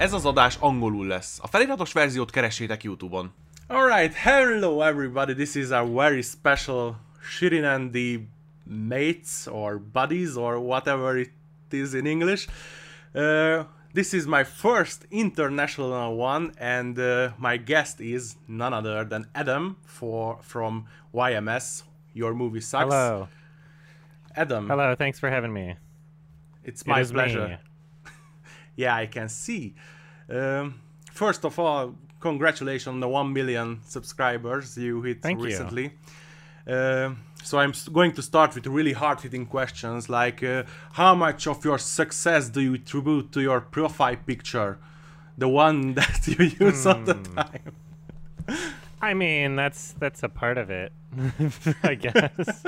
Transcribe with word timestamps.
Ez 0.00 0.12
az 0.12 0.26
adás 0.26 0.56
angolul 0.60 1.06
lesz. 1.06 1.38
A 1.42 1.46
feliratos 1.46 1.92
verziót 1.92 2.30
keressétek 2.30 2.82
YouTube-on. 2.82 3.32
Alright, 3.68 4.14
hello 4.14 4.82
everybody, 4.82 5.34
this 5.34 5.54
is 5.54 5.70
a 5.70 5.84
very 5.84 6.22
special 6.22 6.96
Shirin 7.22 7.64
and 7.64 7.92
the 7.92 8.20
mates 8.64 9.46
or 9.46 9.78
buddies 9.92 10.36
or 10.36 10.56
whatever 10.56 11.18
it 11.18 11.30
is 11.70 11.92
in 11.92 12.06
English. 12.06 12.46
Uh, 13.14 13.64
this 13.92 14.12
is 14.12 14.24
my 14.26 14.44
first 14.44 15.06
international 15.10 16.16
one 16.16 16.50
and 16.58 16.98
uh, 16.98 17.28
my 17.36 17.58
guest 17.58 18.00
is 18.00 18.36
none 18.46 18.72
other 18.72 19.04
than 19.04 19.26
Adam 19.34 19.76
for 19.84 20.38
from 20.40 20.86
YMS. 21.12 21.82
Your 22.14 22.34
movie 22.34 22.60
sucks. 22.60 22.84
Hello. 22.94 23.28
Adam. 24.34 24.66
Hello, 24.66 24.94
thanks 24.94 25.18
for 25.18 25.28
having 25.28 25.52
me. 25.52 25.76
It's 26.64 26.86
my 26.86 27.00
It 27.00 27.12
pleasure. 27.12 27.48
me. 27.48 27.69
Yeah, 28.76 28.94
I 28.94 29.06
can 29.06 29.28
see. 29.28 29.74
Um, 30.28 30.80
first 31.12 31.44
of 31.44 31.58
all, 31.58 31.94
congratulations 32.20 32.86
on 32.88 33.00
the 33.00 33.08
1 33.08 33.32
million 33.32 33.80
subscribers 33.84 34.76
you 34.76 35.02
hit 35.02 35.22
Thank 35.22 35.38
you. 35.40 35.46
recently. 35.46 35.92
Um 36.66 37.16
so 37.42 37.58
I'm 37.58 37.72
going 37.92 38.12
to 38.12 38.22
start 38.22 38.54
with 38.54 38.66
really 38.66 38.92
hard-hitting 38.92 39.46
questions 39.46 40.10
like 40.10 40.42
uh, 40.42 40.64
how 40.92 41.14
much 41.14 41.46
of 41.46 41.64
your 41.64 41.78
success 41.78 42.50
do 42.50 42.60
you 42.60 42.74
attribute 42.74 43.32
to 43.32 43.40
your 43.40 43.62
profile 43.62 44.16
picture, 44.26 44.76
the 45.38 45.48
one 45.48 45.94
that 45.98 46.26
you 46.28 46.50
use 46.66 46.86
all 46.86 47.00
the 47.02 47.14
Hmm. 47.14 47.34
time? 47.36 47.72
I 49.02 49.14
mean, 49.14 49.56
that's 49.56 49.92
that's 49.98 50.22
a 50.22 50.28
part 50.28 50.58
of 50.58 50.68
it, 50.70 50.92
I 51.82 51.94
guess. 51.94 52.64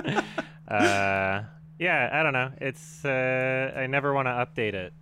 uh, 0.68 1.44
yeah, 1.78 2.08
I 2.12 2.22
don't 2.22 2.32
know. 2.32 2.50
It's 2.60 3.04
uh, 3.04 3.72
I 3.76 3.86
never 3.86 4.14
want 4.14 4.26
to 4.28 4.32
update 4.32 4.72
it. 4.74 4.92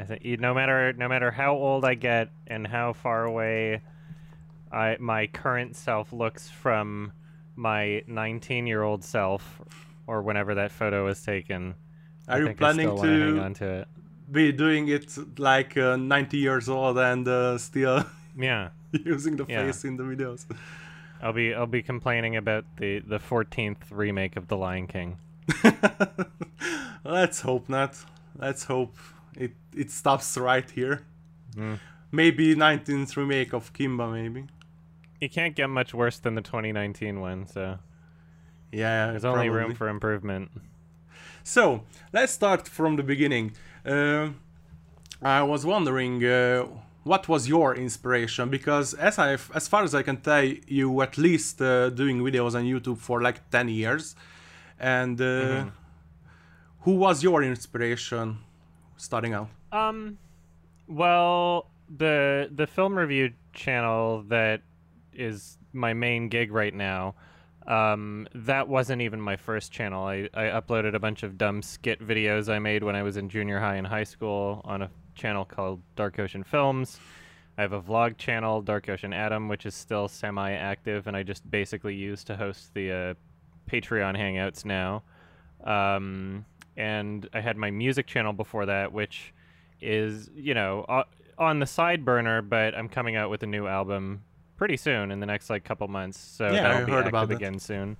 I 0.00 0.04
think 0.04 0.24
you, 0.24 0.38
no 0.38 0.54
matter 0.54 0.94
no 0.94 1.08
matter 1.08 1.30
how 1.30 1.52
old 1.54 1.84
I 1.84 1.94
get 1.94 2.30
and 2.46 2.66
how 2.66 2.94
far 2.94 3.24
away 3.24 3.82
I 4.72 4.96
my 4.98 5.26
current 5.26 5.76
self 5.76 6.12
looks 6.12 6.48
from 6.48 7.12
my 7.54 8.02
19 8.06 8.66
year 8.66 8.82
old 8.82 9.04
self, 9.04 9.60
or 10.06 10.22
whenever 10.22 10.54
that 10.54 10.72
photo 10.72 11.04
was 11.04 11.22
taken. 11.22 11.74
I 12.28 12.36
Are 12.36 12.40
you 12.40 12.48
I 12.48 12.52
planning 12.56 12.94
wanna 12.94 13.18
hang 13.18 13.38
to 13.38 13.38
on 13.38 13.54
to 13.54 13.66
it? 13.80 13.88
be 14.30 14.52
doing 14.52 14.88
it 14.88 15.16
like 15.38 15.76
uh, 15.76 15.96
90 15.96 16.38
years 16.38 16.68
old 16.68 16.98
and 16.98 17.26
uh, 17.28 17.58
still 17.58 18.04
Yeah. 18.38 18.70
using 19.04 19.36
the 19.36 19.44
Yeah. 19.48 19.62
face 19.66 19.84
in 19.84 19.96
the 19.96 20.04
videos? 20.04 20.46
I'll 21.22 21.32
be 21.32 21.54
I'll 21.54 21.66
be 21.66 21.82
complaining 21.82 22.36
about 22.36 22.64
the 22.78 23.00
the 23.00 23.18
14th 23.18 23.90
remake 23.90 24.36
of 24.36 24.48
The 24.48 24.56
Lion 24.56 24.86
King. 24.86 25.18
Let's 27.04 27.40
hope 27.42 27.68
not. 27.68 27.96
Let's 28.38 28.64
hope 28.64 28.96
it 29.36 29.52
it 29.76 29.90
stops 29.90 30.36
right 30.36 30.68
here. 30.70 31.02
Mm. 31.56 31.78
Maybe 32.12 32.54
19th 32.56 33.16
remake 33.16 33.52
of 33.52 33.72
Kimba, 33.72 34.12
maybe. 34.12 34.46
It 35.20 35.32
can't 35.32 35.54
get 35.54 35.68
much 35.68 35.92
worse 35.94 36.18
than 36.18 36.34
the 36.34 36.42
2019 36.42 37.20
one, 37.20 37.46
so 37.46 37.78
Yeah, 38.72 39.10
there's 39.10 39.24
only 39.24 39.48
room 39.48 39.74
for 39.74 39.88
improvement. 39.88 40.50
So 41.42 41.82
let's 42.12 42.32
start 42.32 42.68
from 42.68 42.96
the 42.96 43.02
beginning. 43.02 43.52
Uh, 43.84 44.30
I 45.22 45.42
was 45.42 45.64
wondering, 45.66 46.24
uh, 46.24 46.66
what 47.04 47.28
was 47.28 47.48
your 47.48 47.74
inspiration? 47.74 48.48
Because 48.50 48.94
as 48.94 49.18
I, 49.18 49.32
as 49.54 49.68
far 49.68 49.82
as 49.84 49.94
I 49.94 50.02
can 50.02 50.18
tell, 50.18 50.44
you 50.66 51.00
at 51.02 51.16
least 51.18 51.60
uh, 51.62 51.90
doing 51.90 52.20
videos 52.20 52.54
on 52.54 52.64
YouTube 52.64 52.98
for 52.98 53.20
like 53.22 53.50
10 53.50 53.68
years, 53.68 54.14
and 54.78 55.20
uh, 55.20 55.24
Mm-hmm. 55.24 55.68
who 56.80 56.92
was 56.96 57.22
your 57.22 57.42
inspiration 57.42 58.38
starting 59.00 59.34
out? 59.34 59.48
Um, 59.72 60.18
well, 60.88 61.66
the 61.96 62.50
the 62.54 62.66
film 62.66 62.96
review 62.96 63.32
channel 63.52 64.22
that 64.28 64.62
is 65.12 65.58
my 65.72 65.92
main 65.92 66.28
gig 66.28 66.52
right 66.52 66.74
now. 66.74 67.14
Um, 67.66 68.26
that 68.34 68.68
wasn't 68.68 69.02
even 69.02 69.20
my 69.20 69.36
first 69.36 69.70
channel. 69.70 70.04
I, 70.04 70.28
I 70.34 70.44
uploaded 70.44 70.94
a 70.94 70.98
bunch 70.98 71.22
of 71.22 71.38
dumb 71.38 71.62
skit 71.62 72.04
videos 72.04 72.52
I 72.52 72.58
made 72.58 72.82
when 72.82 72.96
I 72.96 73.02
was 73.02 73.16
in 73.16 73.28
junior 73.28 73.60
high 73.60 73.76
and 73.76 73.86
high 73.86 74.04
school 74.04 74.60
on 74.64 74.82
a 74.82 74.90
channel 75.14 75.44
called 75.44 75.80
Dark 75.94 76.18
Ocean 76.18 76.42
Films. 76.42 76.98
I 77.58 77.62
have 77.62 77.72
a 77.72 77.82
vlog 77.82 78.16
channel, 78.16 78.62
Dark 78.62 78.88
Ocean 78.88 79.12
Adam, 79.12 79.46
which 79.48 79.66
is 79.66 79.74
still 79.74 80.08
semi-active, 80.08 81.06
and 81.06 81.16
I 81.16 81.22
just 81.22 81.48
basically 81.50 81.94
use 81.94 82.24
to 82.24 82.36
host 82.36 82.72
the 82.72 82.90
uh, 82.90 83.14
Patreon 83.70 84.16
hangouts 84.16 84.64
now. 84.64 85.02
Um, 85.62 86.46
and 86.76 87.28
I 87.32 87.40
had 87.40 87.56
my 87.56 87.70
music 87.70 88.06
channel 88.06 88.32
before 88.32 88.66
that, 88.66 88.92
which 88.92 89.32
is 89.80 90.30
you 90.34 90.54
know 90.54 90.84
uh, 90.88 91.04
on 91.38 91.58
the 91.58 91.66
side 91.66 92.04
burner, 92.04 92.42
but 92.42 92.74
I'm 92.74 92.88
coming 92.88 93.16
out 93.16 93.30
with 93.30 93.42
a 93.42 93.46
new 93.46 93.66
album 93.66 94.22
pretty 94.56 94.76
soon 94.76 95.10
in 95.10 95.20
the 95.20 95.26
next 95.26 95.48
like 95.48 95.64
couple 95.64 95.88
months. 95.88 96.18
So 96.18 96.50
Yeah, 96.52 96.62
that'll 96.62 96.94
I 96.94 97.02
be 97.02 97.16
active 97.16 97.30
again 97.30 97.58
soon. 97.58 97.96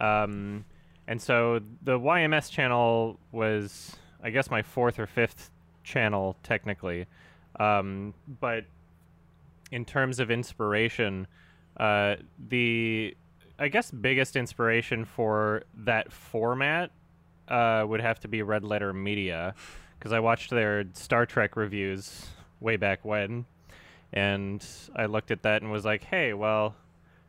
Um, 0.00 0.64
and 1.08 1.20
so 1.20 1.60
the 1.82 1.98
YMS 1.98 2.50
channel 2.50 3.18
was, 3.32 3.96
I 4.22 4.30
guess, 4.30 4.50
my 4.50 4.62
fourth 4.62 4.98
or 4.98 5.06
fifth 5.06 5.50
channel 5.82 6.36
technically. 6.42 7.06
Um, 7.58 8.14
but 8.40 8.64
in 9.72 9.84
terms 9.84 10.20
of 10.20 10.30
inspiration, 10.30 11.26
uh, 11.78 12.16
the 12.48 13.16
I 13.58 13.68
guess 13.68 13.90
biggest 13.90 14.36
inspiration 14.36 15.04
for 15.04 15.64
that 15.74 16.12
format 16.12 16.90
uh, 17.48 17.84
would 17.86 18.00
have 18.00 18.20
to 18.20 18.28
be 18.28 18.42
Red 18.42 18.64
Letter 18.64 18.92
Media, 18.92 19.54
because 19.98 20.12
I 20.12 20.20
watched 20.20 20.50
their 20.50 20.84
Star 20.92 21.26
Trek 21.26 21.56
reviews 21.56 22.26
way 22.60 22.76
back 22.76 23.04
when, 23.04 23.46
and 24.12 24.64
I 24.94 25.06
looked 25.06 25.30
at 25.30 25.42
that 25.42 25.62
and 25.62 25.70
was 25.70 25.84
like, 25.84 26.04
hey, 26.04 26.32
well, 26.32 26.74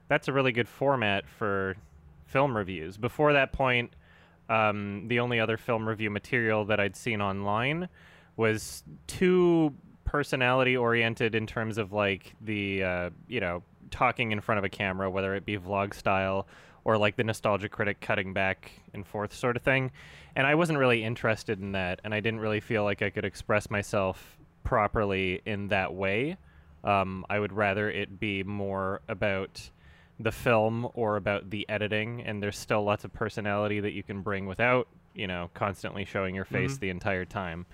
that's 0.07 0.27
a 0.27 0.33
really 0.33 0.51
good 0.51 0.67
format 0.67 1.27
for 1.27 1.75
film 2.25 2.55
reviews. 2.55 2.97
Before 2.97 3.33
that 3.33 3.51
point, 3.51 3.93
um, 4.49 5.07
the 5.07 5.19
only 5.19 5.39
other 5.39 5.57
film 5.57 5.87
review 5.87 6.09
material 6.09 6.65
that 6.65 6.79
I'd 6.79 6.95
seen 6.95 7.21
online 7.21 7.89
was 8.35 8.83
too 9.07 9.73
personality 10.05 10.77
oriented 10.77 11.35
in 11.35 11.45
terms 11.45 11.77
of 11.77 11.91
like 11.91 12.33
the 12.39 12.83
uh, 12.83 13.09
you 13.27 13.41
know 13.41 13.63
talking 13.91 14.31
in 14.31 14.39
front 14.39 14.59
of 14.59 14.63
a 14.63 14.69
camera, 14.69 15.09
whether 15.09 15.35
it 15.35 15.45
be 15.45 15.57
vlog 15.57 15.93
style 15.93 16.47
or 16.87 16.97
like 16.97 17.17
the 17.17 17.23
nostalgia 17.23 17.67
critic 17.67 17.99
cutting 17.99 18.31
back 18.31 18.71
and 18.93 19.05
forth 19.05 19.33
sort 19.35 19.57
of 19.57 19.61
thing. 19.61 19.91
And 20.37 20.47
I 20.47 20.55
wasn't 20.55 20.79
really 20.79 21.03
interested 21.03 21.59
in 21.59 21.73
that, 21.73 21.99
and 22.05 22.13
I 22.13 22.21
didn't 22.21 22.39
really 22.39 22.61
feel 22.61 22.85
like 22.85 23.01
I 23.01 23.09
could 23.09 23.25
express 23.25 23.69
myself 23.69 24.37
properly 24.63 25.41
in 25.45 25.67
that 25.67 25.93
way. 25.93 26.37
Um, 26.85 27.25
I 27.29 27.39
would 27.39 27.51
rather 27.51 27.91
it 27.91 28.21
be 28.21 28.41
more 28.43 29.01
about 29.09 29.69
the 30.17 30.31
film 30.31 30.87
or 30.93 31.17
about 31.17 31.49
the 31.49 31.67
editing, 31.67 32.21
and 32.23 32.41
there's 32.41 32.57
still 32.57 32.83
lots 32.85 33.03
of 33.03 33.11
personality 33.11 33.81
that 33.81 33.91
you 33.91 34.01
can 34.01 34.21
bring 34.21 34.45
without, 34.45 34.87
you 35.13 35.27
know, 35.27 35.49
constantly 35.53 36.05
showing 36.05 36.33
your 36.35 36.45
face 36.45 36.77
Mhm. 36.77 36.79
the 36.79 36.89
entire 36.89 37.25
time. 37.25 37.65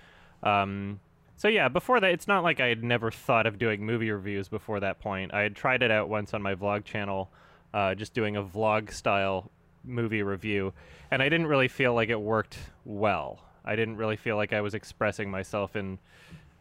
Um, 0.42 0.98
so 1.36 1.46
yeah, 1.46 1.68
before 1.68 2.00
that, 2.00 2.10
it's 2.10 2.26
not 2.26 2.42
like 2.42 2.58
I 2.58 2.66
had 2.66 2.82
never 2.82 3.12
thought 3.12 3.46
of 3.46 3.58
doing 3.58 3.86
movie 3.86 4.10
reviews 4.10 4.48
before 4.48 4.80
that 4.80 4.98
point. 4.98 5.32
I 5.32 5.42
had 5.42 5.54
tried 5.54 5.84
it 5.84 5.92
out 5.92 6.08
once 6.08 6.34
on 6.34 6.42
my 6.42 6.56
vlog 6.56 6.84
channel, 6.84 7.30
uh, 7.74 7.94
just 7.94 8.14
doing 8.14 8.36
a 8.36 8.42
vlog 8.42 8.90
style 8.92 9.50
movie 9.84 10.22
review, 10.22 10.72
and 11.10 11.20
I 11.20 11.28
didn't 11.28 11.48
really 11.48 11.68
feel 11.68 11.92
like 11.92 12.08
it 12.08 12.20
worked 12.20 12.56
well. 12.86 13.40
I 13.66 13.76
didn't 13.76 13.96
really 13.96 14.16
feel 14.16 14.36
like 14.36 14.52
I 14.54 14.60
was 14.62 14.72
expressing 14.74 15.30
myself 15.30 15.76
in 15.76 15.98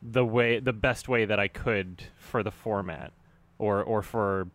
the 0.02 0.26
way, 0.26 0.60
the 0.60 0.74
best 0.74 1.08
way 1.08 1.24
that 1.26 1.40
I 1.40 1.48
could 1.48 2.04
for 2.18 2.44
the 2.44 2.52
format, 2.52 3.14
or 3.60 3.82
or 3.84 4.02
for 4.02 4.48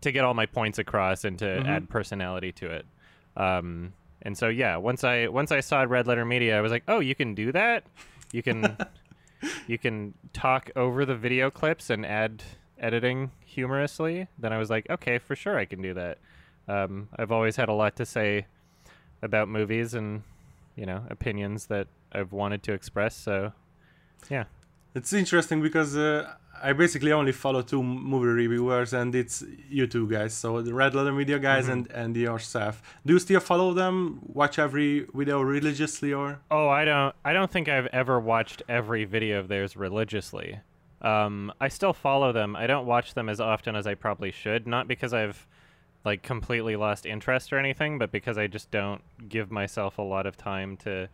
to 0.00 0.10
get 0.12 0.24
all 0.24 0.34
my 0.34 0.46
points 0.46 0.78
across 0.78 1.24
and 1.24 1.38
to 1.38 1.44
Mhm. 1.44 1.66
add 1.66 1.88
personality 1.88 2.50
to 2.52 2.70
it. 2.70 2.86
Um, 3.36 3.92
and 4.22 4.36
so 4.36 4.48
yeah, 4.48 4.76
once 4.76 5.04
I 5.04 5.28
once 5.28 5.52
I 5.52 5.60
saw 5.60 5.82
Red 5.82 6.06
Letter 6.06 6.24
Media, 6.24 6.58
I 6.58 6.60
was 6.60 6.72
like, 6.72 6.84
oh, 6.88 7.00
you 7.00 7.14
can 7.14 7.34
do 7.34 7.52
that. 7.52 7.84
You 8.32 8.42
can 8.42 8.76
you 9.66 9.78
can 9.78 10.14
talk 10.32 10.70
over 10.76 11.04
the 11.04 11.14
video 11.16 11.50
clips 11.50 11.90
and 11.90 12.04
add 12.06 12.42
editing 12.82 13.30
humorously. 13.44 14.26
Then 14.38 14.52
I 14.52 14.58
was 14.58 14.68
like, 14.70 14.86
okay, 14.90 15.18
for 15.18 15.34
sure, 15.36 15.56
I 15.58 15.64
can 15.64 15.80
do 15.80 15.94
that. 15.94 16.18
Um, 16.68 17.08
I've 17.16 17.32
always 17.32 17.56
had 17.56 17.68
a 17.68 17.72
lot 17.72 17.96
to 17.96 18.04
say 18.06 18.46
about 19.22 19.48
movies 19.48 19.94
and 19.94 20.22
you 20.76 20.84
know 20.86 21.04
opinions 21.10 21.66
that 21.66 21.86
I've 22.12 22.32
wanted 22.32 22.62
to 22.64 22.72
express. 22.72 23.14
So 23.16 23.52
yeah, 24.30 24.44
It's 24.94 25.12
interesting 25.12 25.62
because 25.62 25.96
uh, 25.96 26.34
I 26.62 26.72
basically 26.74 27.12
only 27.12 27.32
follow 27.32 27.62
two 27.62 27.82
movie 27.82 28.26
reviewers, 28.26 28.92
and 28.92 29.14
it's 29.14 29.42
you 29.68 29.86
two 29.86 30.06
guys. 30.08 30.34
So 30.34 30.62
the 30.62 30.74
Red 30.74 30.94
Letter 30.94 31.12
Media 31.12 31.38
guys 31.38 31.64
Mm-hmm. 31.64 31.72
and 31.72 32.14
and 32.14 32.16
yourself. 32.16 32.82
Do 33.06 33.14
you 33.14 33.18
still 33.18 33.40
follow 33.40 33.74
them? 33.74 34.20
Watch 34.22 34.58
every 34.58 35.06
video 35.14 35.40
religiously, 35.40 36.12
or 36.12 36.38
Oh, 36.50 36.68
I 36.68 36.84
don't. 36.84 37.14
I 37.24 37.32
don't 37.32 37.50
think 37.50 37.68
I've 37.68 37.86
ever 37.92 38.20
watched 38.20 38.62
every 38.68 39.04
video 39.04 39.40
of 39.40 39.48
theirs 39.48 39.76
religiously. 39.76 40.60
Um, 41.02 41.52
I 41.60 41.68
still 41.68 41.92
follow 41.92 42.32
them. 42.32 42.54
I 42.54 42.66
don't 42.66 42.86
watch 42.86 43.14
them 43.14 43.28
as 43.28 43.40
often 43.40 43.74
as 43.76 43.86
I 43.86 43.94
probably 43.94 44.30
should. 44.30 44.66
Not 44.66 44.88
because 44.88 45.12
I've 45.12 45.46
like 46.04 46.22
completely 46.22 46.76
lost 46.76 47.06
interest 47.06 47.52
or 47.52 47.58
anything, 47.58 47.98
but 47.98 48.10
because 48.10 48.38
I 48.38 48.46
just 48.46 48.70
don't 48.70 49.02
give 49.28 49.50
myself 49.50 49.98
a 49.98 50.02
lot 50.02 50.26
of 50.26 50.36
time 50.36 50.76
to 50.78 51.08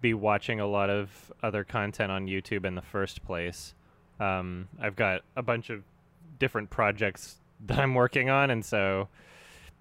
be 0.00 0.14
watching 0.14 0.60
a 0.60 0.66
lot 0.66 0.90
of 0.90 1.32
other 1.42 1.64
content 1.64 2.10
on 2.10 2.26
YouTube 2.26 2.64
in 2.64 2.74
the 2.74 2.82
first 2.82 3.24
place. 3.24 3.74
Um, 4.20 4.68
I've 4.80 4.96
got 4.96 5.22
a 5.36 5.42
bunch 5.42 5.70
of 5.70 5.82
different 6.38 6.70
projects 6.70 7.36
that 7.66 7.78
I'm 7.78 7.94
working 7.94 8.28
on, 8.28 8.50
and 8.50 8.64
so 8.64 9.08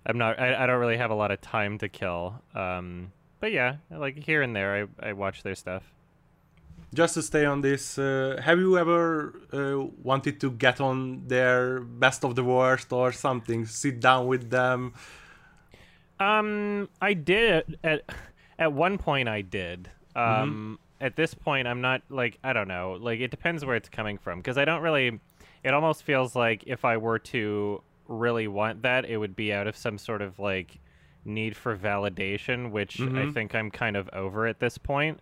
I'm 0.06 0.18
not. 0.18 0.40
I, 0.40 0.64
I 0.64 0.66
don't 0.66 0.80
really 0.80 0.98
have 0.98 1.12
a 1.12 1.16
lot 1.16 1.32
of 1.32 1.42
time 1.42 1.78
to 1.80 1.90
kill. 1.90 2.36
Um, 2.56 3.12
but 3.40 3.52
yeah, 3.52 3.78
like 3.90 4.24
here 4.24 4.42
and 4.42 4.56
there, 4.56 4.88
I 5.02 5.10
I 5.10 5.14
watch 5.14 5.44
their 5.44 5.56
stuff. 5.56 5.84
Just 6.94 7.14
to 7.14 7.22
stay 7.22 7.46
on 7.46 7.62
this, 7.62 7.98
uh, 7.98 8.38
have 8.44 8.60
you 8.60 8.78
ever 8.78 9.34
uh, 9.54 9.80
wanted 10.04 10.42
to 10.42 10.52
get 10.52 10.82
on 10.82 11.26
their 11.28 11.80
best 11.80 12.26
of 12.26 12.36
the 12.36 12.44
worst 12.44 12.92
or 12.92 13.14
something? 13.14 13.66
Sit 13.66 14.02
down 14.02 14.28
with 14.28 14.50
them. 14.50 14.94
Um, 16.20 16.90
I 17.02 17.14
did 17.14 17.78
at 17.84 18.02
at 18.60 18.74
one 18.74 18.98
point. 18.98 19.30
I 19.30 19.42
did. 19.42 19.90
Um, 20.18 20.80
at 21.00 21.16
this 21.16 21.34
point, 21.34 21.66
I'm 21.68 21.80
not 21.80 22.02
like 22.10 22.38
I 22.44 22.52
don't 22.52 22.68
know. 22.68 22.98
Like 23.00 23.22
it 23.22 23.32
depends 23.32 23.64
where 23.64 23.78
it's 23.78 23.90
coming 23.90 24.18
from 24.18 24.40
because 24.40 24.58
I 24.58 24.66
don't 24.66 24.82
really. 24.82 25.20
It 25.64 25.74
almost 25.74 26.04
feels 26.04 26.36
like 26.36 26.64
if 26.68 26.84
I 26.84 26.98
were 26.98 27.20
to 27.20 27.82
really 28.08 28.48
want 28.50 28.82
that, 28.82 29.06
it 29.06 29.16
would 29.18 29.36
be 29.36 29.54
out 29.54 29.68
of 29.68 29.78
some 29.78 29.98
sort 29.98 30.22
of 30.22 30.40
like 30.40 30.78
need 31.24 31.56
for 31.56 31.78
validation, 31.78 32.72
which 32.72 33.00
I 33.00 33.04
Mhm. 33.06 33.34
think 33.34 33.56
I'm 33.56 33.72
kind 33.72 33.96
of 33.96 34.10
over 34.12 34.46
at 34.48 34.60
this 34.60 34.78
point. 34.78 35.20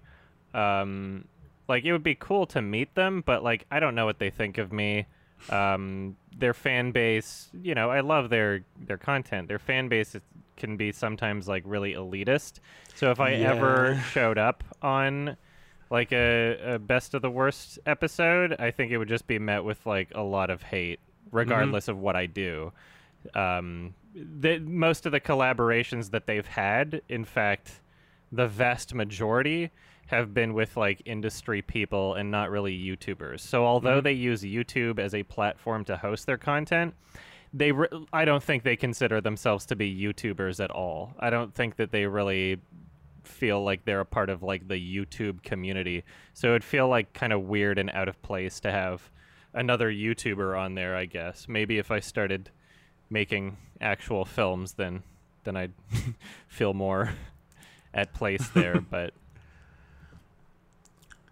Um, 0.54 1.25
like 1.69 1.86
it 1.86 1.92
would 1.94 2.04
be 2.04 2.16
cool 2.16 2.48
to 2.48 2.62
meet 2.62 2.95
them, 2.95 3.24
but 3.25 3.44
like 3.44 3.66
I 3.71 3.80
don't 3.80 3.95
know 3.95 4.06
what 4.06 4.19
they 4.19 4.31
think 4.31 4.57
of 4.57 4.74
me. 4.74 5.06
Um, 5.50 6.18
their 6.38 6.54
fan 6.54 6.92
base, 6.92 7.50
you 7.62 7.75
know, 7.75 7.89
I 7.89 8.01
love 8.01 8.30
their 8.30 8.66
their 8.77 8.98
content. 8.98 9.48
Their 9.48 9.60
fan 9.60 9.88
base 9.88 10.16
can 10.57 10.75
be 10.75 10.92
sometimes 10.92 11.48
like 11.48 11.63
really 11.66 11.94
elitist. 11.94 12.60
So 12.95 13.12
if 13.12 13.19
I 13.21 13.33
ever 13.33 14.04
showed 14.12 14.38
up 14.38 14.63
on 14.81 15.38
like 15.89 16.12
a, 16.12 16.74
a 16.75 16.80
best 16.80 17.13
of 17.13 17.21
the 17.21 17.31
worst 17.31 17.80
episode, 17.86 18.56
I 18.60 18.71
think 18.71 18.92
it 18.92 18.98
would 18.98 19.07
just 19.07 19.27
be 19.27 19.39
met 19.39 19.63
with 19.63 19.86
like 19.86 20.10
a 20.13 20.21
lot 20.21 20.50
of 20.50 20.63
hate, 20.63 21.00
regardless 21.31 21.88
of 21.88 21.98
what 21.98 22.16
I 22.16 22.25
do. 22.25 22.74
Um, 23.33 23.94
the, 24.13 24.60
most 24.60 25.06
of 25.06 25.12
the 25.12 25.19
collaborations 25.19 26.12
that 26.12 26.25
they've 26.25 26.45
had, 26.45 27.01
in 27.10 27.25
fact, 27.25 27.80
the 28.31 28.48
vast 28.48 28.94
majority 28.94 29.71
have 30.10 30.34
been 30.34 30.54
with 30.54 30.76
like 30.76 31.02
industry 31.06 31.62
people 31.62 32.16
and 32.16 32.32
not 32.32 32.50
really 32.50 32.78
YouTubers. 32.78 33.42
So 33.42 33.64
although 33.66 33.98
mm-hmm. 33.98 34.04
they 34.06 34.14
use 34.14 34.42
YouTube 34.42 34.98
as 35.00 35.14
a 35.14 35.22
platform 35.24 35.86
to 35.86 35.98
host 35.98 36.26
their 36.26 36.38
content, 36.38 36.96
they 37.54 37.72
re- 37.72 37.88
I 38.12 38.26
don't 38.26 38.42
think 38.42 38.64
they 38.64 38.76
consider 38.76 39.22
themselves 39.22 39.68
to 39.68 39.76
be 39.76 39.96
YouTubers 39.96 40.64
at 40.64 40.72
all. 40.72 41.14
I 41.20 41.30
don't 41.30 41.54
think 41.54 41.76
that 41.76 41.92
they 41.92 42.06
really 42.06 42.58
feel 43.24 43.64
like 43.64 43.86
they're 43.86 44.00
a 44.00 44.06
part 44.06 44.32
of 44.32 44.42
like 44.42 44.68
the 44.68 44.76
YouTube 44.76 45.44
community. 45.44 46.04
So 46.34 46.50
it'd 46.50 46.64
feel 46.64 46.88
like 46.88 47.14
kind 47.14 47.32
of 47.32 47.44
weird 47.44 47.78
and 47.78 47.92
out 47.92 48.08
of 48.08 48.20
place 48.24 48.60
to 48.62 48.72
have 48.72 49.12
another 49.54 49.92
YouTuber 49.92 50.60
on 50.60 50.74
there, 50.74 50.96
I 50.96 51.06
guess. 51.06 51.48
Maybe 51.48 51.78
if 51.78 51.92
I 51.92 52.00
started 52.00 52.50
making 53.12 53.58
actual 53.82 54.26
films 54.26 54.74
then 54.74 55.04
then 55.44 55.56
I'd 55.56 55.74
feel 56.48 56.74
more 56.74 57.14
at 57.94 58.14
place 58.14 58.48
there, 58.50 58.82
but 58.90 59.14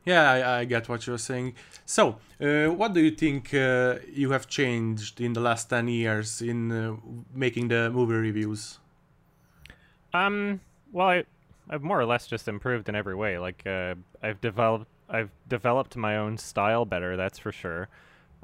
Yeah, 0.07 0.31
I, 0.31 0.59
I 0.59 0.65
get 0.65 0.87
what 0.87 1.05
you're 1.05 1.17
saying. 1.17 1.55
So, 1.85 2.15
uh, 2.39 2.67
what 2.67 2.93
do 2.93 3.01
you 3.01 3.11
think 3.11 3.53
uh, 3.53 3.95
you 4.09 4.31
have 4.31 4.47
changed 4.47 5.19
in 5.19 5.33
the 5.33 5.41
last 5.41 5.69
10 5.69 5.89
years 5.89 6.41
in 6.41 6.71
uh, 6.71 6.95
making 7.33 7.67
the 7.67 7.89
movie 7.89 8.13
reviews? 8.13 8.79
Um. 10.13 10.61
Well, 10.93 11.09
I, 11.09 11.23
I've 11.69 11.83
more 11.83 11.99
or 11.99 12.05
less 12.05 12.25
just 12.25 12.47
improved 12.47 12.87
in 12.87 12.95
every 12.95 13.15
way. 13.15 13.37
Like, 13.37 13.67
uh, 13.67 13.95
I've 14.23 14.39
developed, 14.39 14.87
I've 15.09 15.29
developed 15.49 15.97
my 15.97 16.15
own 16.15 16.37
style 16.37 16.85
better. 16.85 17.17
That's 17.17 17.37
for 17.37 17.51
sure. 17.51 17.89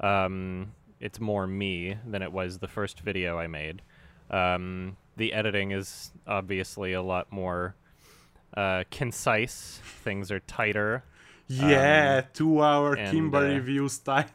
Um, 0.00 0.72
it's 1.00 1.18
more 1.18 1.46
me 1.46 1.96
than 2.06 2.20
it 2.20 2.30
was 2.30 2.58
the 2.58 2.68
first 2.68 3.00
video 3.00 3.38
I 3.38 3.46
made. 3.46 3.80
Um, 4.30 4.98
the 5.16 5.32
editing 5.32 5.70
is 5.70 6.12
obviously 6.26 6.92
a 6.92 7.00
lot 7.00 7.32
more 7.32 7.74
uh, 8.54 8.84
concise. 8.90 9.80
Things 10.04 10.30
are 10.30 10.40
tighter. 10.40 11.04
Yeah, 11.46 12.22
two 12.32 12.62
hour 12.62 12.96
Kimba 12.96 13.36
uh, 13.36 13.54
reviews 13.54 13.98
time. 14.10 14.30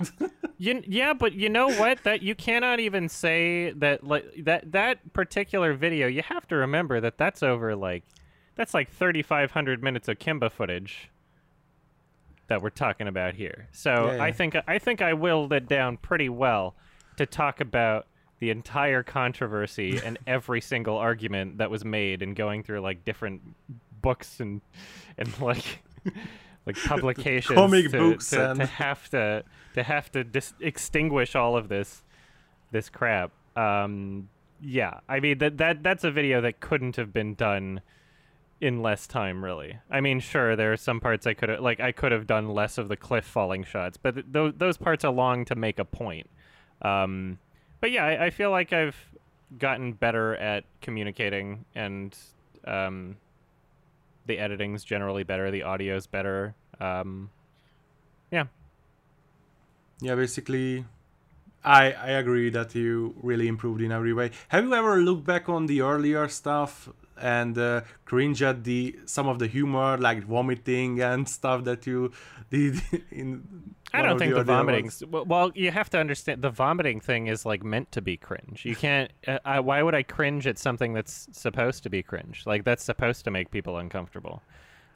You, 0.57 0.83
yeah, 0.85 1.13
but 1.13 1.33
you 1.33 1.49
know 1.49 1.69
what? 1.69 2.03
That 2.03 2.21
you 2.21 2.35
cannot 2.35 2.79
even 2.79 3.09
say 3.09 3.71
that 3.71 4.03
like 4.03 4.25
that 4.43 4.71
that 4.71 5.13
particular 5.13 5.73
video. 5.73 6.07
You 6.07 6.21
have 6.21 6.47
to 6.49 6.55
remember 6.55 6.99
that 7.01 7.17
that's 7.17 7.41
over 7.41 7.75
like 7.75 8.03
that's 8.55 8.73
like 8.73 8.91
3500 8.91 9.81
minutes 9.81 10.07
of 10.07 10.19
Kimba 10.19 10.51
footage 10.51 11.09
that 12.47 12.61
we're 12.61 12.69
talking 12.69 13.07
about 13.07 13.35
here. 13.35 13.69
So 13.71 14.11
Yeah, 14.11 14.23
I 14.23 14.31
think 14.31 14.55
I 14.67 14.77
think 14.79 15.01
I 15.01 15.13
willed 15.13 15.53
it 15.53 15.67
down 15.67 15.97
pretty 15.97 16.29
well 16.29 16.75
to 17.17 17.25
talk 17.25 17.61
about 17.61 18.07
the 18.39 18.49
entire 18.49 19.01
controversy 19.03 19.99
and 20.03 20.19
every 20.27 20.61
single 20.61 20.97
argument 20.97 21.59
that 21.59 21.71
was 21.71 21.85
made 21.85 22.21
and 22.21 22.35
going 22.35 22.63
through 22.63 22.81
like 22.81 23.05
different 23.05 23.41
books 24.01 24.39
and 24.39 24.61
and 25.17 25.39
like 25.39 25.83
like 26.69 26.83
publications 26.83 27.55
Comic 27.57 27.91
to, 27.91 27.97
books 27.97 28.29
to, 28.29 28.53
to 28.55 28.65
have 28.65 29.09
to 29.09 29.43
to 29.73 29.83
have 29.83 30.11
to 30.11 30.23
dis- 30.23 30.53
extinguish 30.59 31.35
all 31.35 31.55
of 31.57 31.69
this 31.69 32.03
this 32.71 32.89
crap. 32.89 33.31
Um 33.55 34.29
yeah 34.61 34.99
i 35.07 35.21
mean 35.21 35.37
that 35.37 35.57
that 35.57 35.81
that's 35.83 36.03
a 36.03 36.11
video 36.11 36.41
that 36.41 36.59
couldn't 36.59 36.97
have 36.97 37.13
been 37.13 37.33
done 37.33 37.79
in 38.59 38.81
less 38.81 39.07
time 39.07 39.41
really. 39.41 39.77
I 39.89 40.01
mean 40.01 40.19
sure 40.19 40.55
there 40.57 40.73
are 40.73 40.77
some 40.77 40.99
parts 40.99 41.25
i 41.25 41.33
could 41.33 41.47
have 41.47 41.61
like 41.61 41.79
i 41.79 41.93
could 41.93 42.11
have 42.11 42.27
done 42.27 42.49
less 42.49 42.77
of 42.77 42.89
the 42.89 42.97
cliff 42.97 43.23
falling 43.23 43.63
shots 43.63 43.95
but 43.95 44.15
th- 44.15 44.25
those 44.29 44.53
those 44.57 44.77
parts 44.77 45.05
are 45.05 45.13
long 45.13 45.45
to 45.45 45.55
make 45.55 45.79
a 45.79 45.85
point. 45.85 46.29
Um 46.81 47.39
but 47.79 47.91
yeah 47.91 48.03
I, 48.05 48.25
I 48.25 48.29
feel 48.31 48.51
like 48.51 48.73
i've 48.73 48.97
gotten 49.57 49.93
better 49.93 50.35
at 50.35 50.65
communicating 50.81 51.63
and 51.73 52.15
um 52.65 53.15
the 54.25 54.37
editing's 54.37 54.83
generally 54.83 55.23
better 55.23 55.49
the 55.51 55.63
audio's 55.63 56.05
better 56.05 56.53
um 56.79 57.29
yeah 58.31 58.45
yeah, 60.01 60.15
basically, 60.15 60.85
I 61.63 61.91
I 61.91 62.09
agree 62.11 62.49
that 62.51 62.73
you 62.75 63.15
really 63.21 63.47
improved 63.47 63.81
in 63.81 63.91
every 63.91 64.13
way. 64.13 64.31
Have 64.49 64.63
you 64.63 64.73
ever 64.73 64.97
looked 64.97 65.25
back 65.25 65.49
on 65.49 65.65
the 65.65 65.81
earlier 65.81 66.27
stuff 66.29 66.89
and 67.21 67.57
uh, 67.57 67.81
cringe 68.05 68.41
at 68.41 68.63
the 68.63 68.97
some 69.05 69.27
of 69.27 69.39
the 69.39 69.47
humor, 69.47 69.97
like 69.97 70.23
vomiting 70.23 71.01
and 71.01 71.27
stuff 71.37 71.65
that 71.65 71.85
you 71.85 72.11
did 72.49 72.81
in? 73.11 73.75
I 73.91 74.03
don't 74.03 74.19
think 74.19 74.31
the 74.33 74.39
earlier 74.39 74.45
vomiting. 74.45 74.91
Well, 75.09 75.25
well, 75.25 75.51
you 75.53 75.71
have 75.71 75.89
to 75.89 75.99
understand 75.99 76.41
the 76.41 76.51
vomiting 76.51 77.01
thing 77.01 77.27
is 77.27 77.45
like 77.45 77.63
meant 77.63 77.91
to 77.91 78.01
be 78.01 78.15
cringe. 78.15 78.63
You 78.63 78.75
can't. 78.75 79.11
Uh, 79.27 79.39
I, 79.43 79.59
why 79.59 79.83
would 79.83 79.95
I 79.95 80.03
cringe 80.03 80.47
at 80.47 80.57
something 80.57 80.93
that's 80.93 81.27
supposed 81.33 81.83
to 81.83 81.89
be 81.89 82.03
cringe? 82.03 82.43
Like 82.45 82.63
that's 82.63 82.83
supposed 82.85 83.25
to 83.25 83.31
make 83.31 83.51
people 83.51 83.77
uncomfortable. 83.77 84.41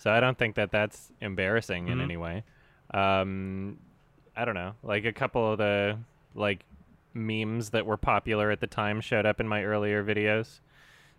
So 0.04 0.12
I 0.12 0.20
don't 0.20 0.38
think 0.38 0.56
that 0.56 0.70
that's 0.70 1.14
embarrassing 1.22 1.88
in 1.88 2.00
Mhm. 2.00 2.02
any 2.02 2.18
way. 2.18 2.44
Um, 2.94 3.80
I 4.36 4.44
don't 4.44 4.54
know. 4.54 4.76
Like 4.84 5.06
a 5.06 5.14
couple 5.14 5.50
of 5.50 5.58
the 5.60 5.98
like 6.36 6.66
memes 7.14 7.70
that 7.70 7.86
were 7.86 7.96
popular 7.96 8.52
at 8.52 8.60
the 8.60 8.68
time 8.68 9.00
showed 9.00 9.26
up 9.26 9.40
in 9.40 9.48
my 9.48 9.64
earlier 9.64 10.04
videos. 10.04 10.60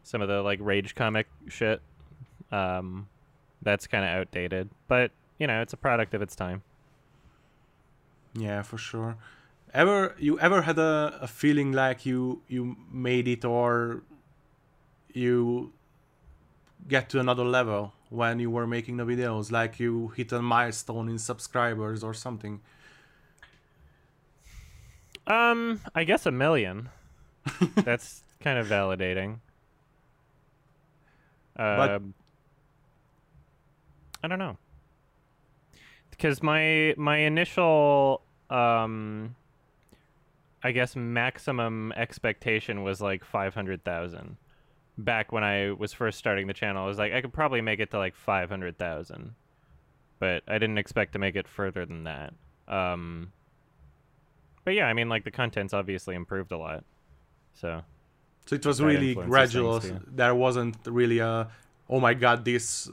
Some 0.02 0.20
of 0.20 0.28
the 0.28 0.42
like 0.42 0.58
rage 0.60 0.94
comic 0.94 1.28
shit. 1.48 1.80
Um, 2.52 3.08
that's 3.62 3.86
kind 3.86 4.04
of 4.04 4.10
outdated, 4.10 4.68
but 4.86 5.12
you 5.38 5.46
know, 5.46 5.62
it's 5.62 5.72
a 5.72 5.78
product 5.78 6.12
of 6.12 6.20
its 6.20 6.36
time. 6.36 6.62
Yeah, 8.34 8.60
for 8.60 8.76
sure. 8.76 9.16
Ever 9.72 10.14
you 10.18 10.38
ever 10.40 10.60
had 10.60 10.78
a, 10.78 11.18
a 11.22 11.26
feeling 11.26 11.72
like 11.72 12.04
you 12.04 12.42
you 12.48 12.76
made 12.92 13.28
it 13.28 13.46
or 13.46 14.02
you 15.14 15.72
get 16.88 17.08
to 17.10 17.20
another 17.20 17.44
level 17.44 17.92
when 18.10 18.38
you 18.38 18.50
were 18.50 18.66
making 18.66 18.96
the 18.98 19.04
videos, 19.04 19.50
like 19.50 19.80
you 19.80 20.08
hit 20.16 20.32
a 20.32 20.40
milestone 20.42 21.08
in 21.08 21.18
subscribers 21.18 22.04
or 22.04 22.14
something? 22.14 22.60
Um, 25.26 25.80
I 25.94 26.04
guess 26.04 26.26
a 26.26 26.30
million. 26.30 26.90
That's 27.76 28.22
kind 28.40 28.58
of 28.58 28.66
validating. 28.66 29.38
But- 31.56 31.90
Um, 31.90 32.14
I 34.22 34.28
don't 34.28 34.38
know. 34.38 34.56
Because 36.10 36.42
my 36.42 36.94
my 36.96 37.18
initial 37.18 38.22
um 38.50 39.34
I 40.62 40.72
guess 40.72 40.96
maximum 40.96 41.92
expectation 41.92 42.82
was 42.82 43.00
like 43.02 43.22
500,000. 43.24 44.36
Back 44.96 45.32
when 45.32 45.42
I 45.42 45.72
was 45.72 45.92
first 45.92 46.18
starting 46.18 46.46
the 46.46 46.54
channel, 46.54 46.84
I 46.84 46.86
was 46.86 46.98
like 46.98 47.12
I 47.12 47.20
could 47.20 47.32
probably 47.32 47.60
make 47.60 47.80
it 47.80 47.90
to 47.90 47.98
like 47.98 48.14
500,000. 48.14 49.34
But 50.20 50.42
I 50.46 50.54
didn't 50.54 50.78
expect 50.78 51.12
to 51.14 51.18
make 51.18 51.36
it 51.36 51.48
further 51.48 51.84
than 51.84 52.04
that. 52.04 52.34
Um 52.68 53.32
but 54.64 54.74
yeah, 54.74 54.86
I 54.86 54.94
mean, 54.94 55.08
like 55.08 55.24
the 55.24 55.30
content's 55.30 55.74
obviously 55.74 56.14
improved 56.14 56.52
a 56.52 56.58
lot. 56.58 56.84
So 57.54 57.82
So 58.46 58.54
it 58.56 58.64
was 58.64 58.80
really 58.80 59.14
gradual. 59.14 59.80
There 60.06 60.34
wasn't 60.34 60.76
really 60.86 61.18
a 61.18 61.48
oh 61.90 62.00
my 62.00 62.14
god 62.14 62.44
this 62.44 62.90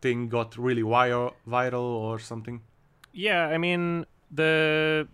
thing 0.00 0.28
got 0.28 0.56
really 0.56 0.82
viral 0.82 1.34
viral 1.48 1.82
or 1.82 2.18
something. 2.18 2.60
yeah, 3.12 3.46
I 3.46 3.58
mean 3.58 4.04
the 4.30 5.06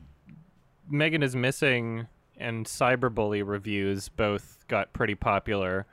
Megan 0.91 1.23
is 1.23 1.37
Missing 1.37 2.07
and 2.37 2.67
Cyberbully 2.67 3.47
reviews 3.47 4.09
both 4.09 4.65
got 4.69 4.93
pretty 4.93 5.15
popular. 5.15 5.87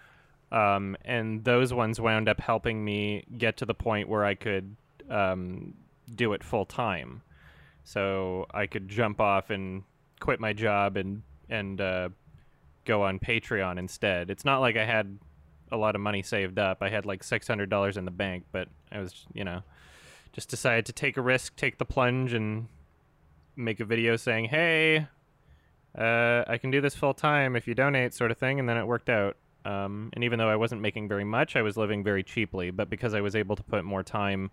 Um, 0.52 0.98
and 1.06 1.44
those 1.44 1.74
ones 1.74 2.00
wound 2.02 2.28
up 2.28 2.40
helping 2.40 2.84
me 2.84 3.26
get 3.38 3.58
to 3.58 3.66
the 3.66 3.76
point 3.76 4.10
where 4.10 4.26
I 4.26 4.36
could 4.36 4.76
um, 5.10 5.76
do 6.14 6.34
it 6.34 6.44
full 6.44 6.66
time. 6.66 7.22
So 7.84 8.46
I 8.54 8.68
could 8.68 8.88
jump 8.88 9.20
off 9.20 9.50
and 9.50 9.84
quit 10.20 10.40
my 10.40 10.54
job 10.54 10.98
and 10.98 11.24
and 11.50 11.82
uh, 11.82 12.10
go 12.86 13.04
on 13.04 13.20
Patreon 13.20 13.80
instead. 13.80 14.30
It's 14.30 14.46
not 14.46 14.60
like 14.60 14.78
I 14.78 14.86
had 14.86 15.18
a 15.72 15.78
lot 15.78 15.96
of 15.96 16.02
money 16.02 16.22
saved 16.22 16.60
up. 16.60 16.80
I 16.82 16.90
had 16.90 17.06
like 17.06 17.24
six 17.24 17.48
hundred 17.48 17.70
dollars 17.70 17.98
in 17.98 18.06
the 18.06 18.12
bank, 18.12 18.46
but 18.52 18.68
I 18.92 19.00
was, 19.00 19.26
you 19.34 19.44
know, 19.44 19.62
just 20.34 20.50
decided 20.50 20.86
to 20.88 20.94
take 20.94 21.18
a 21.18 21.22
risk, 21.22 21.56
take 21.56 21.78
the 21.78 21.86
plunge, 21.86 22.34
and 22.34 22.68
make 23.56 23.80
a 23.80 23.86
video 23.86 24.16
saying, 24.16 24.46
"Hey, 24.46 25.08
uh, 25.98 26.44
I 26.48 26.58
can 26.60 26.72
do 26.72 26.82
this 26.82 26.96
full 26.96 27.14
time 27.14 27.56
if 27.56 27.68
you 27.68 27.76
donate," 27.76 28.14
sort 28.14 28.32
of 28.32 28.38
thing. 28.38 28.60
And 28.60 28.68
then 28.68 28.78
it 28.78 28.86
worked 28.86 29.10
out. 29.10 29.38
Um, 29.66 30.10
and 30.14 30.24
even 30.24 30.40
though 30.40 30.50
I 30.50 30.56
wasn't 30.56 30.82
making 30.82 31.08
very 31.08 31.24
much, 31.24 31.56
I 31.56 31.62
was 31.62 31.78
living 31.78 32.04
very 32.04 32.24
cheaply. 32.24 32.72
But 32.72 32.90
because 32.90 33.14
I 33.14 33.22
was 33.22 33.36
able 33.36 33.56
to 33.56 33.64
put 33.64 33.84
more 33.84 34.04
time 34.04 34.52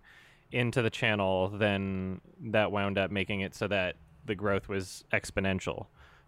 into 0.51 0.81
the 0.81 0.89
channel, 0.89 1.49
then 1.49 2.21
that 2.41 2.71
wound 2.71 2.97
up 2.97 3.11
making 3.11 3.41
it 3.41 3.55
so 3.55 3.67
that 3.67 3.95
the 4.25 4.35
growth 4.35 4.67
was 4.67 5.03
exponential. 5.13 5.87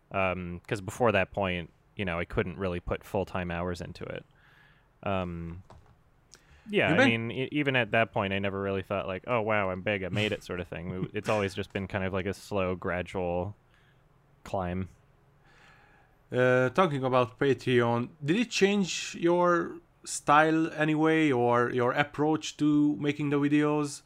Because 0.10 0.82
before 0.82 1.12
that 1.12 1.32
point, 1.32 1.70
you 1.96 2.06
know, 2.06 2.18
I 2.18 2.26
couldn't 2.26 2.58
really 2.58 2.80
put 2.80 3.04
full 3.04 3.26
time 3.26 3.52
hours 3.52 3.82
into 3.82 4.06
it. 4.06 4.26
Um, 5.04 5.64
yeah, 6.70 6.94
I 6.94 7.08
mean, 7.08 7.32
e- 7.32 7.50
even 7.52 7.76
at 7.76 7.92
that 7.92 8.12
point, 8.12 8.32
I 8.34 8.40
never 8.40 8.60
really 8.62 8.84
thought 8.84 9.08
like, 9.08 9.24
"Oh 9.28 9.42
wow, 9.42 9.70
I'm 9.70 9.82
big, 9.82 10.04
I 10.04 10.10
made 10.10 10.32
it," 10.32 10.44
sort 10.44 10.60
of 10.60 10.68
thing. 10.68 11.10
It's 11.14 11.30
always 11.30 11.54
just 11.54 11.74
been 11.74 11.88
kind 11.88 12.04
of 12.04 12.14
like 12.14 12.26
a 12.26 12.34
slow, 12.34 12.76
gradual 12.76 13.56
climb. 14.44 14.88
Uh, 16.32 16.70
talking 16.70 17.04
about 17.04 17.40
Patreon, 17.40 18.10
did 18.24 18.38
it 18.38 18.52
change 18.52 19.18
your 19.20 19.78
style 20.06 20.72
anyway 20.74 21.32
or 21.32 21.72
your 21.72 21.92
approach 21.94 22.56
to 22.58 22.96
making 22.98 23.32
the 23.32 23.40
videos 23.40 24.02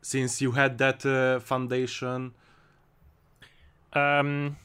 since 0.00 0.40
you 0.40 0.52
had 0.52 0.78
that 0.78 1.04
uh, 1.04 1.40
foundation? 1.40 2.32
Um, 3.92 4.56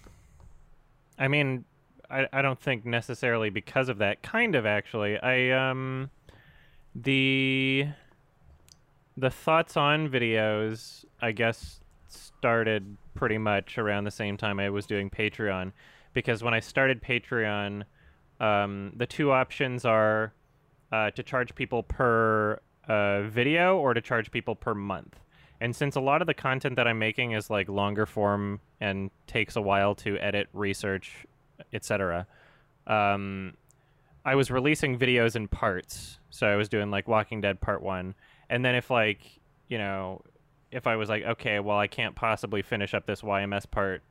I 1.18 1.28
mean, 1.28 1.66
I 2.10 2.28
I 2.32 2.42
don't 2.42 2.60
think 2.60 2.86
necessarily 2.86 3.50
because 3.50 3.90
of 3.90 3.98
that. 3.98 4.22
Kind 4.22 4.56
of 4.56 4.66
actually. 4.66 5.18
I 5.20 5.50
um, 5.50 6.12
the 6.96 7.88
the 9.18 9.30
thoughts 9.30 9.78
on 9.78 10.10
videos, 10.10 11.06
I 11.22 11.32
guess, 11.32 11.80
started 12.08 12.98
pretty 13.16 13.38
much 13.38 13.78
around 13.78 14.04
the 14.04 14.12
same 14.12 14.38
time 14.38 14.60
I 14.60 14.70
was 14.70 14.86
doing 14.86 15.10
Patreon, 15.10 15.72
because 16.14 16.44
when 16.44 16.54
I 16.54 16.60
started 16.60 17.02
Patreon, 17.02 17.84
um, 18.40 18.94
the 18.96 19.06
two 19.06 19.32
options 19.32 19.86
are 19.86 20.34
uh, 20.92 21.12
to 21.12 21.24
charge 21.24 21.56
people 21.56 21.84
per 21.84 22.60
uh, 22.88 23.24
video 23.24 23.78
or 23.78 23.94
to 23.94 24.02
charge 24.02 24.32
people 24.32 24.56
per 24.56 24.74
month. 24.74 25.20
And 25.62 25.76
since 25.76 25.96
a 25.96 26.02
lot 26.02 26.22
of 26.22 26.28
the 26.28 26.34
content 26.34 26.76
that 26.76 26.88
I'm 26.88 27.00
making 27.00 27.32
is 27.32 27.50
like 27.50 27.70
longer 27.70 28.06
form 28.06 28.60
and 28.82 29.10
takes 29.28 29.56
a 29.56 29.62
while 29.62 29.96
to 29.96 30.18
edit, 30.18 30.50
research, 30.52 31.26
etc., 31.72 32.28
um, 32.86 33.54
I 34.26 34.36
was 34.36 34.52
releasing 34.52 34.98
videos 34.98 35.36
in 35.36 35.48
parts. 35.48 36.20
So 36.30 36.48
I 36.48 36.56
was 36.56 36.70
doing 36.70 36.92
like 36.92 37.08
Walking 37.08 37.42
Dead 37.42 37.62
Part 37.62 37.82
One, 37.82 38.16
and 38.50 38.64
then 38.64 38.76
if 38.76 38.90
like 38.90 39.22
you 39.70 39.78
know, 39.78 40.22
if 40.72 40.86
I 40.86 40.96
was 40.98 41.10
like, 41.10 41.24
okay, 41.24 41.60
well 41.60 41.78
I 41.78 41.88
can't 41.88 42.16
possibly 42.16 42.62
finish 42.62 42.94
up 42.94 43.06
this 43.06 43.22
YMS 43.22 43.70
part 43.70 44.04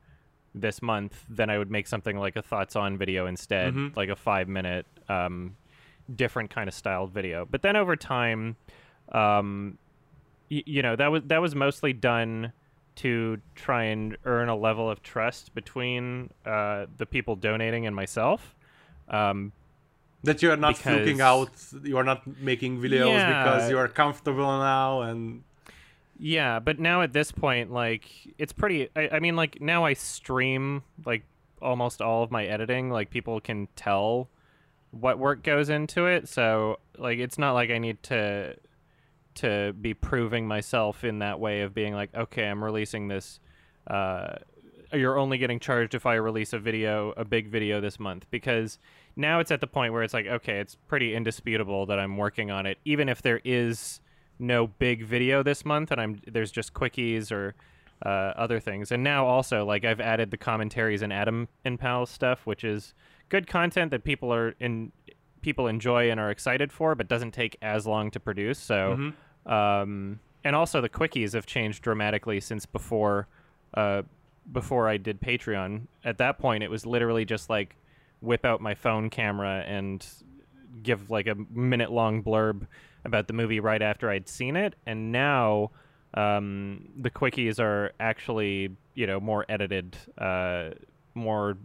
this 0.55 0.81
month, 0.81 1.25
then 1.29 1.49
I 1.49 1.57
would 1.57 1.71
make 1.71 1.87
something 1.87 2.17
like 2.17 2.35
a 2.35 2.41
thoughts 2.41 2.75
on 2.75 2.97
video 2.97 3.25
instead, 3.25 3.73
Mhm. 3.73 3.95
like 3.95 4.09
a 4.09 4.15
five 4.15 4.47
minute, 4.47 4.85
um, 5.09 5.55
different 6.13 6.49
kind 6.51 6.67
of 6.67 6.73
styled 6.73 7.11
video. 7.11 7.45
But 7.45 7.61
then 7.61 7.75
over 7.75 7.95
time, 7.95 8.55
um, 9.11 9.77
y- 10.51 10.63
you 10.65 10.81
know, 10.81 10.95
that 10.95 11.11
was 11.11 11.23
that 11.25 11.41
was 11.41 11.55
mostly 11.55 11.93
done 11.93 12.51
to 12.95 13.41
try 13.55 13.85
and 13.85 14.15
earn 14.25 14.49
a 14.49 14.55
level 14.55 14.87
of 14.89 15.01
trust 15.01 15.55
between 15.55 16.29
uh, 16.45 16.85
the 16.97 17.05
people 17.07 17.35
donating 17.35 17.87
and 17.87 17.95
myself. 17.95 18.55
Um, 19.09 19.51
That 20.23 20.41
you're 20.41 20.55
not 20.55 20.77
Because- 20.77 20.99
looking 20.99 21.19
out, 21.19 21.49
you're 21.83 22.03
not 22.05 22.25
making 22.39 22.79
videos 22.79 23.27
because 23.27 23.69
you're 23.69 23.87
comfortable 23.89 24.57
now 24.59 25.01
and 25.01 25.43
Yeah, 26.17 26.59
but 26.59 26.79
now 26.79 27.01
at 27.01 27.13
this 27.13 27.31
point, 27.31 27.71
like 27.71 28.05
it's 28.37 28.53
pretty. 28.53 28.89
I, 28.95 29.09
I 29.13 29.19
mean, 29.19 29.35
like 29.35 29.59
now 29.61 29.85
I 29.85 29.93
stream 29.93 30.83
like 31.05 31.23
almost 31.61 32.01
all 32.01 32.23
of 32.23 32.31
my 32.31 32.45
editing. 32.45 32.89
Like 32.89 33.09
people 33.09 33.39
can 33.39 33.67
tell 33.75 34.29
what 34.91 35.17
work 35.17 35.43
goes 35.43 35.69
into 35.69 36.05
it, 36.05 36.29
so 36.29 36.79
like 36.97 37.17
it's 37.17 37.37
not 37.37 37.53
like 37.53 37.71
I 37.71 37.79
need 37.79 38.03
to 38.03 38.55
to 39.35 39.73
be 39.73 39.93
proving 39.93 40.47
myself 40.47 41.03
in 41.03 41.19
that 41.19 41.39
way 41.39 41.61
of 41.61 41.73
being 41.73 41.93
like, 41.93 42.13
okay, 42.13 42.45
I'm 42.47 42.63
releasing 42.63 43.07
this. 43.07 43.39
Uh, 43.87 44.35
you're 44.93 45.17
only 45.17 45.39
getting 45.39 45.59
charged 45.59 45.95
if 45.95 46.05
I 46.05 46.13
release 46.15 46.53
a 46.53 46.59
video, 46.59 47.13
a 47.17 47.25
big 47.25 47.47
video 47.49 47.81
this 47.81 47.99
month, 47.99 48.27
because 48.29 48.77
now 49.15 49.39
it's 49.39 49.49
at 49.49 49.59
the 49.59 49.67
point 49.67 49.91
where 49.91 50.03
it's 50.03 50.13
like, 50.13 50.27
okay, 50.27 50.59
it's 50.59 50.75
pretty 50.75 51.15
indisputable 51.15 51.87
that 51.87 51.99
I'm 51.99 52.15
working 52.15 52.51
on 52.51 52.67
it, 52.67 52.77
even 52.85 53.09
if 53.09 53.23
there 53.23 53.41
is 53.43 54.01
no 54.43 54.67
big 54.67 55.03
video 55.03 55.41
this 55.41 55.65
month 55.65 55.91
and 55.91 55.99
I'm 55.99 56.21
there's 56.27 56.51
just 56.51 56.73
quickies 56.73 57.31
or 57.31 57.55
uh, 58.05 58.33
other 58.35 58.59
things. 58.59 58.91
And 58.91 59.03
now 59.03 59.25
also 59.25 59.65
like 59.65 59.85
I've 59.85 60.01
added 60.01 60.29
the 60.29 60.37
commentaries 60.37 61.01
and 61.01 61.11
Adam 61.13 61.47
and 61.63 61.79
Pal 61.79 62.05
stuff, 62.05 62.45
which 62.45 62.63
is 62.63 62.93
good 63.29 63.47
content 63.47 63.91
that 63.91 64.03
people 64.03 64.33
are 64.33 64.55
in 64.59 64.91
people 65.41 65.67
enjoy 65.67 66.09
and 66.09 66.19
are 66.19 66.31
excited 66.31 66.71
for, 66.71 66.95
but 66.95 67.07
doesn't 67.07 67.31
take 67.31 67.57
as 67.61 67.85
long 67.85 68.09
to 68.11 68.19
produce. 68.19 68.57
So, 68.59 68.93
um, 69.45 70.19
and 70.43 70.55
also 70.55 70.81
the 70.81 70.89
quickies 70.89 71.33
have 71.33 71.45
changed 71.45 71.83
dramatically 71.83 72.39
since 72.39 72.65
before, 72.65 73.27
uh, 73.75 74.03
before 74.51 74.87
I 74.89 74.97
did 74.97 75.21
Patreon. 75.21 75.87
At 76.03 76.17
that 76.17 76.39
point, 76.39 76.63
it 76.63 76.69
was 76.71 76.85
literally 76.85 77.25
just 77.25 77.49
like 77.49 77.75
whip 78.21 78.45
out 78.45 78.61
my 78.61 78.73
phone 78.73 79.09
camera 79.09 79.63
and 79.67 80.05
give 80.81 81.11
like 81.11 81.27
a 81.27 81.35
minute 81.51 81.91
long 81.91 82.23
blurb 82.23 82.67
about 83.05 83.27
the 83.27 83.33
movie 83.33 83.59
right 83.59 83.81
after 83.81 84.09
I'd 84.09 84.27
seen 84.27 84.55
it. 84.55 84.75
And 84.85 85.11
now, 85.11 85.71
um, 86.13 86.89
the 86.99 87.09
quickies 87.09 87.59
are 87.59 87.91
actually 87.99 88.75
you 88.95 89.07
know 89.07 89.19
more 89.19 89.45
edited, 89.49 89.97
uh, 90.17 90.71
more 91.15 91.57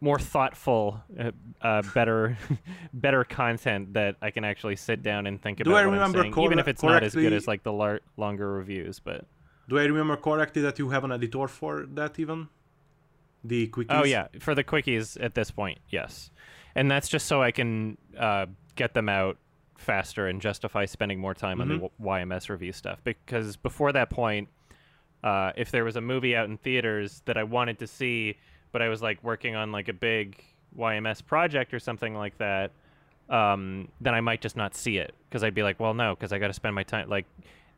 more 0.00 0.18
thoughtful, 0.18 1.00
uh, 1.18 1.30
uh, 1.62 1.82
better, 1.94 2.36
better 2.92 3.24
content 3.24 3.94
that 3.94 4.16
I 4.20 4.30
can 4.30 4.44
actually 4.44 4.76
sit 4.76 5.02
down 5.02 5.26
and 5.26 5.40
think 5.40 5.58
Do 5.58 5.70
about 5.70 5.78
I 5.78 5.86
what 5.86 5.92
remember 5.92 6.22
saying, 6.22 6.38
even 6.38 6.58
if 6.58 6.68
it's 6.68 6.82
not 6.82 7.02
as 7.02 7.14
good 7.14 7.32
as 7.32 7.46
like 7.48 7.62
the 7.62 7.72
lar- 7.72 8.02
longer 8.16 8.52
reviews. 8.52 8.98
But 8.98 9.24
do 9.68 9.78
I 9.78 9.84
remember 9.84 10.16
correctly 10.16 10.62
that 10.62 10.78
you 10.78 10.90
have 10.90 11.04
an 11.04 11.12
editor 11.12 11.48
for 11.48 11.86
that 11.94 12.18
even? 12.18 12.48
The 13.44 13.68
quickies? 13.68 13.86
oh 13.90 14.04
yeah, 14.04 14.26
for 14.40 14.54
the 14.54 14.64
quickies 14.64 15.22
at 15.22 15.34
this 15.34 15.50
point, 15.50 15.78
yes, 15.88 16.30
and 16.74 16.90
that's 16.90 17.08
just 17.08 17.26
so 17.26 17.42
I 17.42 17.52
can 17.52 17.96
uh, 18.18 18.46
get 18.74 18.92
them 18.92 19.08
out 19.08 19.38
faster 19.78 20.26
and 20.26 20.40
justify 20.40 20.84
spending 20.84 21.18
more 21.18 21.34
time 21.34 21.60
on 21.60 21.68
the 21.68 21.74
Mhm. 21.78 21.90
YMS 22.00 22.48
review 22.48 22.72
stuff. 22.72 23.02
Because 23.04 23.56
before 23.56 23.92
that 23.92 24.10
point, 24.10 24.48
uh, 25.24 25.52
if 25.56 25.70
there 25.70 25.84
was 25.84 25.96
a 25.96 26.00
movie 26.00 26.36
out 26.36 26.48
in 26.48 26.56
theaters 26.58 27.22
that 27.26 27.36
I 27.36 27.42
wanted 27.44 27.78
to 27.80 27.86
see, 27.86 28.36
but 28.72 28.82
I 28.82 28.88
was 28.88 29.02
like 29.02 29.22
working 29.22 29.54
on 29.56 29.72
like 29.72 29.88
a 29.88 29.92
big 29.92 30.42
YMS 30.76 31.20
project 31.22 31.72
or 31.74 31.78
something 31.78 32.14
like 32.14 32.36
that, 32.38 32.70
um, 33.28 33.88
then 34.00 34.14
I 34.14 34.20
might 34.20 34.40
just 34.40 34.56
not 34.56 34.74
see 34.74 34.98
it 34.98 35.14
because 35.28 35.42
I'd 35.42 35.54
be 35.54 35.62
like, 35.62 35.80
well, 35.80 35.94
no, 35.94 36.14
because 36.14 36.32
I 36.32 36.38
got 36.38 36.48
to 36.48 36.52
spend 36.52 36.74
my 36.74 36.82
time 36.82 37.08
like. 37.08 37.26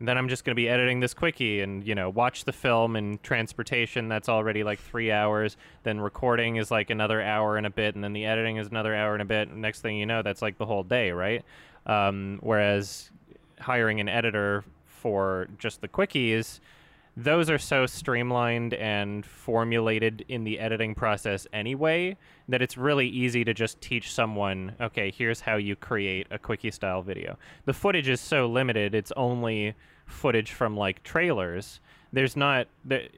Then 0.01 0.17
I'm 0.17 0.29
just 0.29 0.45
going 0.45 0.53
to 0.53 0.57
be 0.57 0.69
editing 0.69 1.01
this 1.01 1.13
quickie 1.13 1.61
and 1.61 1.85
you 1.85 1.93
know 1.97 2.09
watch 2.09 2.45
the 2.45 2.53
film 2.53 2.95
and 2.95 3.21
transportation. 3.25 4.07
That's 4.09 4.29
already 4.29 4.63
like 4.63 4.79
three 4.79 5.11
hours. 5.11 5.57
Then 5.83 5.99
recording 5.99 6.55
is 6.55 6.71
like 6.71 6.91
another 6.91 7.21
hour 7.21 7.57
and 7.57 7.67
a 7.67 7.71
bit, 7.71 7.97
and 7.97 8.05
then 8.05 8.13
the 8.13 8.25
editing 8.25 8.59
is 8.59 8.69
another 8.69 8.95
hour 8.95 9.15
and 9.15 9.23
a 9.23 9.25
bit. 9.25 9.49
And 9.49 9.61
next 9.61 9.81
thing 9.81 9.97
you 9.97 10.07
know, 10.07 10.23
that's 10.23 10.41
like 10.41 10.57
the 10.57 10.67
whole 10.67 10.85
day, 10.85 11.11
right? 11.11 11.45
Um, 11.89 12.39
whereas 12.43 13.11
hiring 13.61 13.99
an 14.01 14.09
editor 14.09 14.65
for 14.87 15.49
just 15.59 15.81
the 15.81 15.89
quickies, 15.89 16.61
those 17.17 17.51
are 17.51 17.59
so 17.59 17.85
streamlined 17.85 18.75
and 18.75 19.27
formulated 19.27 20.25
in 20.29 20.45
the 20.45 20.61
editing 20.61 20.95
process 20.95 21.49
anyway 21.53 22.17
that 22.49 22.63
it's 22.63 22.77
really 22.77 23.09
easy 23.09 23.43
to 23.45 23.53
just 23.53 23.81
teach 23.81 24.13
someone, 24.13 24.77
okay, 24.81 25.11
here's 25.11 25.41
how 25.41 25.57
you 25.57 25.75
create 25.75 26.29
a 26.31 26.39
quickie 26.39 26.71
style 26.71 27.03
video. 27.03 27.37
The 27.65 27.73
footage 27.73 28.09
is 28.09 28.21
so 28.21 28.47
limited, 28.47 28.95
it's 28.95 29.11
only 29.17 29.75
footage 30.07 30.53
from 30.53 30.77
like 30.77 31.03
trailers. 31.03 31.81
There's 32.13 32.37
not 32.37 32.69
the 32.85 33.09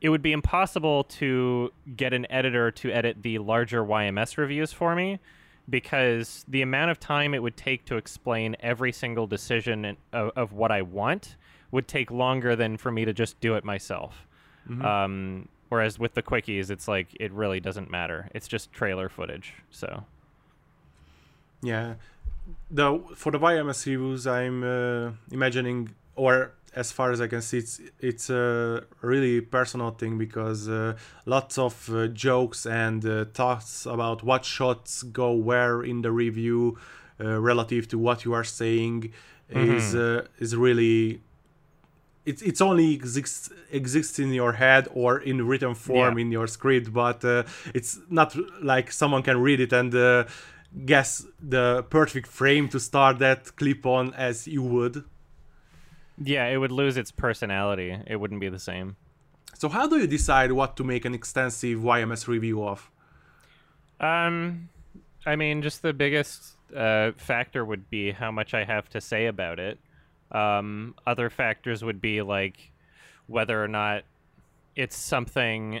it 0.00 0.10
would 0.10 0.22
be 0.22 0.32
impossible 0.32 1.04
to 1.04 1.72
get 1.96 2.12
an 2.12 2.30
editor 2.30 2.70
to 2.70 2.92
edit 2.92 3.22
the 3.22 3.38
larger 3.38 3.82
YMS 3.82 4.36
reviews 4.36 4.70
for 4.70 4.94
me 4.94 5.18
because 5.68 6.44
the 6.48 6.62
amount 6.62 6.90
of 6.90 7.00
time 7.00 7.34
it 7.34 7.42
would 7.42 7.56
take 7.56 7.84
to 7.86 7.96
explain 7.96 8.56
every 8.60 8.92
single 8.92 9.26
decision 9.26 9.84
in- 9.84 9.96
of, 10.12 10.30
of 10.36 10.52
what 10.52 10.70
I 10.70 10.82
want 10.82 11.36
would 11.70 11.88
take 11.88 12.10
longer 12.10 12.54
than 12.54 12.76
for 12.76 12.90
me 12.92 13.04
to 13.04 13.12
just 13.12 13.40
do 13.40 13.54
it 13.56 13.64
myself. 13.64 14.26
Um, 14.68 15.48
Whereas 15.68 15.98
with 15.98 16.14
the 16.14 16.22
quickies, 16.22 16.70
it's 16.70 16.86
like 16.86 17.08
it 17.18 17.32
really 17.32 17.58
doesn't 17.58 17.90
matter. 17.90 18.30
It's 18.32 18.46
just 18.46 18.72
trailer 18.72 19.08
footage. 19.08 19.54
So 19.70 20.04
Yeah, 21.60 21.94
the 22.70 23.00
for 23.16 23.32
the 23.32 23.38
YMS 23.40 23.84
reviews, 23.86 24.26
I'm 24.28 24.62
uh, 24.62 25.10
imagining, 25.32 25.94
or 26.14 26.52
as 26.76 26.92
far 26.92 27.10
as 27.10 27.20
I 27.20 27.26
can 27.26 27.42
see, 27.42 27.58
it's 27.58 27.80
it's 28.00 28.30
a 28.30 28.84
really 29.00 29.40
personal 29.40 29.90
thing 30.00 30.18
because 30.18 30.68
uh, 30.68 30.94
lots 31.24 31.58
of 31.58 31.74
uh, 31.90 32.06
jokes 32.08 32.66
and 32.66 33.04
uh, 33.04 33.24
thoughts 33.32 33.86
about 33.86 34.22
what 34.22 34.44
shots 34.44 35.02
go 35.02 35.32
where 35.32 35.82
in 35.82 36.02
the 36.02 36.10
review 36.12 36.76
uh, 37.18 37.40
relative 37.40 37.88
to 37.88 37.98
what 37.98 38.24
you 38.26 38.32
are 38.34 38.44
saying 38.44 39.12
is 39.48 39.94
uh, 39.94 40.26
is 40.38 40.54
really. 40.54 41.20
It's, 42.26 42.42
it's 42.42 42.60
only 42.60 42.92
exists 42.92 43.50
exists 43.70 44.18
in 44.18 44.32
your 44.32 44.52
head 44.54 44.88
or 44.92 45.20
in 45.20 45.46
written 45.46 45.74
form 45.76 46.18
Yeah. 46.18 46.22
in 46.24 46.32
your 46.32 46.48
script, 46.48 46.92
but 46.92 47.24
uh, 47.24 47.44
it's 47.72 48.00
not 48.10 48.34
like 48.60 48.90
someone 48.90 49.22
can 49.22 49.40
read 49.40 49.60
it 49.60 49.72
and 49.72 49.94
uh, 49.94 50.24
guess 50.84 51.24
the 51.40 51.84
perfect 51.88 52.26
frame 52.26 52.68
to 52.70 52.80
start 52.80 53.20
that 53.20 53.54
clip 53.56 53.86
on 53.86 54.12
as 54.14 54.46
you 54.48 54.62
would. 54.64 55.04
Yeah, 56.22 56.46
it 56.46 56.56
would 56.56 56.72
lose 56.72 56.96
its 56.96 57.10
personality. 57.10 57.96
It 58.06 58.16
wouldn't 58.16 58.40
be 58.40 58.48
the 58.48 58.58
same. 58.58 58.96
So 59.58 59.68
how 59.68 59.86
do 59.86 59.98
you 59.98 60.06
decide 60.06 60.52
what 60.52 60.76
to 60.76 60.84
make 60.84 61.04
an 61.04 61.14
extensive 61.14 61.80
YMS 61.80 62.28
review 62.28 62.64
of? 62.64 62.90
Um, 64.00 64.68
I 65.24 65.36
mean, 65.36 65.62
just 65.62 65.82
the 65.82 65.92
biggest 65.92 66.56
uh, 66.74 67.12
factor 67.16 67.64
would 67.64 67.88
be 67.88 68.12
how 68.12 68.30
much 68.30 68.52
I 68.54 68.64
have 68.64 68.88
to 68.90 69.00
say 69.00 69.26
about 69.26 69.58
it. 69.58 69.78
Um, 70.30 70.94
other 71.06 71.30
factors 71.30 71.82
would 71.84 72.00
be 72.00 72.20
like 72.20 72.72
whether 73.26 73.62
or 73.62 73.68
not 73.68 74.02
it's 74.74 74.96
something 74.96 75.80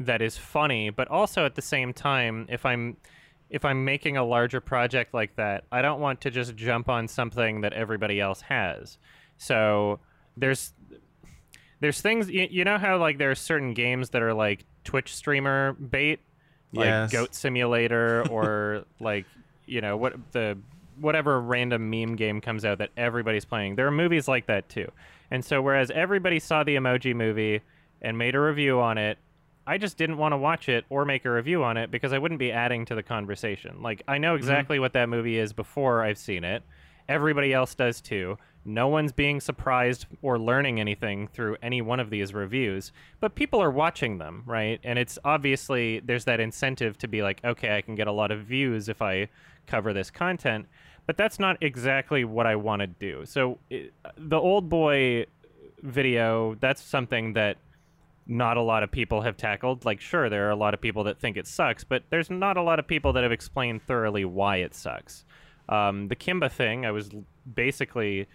that 0.00 0.20
is 0.20 0.36
funny, 0.36 0.90
but 0.90 1.08
also 1.08 1.44
at 1.44 1.54
the 1.54 1.62
same 1.62 1.92
time, 1.92 2.46
if 2.48 2.66
I'm 2.66 2.96
if 3.50 3.66
I'm 3.66 3.84
making 3.84 4.16
a 4.16 4.24
larger 4.24 4.62
project 4.62 5.12
like 5.12 5.36
that, 5.36 5.64
I 5.70 5.82
don't 5.82 6.00
want 6.00 6.22
to 6.22 6.30
just 6.30 6.56
jump 6.56 6.88
on 6.88 7.06
something 7.06 7.60
that 7.60 7.74
everybody 7.74 8.18
else 8.18 8.40
has. 8.40 8.96
So 9.42 9.98
there's 10.36 10.72
there's 11.80 12.00
things 12.00 12.30
you, 12.30 12.46
you 12.48 12.64
know 12.64 12.78
how 12.78 12.96
like 12.98 13.18
there 13.18 13.32
are 13.32 13.34
certain 13.34 13.74
games 13.74 14.10
that 14.10 14.22
are 14.22 14.32
like 14.32 14.64
Twitch 14.84 15.16
streamer 15.16 15.72
bait, 15.72 16.20
like 16.72 16.86
Yes. 16.86 17.10
Goat 17.10 17.34
Simulator 17.34 18.24
or 18.30 18.84
like 19.00 19.26
you 19.66 19.80
know 19.80 19.96
what 19.96 20.14
the 20.30 20.56
whatever 21.00 21.40
random 21.40 21.90
meme 21.90 22.14
game 22.14 22.40
comes 22.40 22.64
out 22.64 22.78
that 22.78 22.90
everybody's 22.96 23.44
playing. 23.44 23.74
There 23.74 23.86
are 23.88 23.90
movies 23.90 24.28
like 24.28 24.46
that 24.46 24.68
too. 24.68 24.92
And 25.32 25.44
so 25.44 25.60
whereas 25.60 25.90
everybody 25.90 26.38
saw 26.38 26.62
the 26.62 26.76
Emoji 26.76 27.16
movie 27.16 27.62
and 28.00 28.16
made 28.16 28.36
a 28.36 28.40
review 28.40 28.78
on 28.80 28.96
it, 28.96 29.18
I 29.66 29.76
just 29.76 29.96
didn't 29.96 30.18
want 30.18 30.34
to 30.34 30.36
watch 30.36 30.68
it 30.68 30.84
or 30.88 31.04
make 31.04 31.24
a 31.24 31.30
review 31.32 31.64
on 31.64 31.76
it 31.76 31.90
because 31.90 32.12
I 32.12 32.18
wouldn't 32.18 32.38
be 32.38 32.52
adding 32.52 32.84
to 32.86 32.94
the 32.94 33.02
conversation. 33.02 33.82
Like 33.82 34.02
I 34.06 34.18
know 34.18 34.34
mm-hmm. 34.34 34.38
exactly 34.38 34.78
what 34.78 34.92
that 34.92 35.08
movie 35.08 35.36
is 35.36 35.52
before 35.52 36.02
I've 36.04 36.18
seen 36.18 36.44
it. 36.44 36.62
Everybody 37.08 37.52
else 37.52 37.74
does 37.74 38.00
too. 38.00 38.38
No 38.64 38.86
one's 38.88 39.12
being 39.12 39.40
surprised 39.40 40.06
or 40.22 40.38
learning 40.38 40.78
anything 40.78 41.26
through 41.28 41.56
any 41.62 41.82
one 41.82 41.98
of 41.98 42.10
these 42.10 42.32
reviews, 42.32 42.92
but 43.20 43.34
people 43.34 43.60
are 43.60 43.70
watching 43.70 44.18
them, 44.18 44.44
right? 44.46 44.78
And 44.84 44.98
it's 44.98 45.18
obviously 45.24 46.00
there's 46.00 46.24
that 46.26 46.38
incentive 46.38 46.96
to 46.98 47.08
be 47.08 47.22
like, 47.22 47.40
okay, 47.44 47.76
I 47.76 47.82
can 47.82 47.96
get 47.96 48.06
a 48.06 48.12
lot 48.12 48.30
of 48.30 48.40
views 48.40 48.88
if 48.88 49.02
I 49.02 49.28
cover 49.66 49.92
this 49.92 50.10
content, 50.10 50.66
but 51.06 51.16
that's 51.16 51.40
not 51.40 51.56
exactly 51.60 52.24
what 52.24 52.46
I 52.46 52.54
want 52.54 52.80
to 52.80 52.86
do. 52.86 53.24
So 53.26 53.58
it, 53.68 53.92
the 54.16 54.38
Oldboy 54.38 55.26
video, 55.82 56.54
that's 56.60 56.82
something 56.82 57.32
that 57.32 57.56
not 58.26 58.56
a 58.56 58.62
lot 58.62 58.84
of 58.84 58.92
people 58.92 59.22
have 59.22 59.36
tackled. 59.36 59.84
Like, 59.84 60.00
sure, 60.00 60.30
there 60.30 60.46
are 60.46 60.50
a 60.50 60.56
lot 60.56 60.74
of 60.74 60.80
people 60.80 61.04
that 61.04 61.18
think 61.18 61.36
it 61.36 61.46
sucks, 61.48 61.82
but 61.82 62.04
there's 62.10 62.30
not 62.30 62.56
a 62.56 62.62
lot 62.62 62.78
of 62.78 62.86
people 62.86 63.12
that 63.14 63.24
have 63.24 63.32
explained 63.32 63.82
thoroughly 63.82 64.24
why 64.24 64.58
it 64.58 64.74
sucks. 64.74 65.24
Um, 65.68 66.08
the 66.08 66.16
Kimba 66.16 66.50
thing, 66.50 66.86
I 66.86 66.92
was 66.92 67.10
basically, 67.54 68.28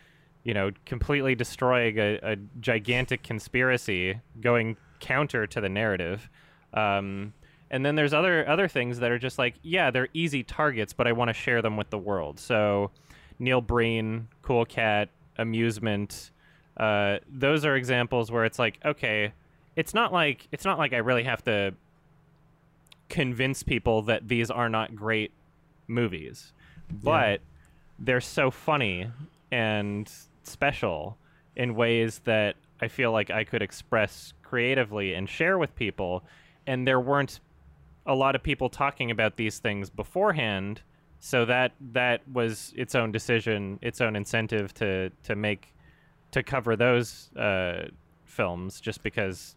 you 0.48 0.54
know, 0.54 0.72
completely 0.86 1.36
destroying 1.36 2.00
a, 2.00 2.20
a 2.24 2.36
gigantic 2.62 3.22
conspiracy, 3.22 4.22
going 4.40 4.78
counter 5.02 5.46
to 5.46 5.60
the 5.60 5.68
narrative. 5.68 6.30
Um, 6.74 7.34
and 7.70 7.86
then 7.86 7.96
there's 7.96 8.14
other 8.14 8.48
other 8.48 8.70
things 8.70 9.00
that 9.00 9.12
are 9.12 9.20
just 9.20 9.38
like, 9.38 9.56
yeah, 9.62 9.92
they're 9.92 10.08
easy 10.14 10.44
targets, 10.44 10.94
but 10.94 11.06
I 11.06 11.12
want 11.12 11.28
to 11.28 11.34
share 11.34 11.62
them 11.62 11.76
with 11.76 11.90
the 11.90 11.98
world. 11.98 12.40
So, 12.40 12.92
Neil 13.40 13.60
Breen, 13.60 14.30
Cool 14.42 14.64
Cat, 14.64 15.10
Amusement, 15.38 16.32
uh, 16.78 17.18
those 17.30 17.66
are 17.66 17.76
examples 17.76 18.32
where 18.32 18.46
it's 18.46 18.58
like, 18.58 18.80
okay, 18.86 19.34
it's 19.76 19.94
not 19.94 20.14
like 20.14 20.48
it's 20.54 20.64
not 20.64 20.78
like 20.78 20.94
I 20.94 21.00
really 21.00 21.24
have 21.24 21.44
to 21.44 21.74
convince 23.10 23.64
people 23.64 24.04
that 24.04 24.30
these 24.30 24.50
are 24.50 24.70
not 24.70 24.96
great 24.96 25.34
movies, 25.90 26.54
but 27.04 27.42
they're 28.00 28.22
so 28.22 28.50
funny 28.50 29.12
and 29.52 30.10
special 30.48 31.18
in 31.56 31.76
ways 31.76 32.20
that 32.26 32.56
I 32.82 32.88
feel 32.88 33.12
like 33.12 33.30
I 33.32 33.44
could 33.44 33.62
express 33.62 34.34
creatively 34.44 35.14
and 35.14 35.28
share 35.28 35.58
with 35.58 35.76
people. 35.76 36.24
And 36.66 36.88
there 36.88 37.00
weren't 37.00 37.40
a 38.06 38.16
lot 38.16 38.36
of 38.36 38.44
people 38.44 38.70
talking 38.70 39.12
about 39.12 39.36
these 39.36 39.60
things 39.60 39.90
beforehand, 39.90 40.82
so 41.20 41.46
that 41.46 41.74
that 41.94 42.22
was 42.32 42.74
its 42.76 42.96
own 42.96 43.12
decision, 43.12 43.80
its 43.82 44.02
own 44.02 44.16
incentive 44.16 44.74
to 44.76 45.10
to 45.24 45.36
make 45.36 45.74
to 46.32 46.44
cover 46.44 46.76
those 46.76 47.30
uh, 47.36 47.88
films, 48.26 48.80
just 48.80 49.04
because 49.04 49.56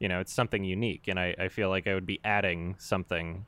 you 0.00 0.08
know 0.08 0.20
it's 0.20 0.32
something 0.32 0.64
unique, 0.64 1.08
and 1.08 1.18
I, 1.18 1.34
I 1.38 1.48
feel 1.48 1.70
like 1.70 1.86
I 1.86 1.94
would 1.94 2.06
be 2.06 2.20
adding 2.24 2.76
something 2.78 3.46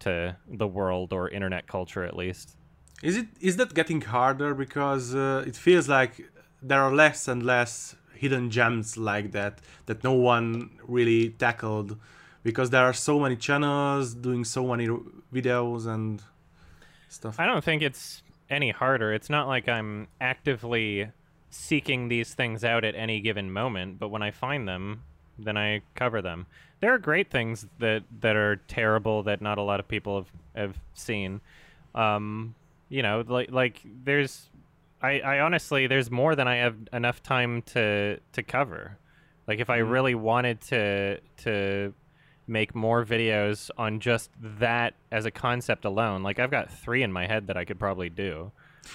to 0.00 0.36
the 0.48 0.66
world 0.66 1.12
or 1.12 1.28
internet 1.28 1.66
culture 1.66 2.04
at 2.04 2.16
least. 2.16 2.56
Is 3.02 3.16
it 3.16 3.28
is 3.40 3.56
that 3.56 3.74
getting 3.74 4.02
harder 4.02 4.54
because 4.54 5.14
uh, 5.14 5.44
it 5.46 5.56
feels 5.56 5.88
like 5.88 6.30
there 6.62 6.80
are 6.80 6.92
less 6.92 7.28
and 7.28 7.42
less 7.42 7.96
hidden 8.14 8.50
gems 8.50 8.98
like 8.98 9.32
that 9.32 9.60
that 9.86 10.04
no 10.04 10.12
one 10.12 10.70
really 10.86 11.30
tackled 11.30 11.96
because 12.42 12.70
there 12.70 12.84
are 12.84 12.92
so 12.92 13.18
many 13.18 13.36
channels 13.36 14.14
doing 14.14 14.44
so 14.44 14.66
many 14.66 14.86
videos 15.32 15.86
and 15.86 16.22
stuff. 17.08 17.40
I 17.40 17.46
don't 17.46 17.64
think 17.64 17.82
it's 17.82 18.22
any 18.50 18.70
harder. 18.70 19.12
It's 19.14 19.30
not 19.30 19.48
like 19.48 19.68
I'm 19.68 20.08
actively 20.20 21.10
seeking 21.50 22.08
these 22.08 22.34
things 22.34 22.64
out 22.64 22.84
at 22.84 22.94
any 22.94 23.20
given 23.20 23.50
moment, 23.52 23.98
but 23.98 24.08
when 24.08 24.22
I 24.22 24.30
find 24.30 24.68
them, 24.68 25.02
then 25.38 25.56
I 25.56 25.82
cover 25.94 26.20
them. 26.20 26.46
There 26.80 26.92
are 26.92 26.98
great 26.98 27.30
things 27.30 27.66
that 27.78 28.02
that 28.20 28.36
are 28.36 28.56
terrible 28.56 29.22
that 29.24 29.40
not 29.40 29.58
a 29.58 29.62
lot 29.62 29.80
of 29.80 29.88
people 29.88 30.16
have 30.16 30.30
have 30.54 30.76
seen. 30.94 31.40
Um, 31.94 32.54
you 32.90 33.02
know, 33.02 33.24
like 33.26 33.50
like 33.50 33.80
there's 34.04 34.50
I, 35.00 35.20
I 35.20 35.40
honestly 35.40 35.86
there's 35.86 36.10
more 36.10 36.34
than 36.34 36.46
I 36.46 36.56
have 36.56 36.76
enough 36.92 37.22
time 37.22 37.62
to 37.62 38.18
to 38.32 38.42
cover. 38.42 38.98
Like 39.46 39.60
if 39.60 39.70
I 39.70 39.78
really 39.78 40.14
wanted 40.14 40.60
to 40.62 41.20
to 41.44 41.94
make 42.46 42.74
more 42.74 43.04
videos 43.04 43.70
on 43.78 44.00
just 44.00 44.30
that 44.40 44.94
as 45.10 45.24
a 45.24 45.30
concept 45.30 45.84
alone, 45.84 46.22
like 46.22 46.38
I've 46.38 46.50
got 46.50 46.70
3 46.70 47.04
in 47.04 47.12
my 47.12 47.26
head 47.26 47.46
that 47.46 47.56
I 47.56 47.64
could 47.64 47.78
probably 47.78 48.10
do 48.10 48.50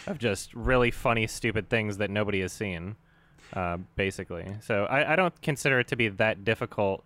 of 0.07 0.19
just 0.19 0.53
really 0.53 0.91
funny 0.91 1.25
stupid 1.25 1.69
things 1.69 1.97
that 1.97 2.11
nobody 2.11 2.41
has 2.41 2.51
seen. 2.51 2.97
Uh, 3.53 3.77
basically. 3.95 4.45
So 4.61 4.85
I, 4.85 5.13
I 5.13 5.15
don't 5.15 5.39
consider 5.41 5.79
it 5.79 5.87
to 5.89 5.95
be 5.95 6.09
that 6.09 6.43
difficult 6.43 7.05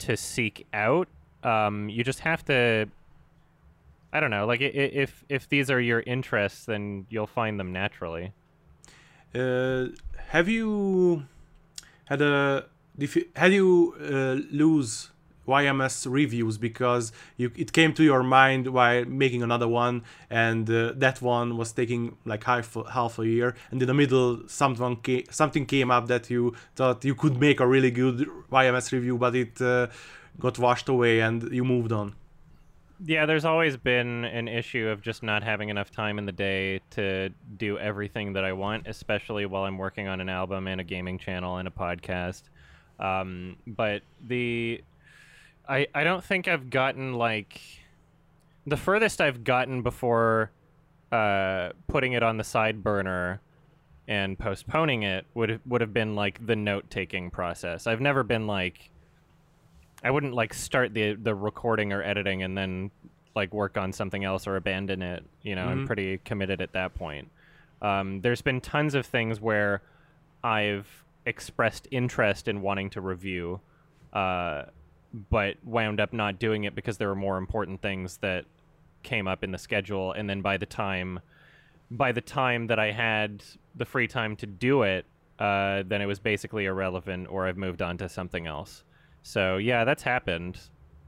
to 0.00 0.16
seek 0.16 0.66
out. 0.72 1.08
Um, 1.42 1.88
you 1.88 2.04
just 2.04 2.20
have 2.20 2.44
to 2.44 2.88
I 4.12 4.20
don't 4.20 4.30
know. 4.30 4.46
Like, 4.46 4.60
if 4.60 5.24
if 5.28 5.48
these 5.48 5.70
are 5.70 5.80
your 5.80 6.00
interests, 6.00 6.64
then 6.66 7.06
you'll 7.10 7.26
find 7.26 7.60
them 7.60 7.72
naturally. 7.72 8.32
Uh, 9.34 9.86
have 10.28 10.48
you 10.48 11.24
had 12.06 12.20
a 12.20 12.66
had 13.36 13.52
you 13.52 13.94
uh, 14.00 14.36
lose 14.50 15.10
YMS 15.46 16.06
reviews 16.10 16.58
because 16.58 17.12
you 17.36 17.50
it 17.56 17.72
came 17.72 17.92
to 17.94 18.02
your 18.02 18.22
mind 18.22 18.68
while 18.68 19.04
making 19.04 19.42
another 19.42 19.68
one 19.68 20.02
and 20.28 20.68
uh, 20.70 20.92
that 20.96 21.22
one 21.22 21.56
was 21.56 21.72
taking 21.72 22.16
like 22.24 22.44
half 22.44 22.76
half 22.92 23.18
a 23.18 23.26
year 23.26 23.54
and 23.70 23.80
in 23.82 23.88
the 23.88 23.94
middle 23.94 24.40
someone 24.46 24.96
came, 24.96 25.24
something 25.30 25.64
came 25.66 25.90
up 25.90 26.06
that 26.08 26.30
you 26.30 26.54
thought 26.76 27.04
you 27.04 27.14
could 27.14 27.40
make 27.40 27.58
a 27.60 27.66
really 27.66 27.90
good 27.90 28.28
YMS 28.52 28.92
review 28.92 29.16
but 29.18 29.34
it 29.34 29.60
uh, 29.60 29.86
got 30.38 30.58
washed 30.58 30.88
away 30.88 31.20
and 31.20 31.50
you 31.52 31.64
moved 31.64 31.92
on. 31.92 32.14
Yeah, 33.02 33.24
there's 33.24 33.46
always 33.46 33.78
been 33.78 34.24
an 34.26 34.46
issue 34.46 34.88
of 34.88 35.00
just 35.00 35.22
not 35.22 35.42
having 35.42 35.70
enough 35.70 35.90
time 35.90 36.18
in 36.18 36.26
the 36.26 36.32
day 36.32 36.80
to 36.90 37.30
do 37.56 37.78
everything 37.78 38.34
that 38.34 38.44
I 38.44 38.52
want, 38.52 38.86
especially 38.86 39.46
while 39.46 39.64
I'm 39.64 39.78
working 39.78 40.06
on 40.06 40.20
an 40.20 40.28
album 40.28 40.66
and 40.66 40.80
a 40.80 40.84
gaming 40.84 41.18
channel 41.18 41.56
and 41.56 41.66
a 41.66 41.70
podcast. 41.70 42.42
Um, 42.98 43.56
but 43.66 44.02
the 44.26 44.82
I 45.66 45.86
I 45.94 46.04
don't 46.04 46.22
think 46.22 46.46
I've 46.46 46.68
gotten 46.68 47.14
like 47.14 47.60
the 48.66 48.76
furthest 48.76 49.22
I've 49.22 49.44
gotten 49.44 49.82
before 49.82 50.50
uh, 51.10 51.70
putting 51.88 52.12
it 52.12 52.22
on 52.22 52.36
the 52.36 52.44
side 52.44 52.82
burner 52.84 53.40
and 54.08 54.38
postponing 54.38 55.04
it 55.04 55.24
would 55.32 55.60
would 55.64 55.80
have 55.80 55.94
been 55.94 56.14
like 56.14 56.44
the 56.46 56.56
note 56.56 56.90
taking 56.90 57.30
process. 57.30 57.86
I've 57.86 58.00
never 58.02 58.22
been 58.22 58.46
like 58.46 58.90
I 60.02 60.10
wouldn't 60.10 60.34
like 60.34 60.54
start 60.54 60.94
the 60.94 61.14
the 61.14 61.34
recording 61.34 61.92
or 61.92 62.02
editing 62.02 62.42
and 62.42 62.56
then 62.56 62.90
like 63.34 63.52
work 63.54 63.76
on 63.76 63.92
something 63.92 64.24
else 64.24 64.46
or 64.46 64.56
abandon 64.56 65.02
it. 65.02 65.24
You 65.42 65.54
know, 65.54 65.68
I'm 65.68 65.82
Mhm. 65.82 65.86
pretty 65.86 66.18
committed 66.18 66.60
at 66.60 66.72
that 66.72 66.94
point. 66.94 67.30
Um, 67.80 68.20
there's 68.20 68.42
been 68.42 68.60
tons 68.60 68.94
of 68.94 69.06
things 69.06 69.40
where 69.40 69.82
I've 70.42 71.04
expressed 71.26 71.86
interest 71.90 72.48
in 72.48 72.60
wanting 72.60 72.90
to 72.90 73.00
review, 73.00 73.60
uh, 74.12 74.64
but 75.30 75.56
wound 75.64 76.00
up 76.00 76.12
not 76.12 76.38
doing 76.38 76.64
it 76.64 76.74
because 76.74 76.98
there 76.98 77.08
were 77.08 77.14
more 77.16 77.38
important 77.38 77.80
things 77.82 78.16
that 78.18 78.46
came 79.02 79.28
up 79.28 79.44
in 79.44 79.50
the 79.52 79.58
schedule, 79.58 80.12
and 80.12 80.28
then 80.28 80.40
by 80.42 80.56
the 80.56 80.66
time 80.66 81.20
by 81.92 82.12
the 82.12 82.20
time 82.20 82.68
that 82.68 82.78
I 82.78 82.92
had 82.92 83.42
the 83.74 83.84
free 83.84 84.06
time 84.06 84.36
to 84.36 84.46
do 84.46 84.82
it, 84.82 85.04
uh, 85.40 85.82
then 85.86 86.00
it 86.00 86.06
was 86.06 86.20
basically 86.20 86.66
irrelevant, 86.66 87.26
or 87.28 87.46
I've 87.48 87.56
moved 87.56 87.82
on 87.82 87.98
to 87.98 88.08
something 88.08 88.46
else. 88.46 88.84
So 89.22 89.56
yeah, 89.56 89.84
that's 89.84 90.02
happened. 90.02 90.58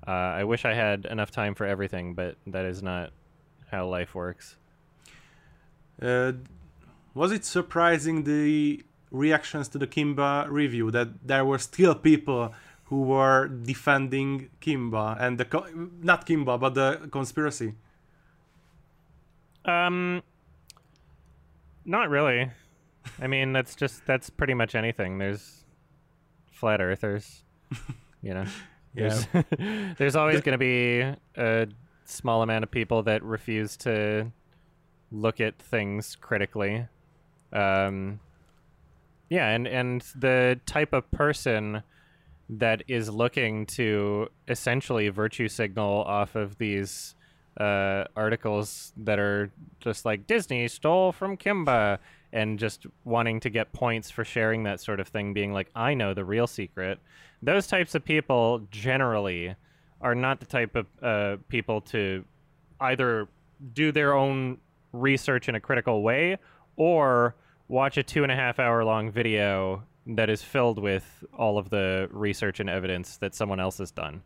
Uh, 0.06 0.10
I 0.10 0.44
wish 0.44 0.64
I 0.64 0.74
had 0.74 1.06
enough 1.06 1.30
time 1.30 1.54
for 1.54 1.66
everything, 1.66 2.14
but 2.14 2.36
that 2.46 2.64
is 2.64 2.82
not 2.82 3.10
how 3.70 3.86
life 3.86 4.14
works. 4.14 4.56
Uh, 6.00 6.32
was 7.14 7.30
it 7.30 7.44
surprising 7.44 8.24
the 8.24 8.84
reactions 9.10 9.68
to 9.68 9.78
the 9.78 9.86
Kimba 9.86 10.48
review 10.50 10.90
that 10.90 11.26
there 11.26 11.44
were 11.44 11.58
still 11.58 11.94
people 11.94 12.54
who 12.84 13.02
were 13.02 13.48
defending 13.48 14.50
Kimba 14.60 15.16
and 15.20 15.38
the 15.38 15.44
co- 15.44 15.66
not 16.00 16.26
Kimba 16.26 16.58
but 16.58 16.74
the 16.74 17.08
conspiracy? 17.10 17.74
Um, 19.64 20.22
not 21.84 22.10
really. 22.10 22.50
I 23.20 23.26
mean, 23.26 23.52
that's 23.52 23.74
just 23.74 24.04
that's 24.06 24.30
pretty 24.30 24.54
much 24.54 24.74
anything. 24.74 25.18
There's 25.18 25.64
flat 26.50 26.80
earthers, 26.80 27.41
you 28.22 28.34
know. 28.34 28.44
Yeah. 28.94 29.22
There's, 29.32 29.96
there's 29.98 30.16
always 30.16 30.40
going 30.40 30.52
to 30.52 30.58
be 30.58 31.00
a 31.36 31.68
small 32.04 32.42
amount 32.42 32.64
of 32.64 32.70
people 32.70 33.02
that 33.04 33.22
refuse 33.22 33.76
to 33.78 34.30
look 35.10 35.40
at 35.40 35.58
things 35.58 36.16
critically. 36.16 36.86
Um, 37.52 38.20
yeah, 39.28 39.48
and 39.48 39.66
and 39.66 40.02
the 40.14 40.60
type 40.66 40.92
of 40.92 41.10
person 41.10 41.82
that 42.48 42.82
is 42.86 43.08
looking 43.08 43.64
to 43.64 44.28
essentially 44.46 45.08
virtue 45.08 45.48
signal 45.48 46.02
off 46.04 46.34
of 46.34 46.58
these 46.58 47.14
uh, 47.58 48.04
articles 48.16 48.92
that 48.96 49.18
are 49.18 49.50
just 49.80 50.04
like 50.04 50.26
Disney 50.26 50.68
stole 50.68 51.12
from 51.12 51.36
Kimba 51.36 51.98
and 52.32 52.58
just 52.58 52.86
wanting 53.04 53.40
to 53.40 53.50
get 53.50 53.72
points 53.72 54.10
for 54.10 54.24
sharing 54.24 54.62
that 54.64 54.80
sort 54.80 55.00
of 55.00 55.08
thing, 55.08 55.34
being 55.34 55.52
like, 55.52 55.70
I 55.74 55.94
know 55.94 56.14
the 56.14 56.24
real 56.24 56.46
secret. 56.46 56.98
Those 57.42 57.66
types 57.66 57.94
of 57.94 58.04
people 58.04 58.66
generally 58.70 59.54
are 60.00 60.14
not 60.14 60.40
the 60.40 60.46
type 60.46 60.74
of 60.74 60.86
uh, 61.02 61.36
people 61.48 61.80
to 61.82 62.24
either 62.80 63.28
do 63.74 63.92
their 63.92 64.14
own 64.14 64.58
research 64.92 65.48
in 65.48 65.54
a 65.54 65.60
critical 65.60 66.02
way 66.02 66.38
or 66.76 67.34
watch 67.68 67.96
a 67.96 68.02
two 68.02 68.22
and 68.22 68.32
a 68.32 68.36
half 68.36 68.58
hour 68.58 68.84
long 68.84 69.10
video 69.10 69.82
that 70.06 70.28
is 70.28 70.42
filled 70.42 70.78
with 70.78 71.24
all 71.36 71.58
of 71.58 71.70
the 71.70 72.08
research 72.10 72.60
and 72.60 72.68
evidence 72.68 73.18
that 73.18 73.34
someone 73.34 73.60
else 73.60 73.78
has 73.78 73.90
done. 73.90 74.22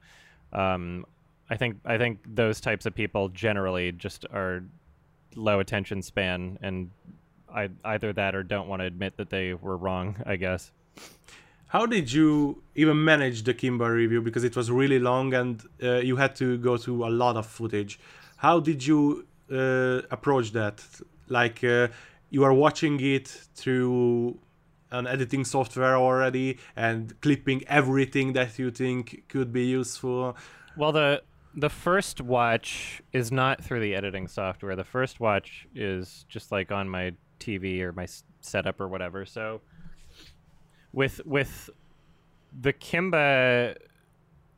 Um, 0.53 1.05
I 1.51 1.57
think 1.57 1.77
I 1.85 1.99
think 1.99 2.21
those 2.27 2.61
types 2.61 2.87
of 2.87 2.95
people 2.95 3.29
generally 3.29 3.93
just 3.93 4.25
are 4.33 4.65
low 5.35 5.61
attention 5.61 6.03
span 6.03 6.59
and 6.63 6.91
I, 7.57 7.71
either 7.85 8.13
that 8.13 8.35
or 8.37 8.43
don't 8.43 8.69
want 8.69 8.81
to 8.83 8.87
admit 8.87 9.17
that 9.17 9.31
they 9.31 9.55
were 9.55 9.77
wrong. 9.77 10.17
I 10.27 10.37
guess. 10.37 10.71
How 11.69 11.85
did 11.85 12.13
you 12.13 12.63
even 12.77 13.03
manage 13.05 13.43
the 13.43 13.53
Kimba 13.53 13.89
review 13.89 14.23
because 14.23 14.45
it 14.45 14.55
was 14.55 14.71
really 14.71 15.01
long 15.01 15.35
and 15.35 15.63
uh, 15.83 15.97
you 15.97 16.17
had 16.17 16.37
to 16.37 16.59
go 16.59 16.77
through 16.77 17.05
a 17.07 17.11
lot 17.11 17.37
of 17.37 17.47
footage? 17.47 17.99
How 18.37 18.61
did 18.61 18.87
you 18.87 19.27
uh, 19.51 20.03
approach 20.11 20.53
that? 20.53 20.85
Like 21.29 21.65
uh, 21.65 21.89
you 22.31 22.45
are 22.45 22.55
watching 22.55 23.01
it 23.01 23.27
through 23.55 24.39
an 24.93 25.07
editing 25.07 25.45
software 25.45 25.97
already 25.97 26.59
and 26.77 27.21
clipping 27.21 27.65
everything 27.67 28.33
that 28.35 28.59
you 28.59 28.71
think 28.71 29.25
could 29.29 29.53
be 29.53 29.65
useful. 29.65 30.37
Well, 30.77 30.93
the 30.93 31.23
the 31.55 31.71
first 31.71 32.21
watch 32.21 33.03
is 33.13 33.33
not 33.33 33.65
through 33.65 33.81
the 33.81 33.95
editing 33.95 34.29
software. 34.29 34.77
The 34.77 34.85
first 34.85 35.21
watch 35.21 35.67
is 35.75 36.27
just 36.29 36.53
like 36.53 36.71
on 36.71 36.89
my 36.89 37.15
TV 37.39 37.81
or 37.81 37.93
my 37.93 38.07
setup 38.41 38.81
or 38.81 38.89
whatever. 38.89 39.25
So 39.25 39.61
with 40.93 41.21
with 41.25 41.71
the 42.59 42.73
Kimba 42.73 43.77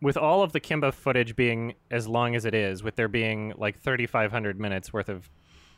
with 0.01 0.17
all 0.17 0.43
of 0.43 0.53
the 0.53 0.61
Kimba 0.61 0.93
footage 0.93 1.35
being 1.35 1.75
as 1.91 2.07
long 2.07 2.37
as 2.37 2.45
it 2.45 2.55
is, 2.55 2.83
with 2.83 2.97
there 2.97 3.09
being 3.09 3.53
like 3.57 3.81
3,500 3.81 4.61
minutes 4.61 4.93
worth 4.93 5.09
of 5.09 5.29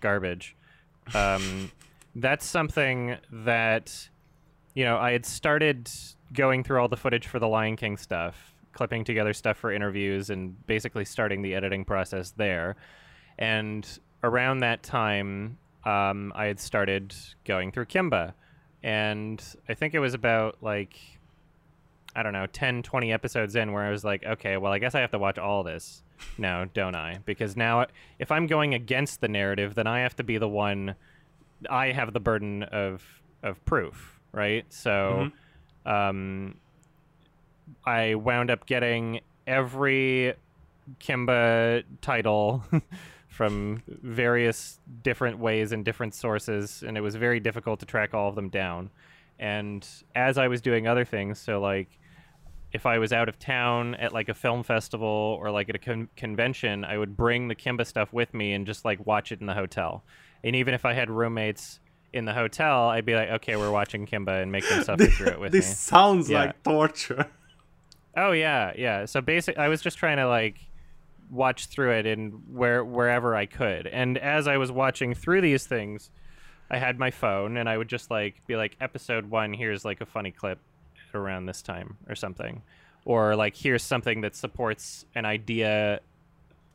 garbage, 0.01 0.57
um, 1.15 1.71
that's 2.15 2.45
something 2.45 3.17
that, 3.33 4.09
you 4.75 4.85
know, 4.85 4.99
I 4.99 5.13
had 5.13 5.25
started 5.25 5.91
going 6.33 6.63
through 6.65 6.81
all 6.81 6.89
the 6.89 6.97
footage 6.97 7.27
for 7.27 7.39
the 7.39 7.49
Lion 7.49 7.77
King 7.77 7.97
stuff, 7.97 8.55
clipping 8.73 9.05
together 9.05 9.33
stuff 9.33 9.57
for 9.57 9.73
interviews, 9.73 10.29
and 10.31 10.67
basically 10.67 11.05
starting 11.05 11.43
the 11.43 11.55
editing 11.55 11.85
process 11.85 12.33
there. 12.33 12.77
And 13.39 13.89
around 14.23 14.59
that 14.59 14.83
time, 14.83 15.57
um, 15.85 16.33
I 16.35 16.47
had 16.47 16.61
started 16.61 17.15
going 17.45 17.73
through 17.73 17.87
Kimba. 17.87 18.35
And 18.83 19.43
I 19.69 19.75
think 19.75 19.95
it 19.95 19.99
was 19.99 20.15
about 20.15 20.57
like 20.63 20.99
I 22.15 22.23
don't 22.23 22.33
know, 22.33 22.47
10, 22.47 22.83
20 22.83 23.13
episodes 23.13 23.55
in 23.55 23.73
where 23.73 23.85
I 23.85 23.91
was 23.91 24.05
like, 24.05 24.25
okay, 24.25 24.57
well, 24.57 24.73
I 24.73 24.79
guess 24.79 24.95
I 24.95 25.01
have 25.01 25.13
to 25.13 25.19
watch 25.19 25.39
all 25.39 25.63
this 25.63 26.03
now, 26.39 26.65
don't 26.65 26.95
I? 26.95 27.19
Because 27.25 27.57
now, 27.57 27.87
if 28.19 28.33
I'm 28.33 28.47
going 28.47 28.75
against 28.75 29.21
the 29.21 29.29
narrative, 29.29 29.75
then 29.75 29.87
I 29.87 30.01
have 30.01 30.17
to 30.17 30.25
be 30.25 30.37
the 30.37 30.49
one, 30.49 30.97
I 31.69 31.93
have 31.93 32.13
the 32.13 32.21
burden 32.21 32.65
of, 32.65 33.05
of 33.43 33.65
proof, 33.65 34.19
right? 34.33 34.65
So, 34.71 35.31
um, 35.87 36.57
I 37.87 38.17
wound 38.17 38.51
up 38.51 38.67
getting 38.67 39.21
every 39.47 40.35
Kimba 41.01 41.85
title 42.01 42.65
from 43.41 43.83
various 43.89 44.79
different 45.03 45.39
ways 45.39 45.73
and 45.73 45.83
different 45.83 46.15
sources, 46.15 46.85
and 46.87 46.99
it 46.99 47.01
was 47.01 47.15
very 47.17 47.41
difficult 47.41 47.81
to 47.81 47.87
track 47.87 48.13
all 48.13 48.29
of 48.29 48.35
them 48.35 48.51
down. 48.51 48.91
And 49.39 49.89
as 50.15 50.37
I 50.37 50.49
was 50.49 50.61
doing 50.61 50.87
other 50.87 51.07
things, 51.07 51.39
so 51.39 51.59
like 51.59 51.89
if 52.75 52.85
I 52.85 52.99
was 52.99 53.15
out 53.15 53.31
of 53.31 53.39
town 53.39 53.95
at 53.95 54.13
like 54.13 54.29
a 54.29 54.35
film 54.35 54.63
festival 54.63 55.39
or 55.41 55.51
like 55.51 55.71
at 55.71 55.75
a 55.75 55.79
con- 55.79 56.11
convention, 56.19 56.85
I 56.85 56.99
would 56.99 57.17
bring 57.17 57.49
the 57.49 57.55
Kimba 57.55 57.87
stuff 57.87 58.13
with 58.13 58.35
me 58.35 58.53
and 58.53 58.67
just 58.67 58.85
like 58.85 59.07
watch 59.07 59.33
it 59.33 59.41
in 59.41 59.47
the 59.47 59.55
hotel. 59.55 60.05
And 60.45 60.55
even 60.55 60.75
if 60.75 60.85
I 60.85 60.93
had 60.93 61.09
roommates 61.09 61.81
in 62.13 62.27
the 62.27 62.35
hotel, 62.35 62.89
I'd 62.91 63.07
be 63.07 63.15
like, 63.15 63.31
okay, 63.31 63.57
we're 63.57 63.71
watching 63.71 64.05
Kimba 64.07 64.43
and 64.43 64.53
make 64.53 64.69
them 64.69 64.85
suffer 64.85 65.07
through 65.07 65.29
it 65.29 65.41
with 65.41 65.53
this 65.53 65.67
me. 65.67 65.75
sounds 65.77 66.29
Yeah. 66.29 66.41
like 66.41 66.63
torture. 66.63 67.27
Oh 68.15 68.33
yeah, 68.33 68.75
yeah. 68.77 69.07
So 69.07 69.23
basically, 69.23 69.63
I 69.63 69.69
was 69.69 69.81
just 69.81 69.97
trying 69.97 70.19
to 70.19 70.29
like 70.29 70.59
watch 71.31 71.67
through 71.67 71.93
it 71.93 72.07
and 72.07 72.43
where 72.53 72.85
wherever 72.85 73.35
I 73.35 73.47
could. 73.47 73.87
And 73.87 74.19
as 74.19 74.49
I 74.49 74.57
was 74.57 74.73
watching 74.73 75.15
through 75.15 75.41
these 75.41 75.67
things, 75.67 76.11
I 76.71 76.79
had 76.79 76.99
my 76.99 77.11
phone 77.11 77.57
and 77.57 77.69
I 77.69 77.77
would 77.77 77.89
just 77.89 78.11
like 78.11 78.47
be 78.47 78.57
like, 78.57 78.77
episode 78.81 79.31
one, 79.31 79.53
here's 79.53 79.85
like 79.85 80.01
a 80.01 80.07
funny 80.07 80.31
clip 80.31 80.59
around 81.15 81.47
this 81.47 81.63
time 81.63 81.97
or 82.09 82.15
something, 82.15 82.63
or 83.05 83.35
like 83.37 83.57
here's 83.57 83.83
something 83.83 84.21
that 84.21 84.37
supports 84.37 85.05
an 85.15 85.25
idea 85.25 86.01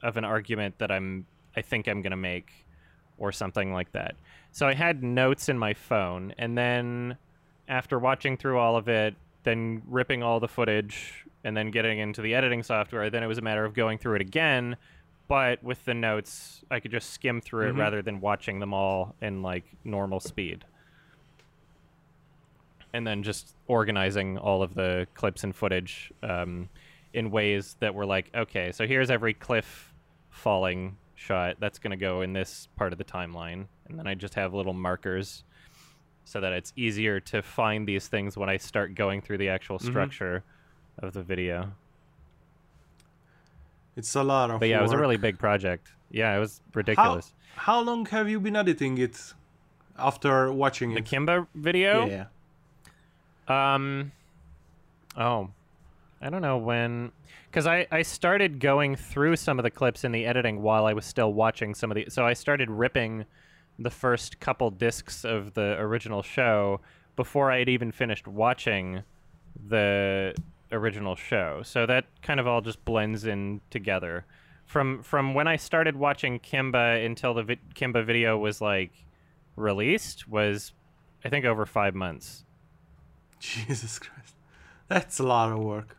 of 0.03 0.17
an 0.17 0.25
argument 0.25 0.77
that 0.79 0.91
I'm 0.91 1.25
I 1.55 1.61
think 1.61 1.87
I'm 1.87 2.01
gonna 2.01 2.17
make, 2.17 2.51
or 3.17 3.31
something 3.31 3.71
like 3.71 3.91
that. 3.93 4.15
So 4.51 4.67
I 4.67 4.73
had 4.73 5.03
notes 5.03 5.49
in 5.49 5.57
my 5.57 5.73
phone, 5.73 6.33
and 6.37 6.57
then 6.57 7.17
after 7.67 7.97
watching 7.97 8.37
through 8.37 8.59
all 8.59 8.75
of 8.75 8.87
it, 8.87 9.15
then 9.43 9.81
ripping 9.87 10.23
all 10.23 10.39
the 10.39 10.47
footage, 10.47 11.24
and 11.45 11.55
then 11.55 11.69
getting 11.69 11.99
into 11.99 12.21
the 12.23 12.33
editing 12.33 12.63
software, 12.63 13.09
then 13.11 13.21
it 13.23 13.27
was 13.27 13.37
a 13.37 13.41
matter 13.41 13.63
of 13.63 13.75
going 13.75 13.99
through 13.99 14.15
it 14.15 14.21
again. 14.21 14.75
But 15.27 15.63
with 15.63 15.85
the 15.85 15.93
notes, 15.93 16.63
I 16.71 16.79
could 16.79 16.89
just 16.91 17.11
skim 17.11 17.39
through 17.39 17.67
Mhm. 17.71 17.75
it 17.75 17.79
rather 17.79 18.01
than 18.01 18.19
watching 18.19 18.59
them 18.59 18.73
all 18.73 19.15
in 19.21 19.43
like 19.43 19.63
normal 19.83 20.19
speed. 20.19 20.65
And 22.93 23.05
then 23.05 23.21
just 23.23 23.55
organizing 23.67 24.37
all 24.39 24.63
of 24.63 24.73
the 24.73 25.07
clips 25.13 25.43
and 25.43 25.55
footage 25.55 26.11
um, 26.23 26.67
in 27.13 27.29
ways 27.29 27.75
that 27.79 27.93
were 27.93 28.05
like, 28.07 28.31
okay, 28.33 28.71
so 28.71 28.87
here's 28.87 29.11
every 29.11 29.33
cliff 29.35 29.93
falling 30.31 30.97
shot 31.13 31.57
that's 31.59 31.77
going 31.77 31.91
to 31.91 31.97
go 31.97 32.21
in 32.21 32.33
this 32.33 32.67
part 32.75 32.91
of 32.91 32.97
the 32.97 33.05
timeline. 33.05 33.67
And 33.87 33.99
then 33.99 34.07
I 34.07 34.15
just 34.15 34.33
have 34.33 34.53
little 34.53 34.73
markers 34.73 35.43
so 36.23 36.41
that 36.41 36.53
it's 36.53 36.73
easier 36.75 37.19
to 37.19 37.43
find 37.43 37.87
these 37.87 38.07
things 38.07 38.35
when 38.35 38.49
I 38.49 38.57
start 38.57 38.95
going 38.95 39.21
through 39.21 39.37
the 39.37 39.49
actual 39.49 39.77
Mhm. 39.77 39.83
structure 39.85 40.43
of 40.99 41.13
the 41.13 41.23
video. 41.23 41.71
It's 43.95 44.13
a 44.15 44.23
lot 44.23 44.51
of 44.51 44.59
But 44.59 44.69
yeah, 44.69 44.79
it 44.79 44.81
was 44.81 44.91
a 44.91 44.97
really 44.97 45.17
big 45.17 45.39
project. 45.39 45.89
Yeah, 46.11 46.35
it 46.35 46.39
was 46.39 46.61
ridiculous. 46.73 47.33
How 47.55 47.79
long 47.81 48.05
have 48.07 48.29
you 48.29 48.39
been 48.39 48.55
editing 48.55 48.97
it 48.97 49.33
after 49.97 50.51
watching 50.51 50.93
The 50.93 50.99
it? 50.99 51.05
Kimba 51.05 51.47
video? 51.55 52.05
Yeah. 52.05 52.25
Um, 53.47 54.11
oh, 55.17 55.49
I 56.21 56.29
don't 56.29 56.41
know 56.41 56.57
when, 56.57 57.11
because 57.45 57.67
I 57.67 57.87
I 57.91 58.01
started 58.01 58.59
going 58.59 58.95
through 58.95 59.35
some 59.37 59.59
of 59.59 59.63
the 59.63 59.71
clips 59.71 60.03
in 60.03 60.11
the 60.11 60.25
editing 60.25 60.61
while 60.61 60.85
I 60.85 60.93
was 60.93 61.05
still 61.05 61.31
watching 61.31 61.73
some 61.75 61.91
of 61.91 61.95
the. 61.95 62.05
So 62.09 62.25
I 62.25 62.33
started 62.33 62.69
ripping 62.69 63.25
the 63.77 63.89
first 63.89 64.39
couple 64.39 64.71
discs 64.71 65.23
of 65.23 65.53
the 65.53 65.75
original 65.79 66.23
show 66.23 66.81
before 67.15 67.51
I 67.51 67.59
had 67.59 67.69
even 67.69 67.91
finished 67.91 68.27
watching 68.27 69.03
the 69.67 70.33
original 70.71 71.15
show. 71.15 71.61
So 71.63 71.85
that 71.85 72.05
kind 72.21 72.39
of 72.39 72.47
all 72.47 72.61
just 72.61 72.83
blends 72.85 73.25
in 73.25 73.61
together. 73.69 74.25
From 74.65 75.03
from 75.03 75.33
when 75.33 75.47
I 75.47 75.57
started 75.57 75.95
watching 75.95 76.39
Kimba 76.39 77.05
until 77.05 77.33
the 77.33 77.43
vi- 77.43 77.59
Kimba 77.75 78.03
video 78.05 78.37
was 78.37 78.61
like 78.61 78.91
released 79.55 80.27
was 80.27 80.73
I 81.23 81.29
think 81.29 81.45
over 81.45 81.65
5 81.65 81.95
months. 81.95 82.45
Jesus 83.39 83.99
Christ. 83.99 84.35
That's 84.87 85.19
a 85.19 85.23
lot 85.23 85.51
of 85.51 85.59
work. 85.59 85.97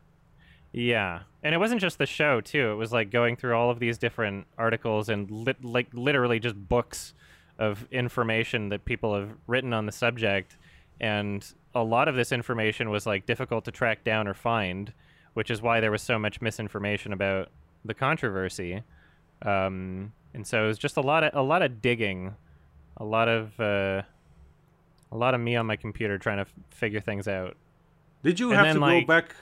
Yeah, 0.73 1.21
and 1.43 1.55
it 1.55 1.59
wasn't 1.59 1.81
just 1.81 1.99
the 1.99 2.07
show 2.07 2.41
too. 2.41 2.73
It 2.73 2.75
was 2.75 2.93
like 2.93 3.11
going 3.11 3.37
through 3.37 3.57
all 3.57 3.71
of 3.71 3.79
these 3.79 3.99
different 3.99 4.47
articles 4.59 5.09
and 5.09 5.31
lit, 5.31 5.65
like 5.65 5.89
literally 5.93 6.39
just 6.39 6.69
books 6.69 7.15
of 7.59 7.87
information 7.91 8.69
that 8.69 8.85
people 8.85 9.15
have 9.15 9.31
written 9.47 9.73
on 9.73 9.87
the 9.87 9.93
subject, 9.93 10.57
and 11.01 11.47
a 11.75 11.83
lot 11.83 12.09
of 12.09 12.15
this 12.15 12.33
information 12.33 12.91
was 12.91 13.07
like 13.07 13.27
difficult 13.27 13.65
to 13.67 13.71
track 13.71 14.03
down 14.05 14.27
or 14.27 14.35
find, 14.35 14.93
which 15.35 15.51
is 15.51 15.61
why 15.61 15.81
there 15.81 15.91
was 15.91 16.03
so 16.03 16.19
much 16.19 16.41
misinformation 16.41 17.13
about 17.13 17.49
the 17.85 17.95
controversy. 17.95 18.83
Um, 19.43 20.13
and 20.35 20.47
so 20.47 20.65
it 20.65 20.69
was 20.69 20.79
just 20.79 20.97
a 20.97 21.01
lot 21.03 21.25
of 21.25 21.31
a 21.35 21.43
lot 21.43 21.63
of 21.63 21.81
digging, 21.83 22.35
a 22.97 23.05
lot 23.05 23.29
of 23.29 23.59
uh, 23.61 24.03
a 25.13 25.17
lot 25.17 25.35
of 25.35 25.41
me 25.41 25.57
on 25.57 25.67
my 25.67 25.77
computer 25.77 26.19
trying 26.19 26.39
to 26.39 26.43
f- 26.43 26.53
figure 26.71 27.01
things 27.01 27.29
out. 27.29 27.57
Did 28.23 28.41
you 28.41 28.49
And 28.51 28.57
have 28.57 28.67
then, 28.67 28.75
to 28.77 28.81
like- 28.81 29.07
go 29.07 29.07
back 29.07 29.37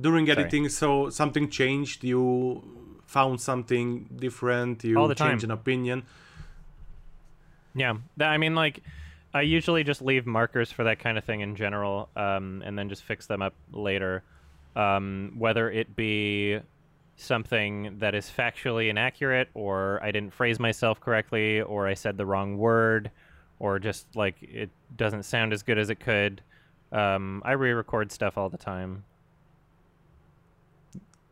during 0.00 0.26
Sorry. 0.26 0.38
editing 0.38 0.68
so 0.68 1.10
something 1.10 1.48
changed? 1.50 2.02
You 2.04 2.62
found 3.06 3.40
something 3.40 4.08
different? 4.16 4.82
You 4.84 4.96
All 4.98 5.06
the 5.08 5.14
changed 5.14 5.42
time. 5.42 5.50
an 5.50 5.58
opinion? 5.58 6.04
Yeah, 7.74 7.94
I 8.20 8.36
mean, 8.38 8.54
like, 8.54 8.80
I 9.34 9.42
usually 9.42 9.82
just 9.82 10.02
leave 10.02 10.26
markers 10.26 10.70
for 10.70 10.84
that 10.84 10.98
kind 10.98 11.16
of 11.16 11.24
thing 11.24 11.40
in 11.40 11.56
general, 11.56 12.08
um, 12.16 12.62
and 12.64 12.78
then 12.78 12.88
just 12.88 13.02
fix 13.02 13.26
them 13.26 13.40
up 13.42 13.54
later. 13.72 14.22
Um, 14.76 15.34
whether 15.38 15.70
it 15.70 15.94
be 15.96 16.60
something 17.16 17.98
that 17.98 18.14
is 18.14 18.30
factually 18.30 18.88
inaccurate, 18.88 19.48
or 19.54 20.00
I 20.02 20.10
didn't 20.10 20.32
phrase 20.34 20.58
myself 20.58 21.00
correctly, 21.00 21.60
or 21.60 21.86
I 21.86 21.94
said 21.94 22.16
the 22.16 22.26
wrong 22.26 22.58
word, 22.58 23.10
or 23.58 23.78
just 23.78 24.06
like 24.14 24.36
it 24.42 24.70
doesn't 24.96 25.24
sound 25.24 25.52
as 25.52 25.62
good 25.62 25.78
as 25.78 25.88
it 25.88 26.00
could. 26.00 26.42
Um, 26.90 27.42
I 27.44 27.52
re-record 27.52 28.12
stuff 28.12 28.36
all 28.36 28.50
the 28.50 28.58
time. 28.58 29.04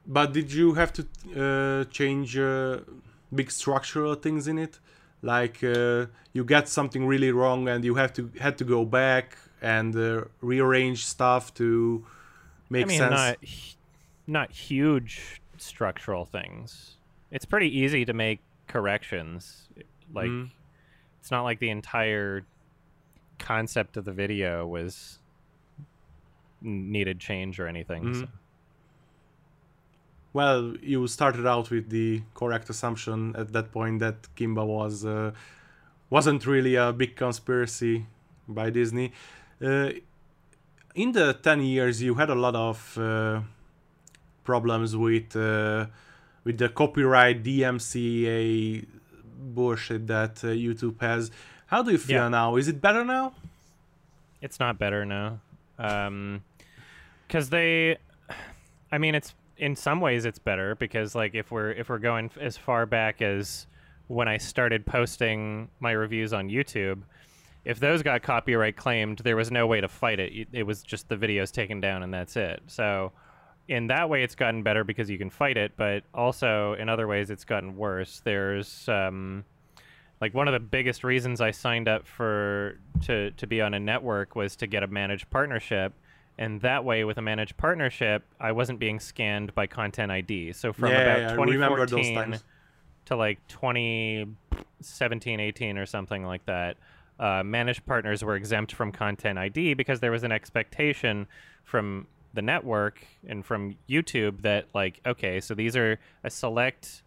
But 0.07 0.33
did 0.33 0.53
you 0.53 0.75
have 0.75 0.93
to 0.95 1.07
uh, 1.37 1.85
change 1.91 2.37
uh, 2.39 2.81
big 3.35 3.51
structural 3.51 4.15
things 4.15 4.49
in 4.49 4.59
it? 4.59 4.79
Like 5.23 5.63
uh, 5.63 6.07
you 6.33 6.45
get 6.45 6.69
something 6.69 7.07
really 7.07 7.31
wrong 7.33 7.69
and 7.69 7.85
you 7.85 7.95
have 7.97 8.13
to 8.15 8.31
had 8.41 8.57
to 8.59 8.65
go 8.65 8.85
back 8.85 9.37
and 9.61 9.95
uh, 9.95 10.25
rearrange 10.41 11.05
stuff 11.05 11.53
to 11.55 12.05
make 12.71 12.85
I 12.87 12.89
mean, 12.89 12.99
sense. 12.99 13.11
not 13.11 13.37
not 14.27 14.51
huge 14.53 15.41
structural 15.59 16.25
things. 16.25 16.97
It's 17.31 17.45
pretty 17.45 17.69
easy 17.79 18.05
to 18.07 18.13
make 18.13 18.41
corrections. 18.67 19.69
Like, 20.13 20.29
Mm. 20.31 20.51
it's 21.21 21.31
not 21.31 21.43
like 21.43 21.59
the 21.61 21.71
entire 21.71 22.45
concept 23.39 23.97
of 23.97 24.05
the 24.05 24.13
video 24.13 24.67
was 24.67 25.19
needed 26.63 27.19
change 27.21 27.59
or 27.61 27.67
anything. 27.67 28.05
Mhm. 28.05 28.21
so- 28.21 28.29
Well, 30.33 30.75
you 30.83 31.07
started 31.09 31.47
out 31.47 31.71
with 31.71 31.91
the 31.91 32.23
correct 32.35 32.71
assumption 32.71 33.35
at 33.37 33.53
that 33.53 33.73
point 33.73 33.99
that 34.01 34.17
Kimba 34.37 34.65
was 34.65 35.05
uh, 35.05 35.33
wasn't 36.09 36.47
really 36.47 36.77
a 36.77 36.93
big 36.93 37.17
conspiracy 37.17 38.07
by 38.47 38.71
Disney. 38.71 39.13
Uh, 39.61 39.91
in 40.95 41.13
the 41.13 41.33
ten 41.35 41.61
years, 41.63 42.01
you 42.03 42.15
had 42.15 42.31
a 42.31 42.35
lot 42.35 42.55
of 42.55 42.97
uh, 42.99 43.41
problems 44.45 44.97
with 44.97 45.35
uh, 45.35 45.87
with 46.45 46.59
the 46.59 46.69
copyright 46.69 47.43
DMCA 47.43 48.87
bullshit 49.37 50.07
that 50.07 50.45
uh, 50.45 50.49
YouTube 50.49 51.01
has. 51.01 51.31
How 51.67 51.83
do 51.83 51.91
you 51.93 51.99
feel 51.99 52.23
Yeah. 52.23 52.29
now? 52.29 52.57
Is 52.57 52.69
it 52.69 52.81
better 52.81 53.05
now? 53.05 53.33
It's 54.43 54.59
not 54.61 54.79
better 54.79 55.05
now. 55.05 55.41
Um 55.79 56.43
'cause 57.29 57.45
cuz 57.45 57.51
they 57.51 57.97
I 58.93 58.99
mean 58.99 59.15
it's 59.15 59.35
in 59.61 59.77
some 59.77 60.01
ways 60.01 60.25
it's 60.25 60.39
better 60.39 60.75
because 60.75 61.15
like 61.15 61.35
if 61.35 61.51
we're 61.51 61.71
if 61.73 61.91
we're 61.91 61.99
going 61.99 62.31
as 62.41 62.57
far 62.57 62.87
back 62.87 63.21
as 63.21 63.67
when 64.09 64.27
I 64.27 64.39
started 64.39 64.85
posting 64.87 65.69
my 65.79 65.93
reviews 65.93 66.33
on 66.33 66.49
YouTube, 66.49 67.03
if 67.65 67.79
those 67.79 68.03
got 68.03 68.23
copyright 68.23 68.77
claimed, 68.77 69.19
there 69.19 69.37
was 69.37 69.51
no 69.53 69.67
way 69.67 69.81
to 69.81 69.87
fight 69.87 70.19
it. 70.19 70.49
It 70.53 70.63
was 70.65 70.83
just 70.83 71.09
the 71.09 71.17
videos 71.17 71.53
taken 71.53 71.79
down 71.79 72.03
and 72.03 72.13
that's 72.13 72.37
it. 72.37 72.63
So 72.67 73.13
in 73.69 73.87
that 73.89 74.09
way 74.09 74.25
it's 74.25 74.35
gotten 74.35 74.63
better 74.63 74.83
because 74.83 75.11
you 75.11 75.19
can 75.19 75.29
fight 75.29 75.59
it, 75.59 75.73
but 75.77 76.05
also 76.15 76.73
in 76.73 76.89
other 76.89 77.07
ways 77.07 77.31
it's 77.31 77.45
gotten 77.45 77.77
worse. 77.77 78.23
There's 78.25 78.89
um 78.89 79.45
like 80.23 80.33
one 80.33 80.49
of 80.49 80.53
the 80.53 80.61
biggest 80.61 81.05
reasons 81.05 81.43
I 81.43 81.51
signed 81.51 81.87
up 81.87 82.07
for 82.07 82.79
to 83.03 83.31
to 83.33 83.47
be 83.47 83.61
on 83.61 83.75
a 83.75 83.81
network 83.81 84.35
was 84.35 84.57
to 84.57 84.67
get 84.67 84.83
a 84.83 84.87
managed 84.87 85.29
partnership, 85.29 85.93
and 86.41 86.61
that 86.63 86.85
way 86.87 87.05
with 87.05 87.19
a 87.19 87.23
managed 87.23 87.59
partnership, 87.59 88.25
I 88.41 88.53
wasn't 88.53 88.79
being 88.79 88.99
scanned 88.99 89.55
by 89.55 89.67
Content 89.67 90.11
ID. 90.11 90.55
So 90.55 90.73
from 90.73 90.89
yeah, 90.89 91.03
about 91.03 91.37
those 91.37 91.47
2014 91.47 92.41
to 93.05 93.17
like 93.17 93.47
2017, 93.49 95.39
18 95.39 95.77
or 95.77 95.85
something 95.85 96.25
like 96.25 96.47
that, 96.47 96.79
uh, 97.19 97.43
managed 97.45 97.85
partners 97.85 98.25
were 98.25 98.37
exempt 98.37 98.73
from 98.73 98.91
Content 98.91 99.39
ID 99.39 99.75
because 99.75 100.01
there 100.01 100.11
was 100.11 100.25
an 100.25 100.33
expectation 100.33 101.27
from 101.63 102.07
the 102.33 102.41
network 102.41 103.05
and 103.29 103.45
from 103.45 103.77
YouTube 103.87 104.41
that 104.41 104.65
like 104.73 104.99
okay, 105.05 105.41
so 105.41 105.55
these 105.55 105.77
are 105.77 105.99
a 106.25 106.31
select 106.31 107.03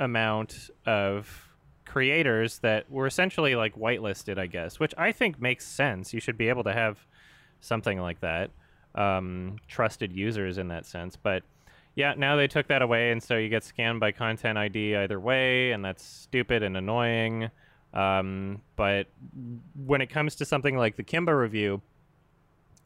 amount 0.00 0.70
of 0.86 1.48
creators 1.84 2.58
that 2.60 2.90
were 2.90 3.06
essentially 3.06 3.54
like 3.54 3.76
whitelisted, 3.76 4.38
I 4.38 4.46
guess, 4.46 4.80
which 4.80 4.92
I 4.98 5.12
think 5.12 5.40
makes 5.40 5.64
sense. 5.68 6.12
You 6.12 6.18
should 6.18 6.36
be 6.36 6.48
able 6.48 6.64
to 6.64 6.72
have 6.72 7.06
something 7.60 8.00
like 8.00 8.20
that, 8.22 8.50
um, 8.94 9.56
trusted 9.68 10.12
users 10.12 10.58
in 10.58 10.68
that 10.68 10.86
sense. 10.86 11.16
But 11.16 11.42
yeah, 11.94 12.14
now 12.16 12.36
they 12.36 12.48
took 12.48 12.68
that 12.68 12.82
away, 12.82 13.10
and 13.10 13.22
so 13.22 13.36
you 13.36 13.48
get 13.48 13.64
scanned 13.64 14.00
by 14.00 14.12
Content 14.12 14.56
ID 14.56 14.96
either 14.96 15.20
way, 15.20 15.72
and 15.72 15.84
that's 15.84 16.04
stupid 16.04 16.62
and 16.62 16.76
annoying. 16.76 17.50
Um, 17.92 18.62
but 18.76 19.08
when 19.84 20.00
it 20.00 20.08
comes 20.08 20.36
to 20.36 20.44
something 20.44 20.76
like 20.76 20.96
the 20.96 21.04
Kimba 21.04 21.38
review, 21.38 21.82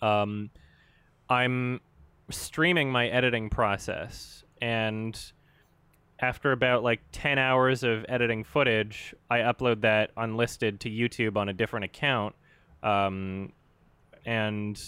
um, 0.02 0.50
I'm 1.28 1.80
streaming 2.30 2.90
my 2.90 3.06
editing 3.06 3.48
process, 3.48 4.44
and 4.60 5.16
after 6.18 6.52
about 6.52 6.82
like 6.82 7.00
10 7.12 7.38
hours 7.38 7.82
of 7.82 8.04
editing 8.08 8.42
footage, 8.42 9.14
I 9.30 9.38
upload 9.38 9.82
that 9.82 10.10
unlisted 10.16 10.80
to 10.80 10.90
YouTube 10.90 11.36
on 11.36 11.48
a 11.48 11.52
different 11.52 11.84
account. 11.84 12.34
Um, 12.82 13.52
and 14.24 14.82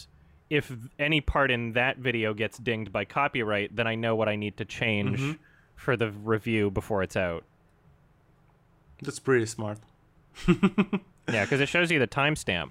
if 0.51 0.73
any 0.99 1.21
part 1.21 1.51
in 1.51 1.73
that 1.73 1.99
video 1.99 2.33
gets 2.35 2.59
dinged 2.59 2.93
by 2.93 3.05
copyright, 3.05 3.77
then 3.77 3.87
I 3.87 3.95
know 3.95 4.15
what 4.17 4.29
I 4.29 4.37
need 4.37 4.57
to 4.59 4.65
change 4.65 5.21
Mhm. 5.21 5.39
for 5.77 5.97
the 5.97 6.11
review 6.11 6.71
before 6.71 7.03
it's 7.03 7.17
out. 7.17 7.45
That's 9.03 9.19
pretty 9.19 9.47
smart. 9.47 9.79
Yeah, 11.31 11.45
because 11.45 11.61
it 11.61 11.69
shows 11.69 11.91
you 11.91 11.99
the 11.99 12.07
timestamp. 12.07 12.71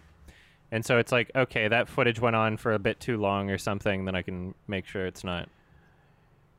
And 0.71 0.83
so 0.83 0.97
it's 0.97 1.11
like, 1.11 1.29
okay, 1.35 1.67
that 1.67 1.87
footage 1.87 2.19
went 2.19 2.35
on 2.35 2.57
for 2.57 2.73
a 2.73 2.79
bit 2.79 2.99
too 2.99 3.17
long 3.17 3.51
or 3.51 3.59
something, 3.59 4.05
then 4.05 4.15
I 4.15 4.23
can 4.23 4.55
make 4.67 4.87
sure 4.87 5.05
it's 5.05 5.23
not 5.23 5.47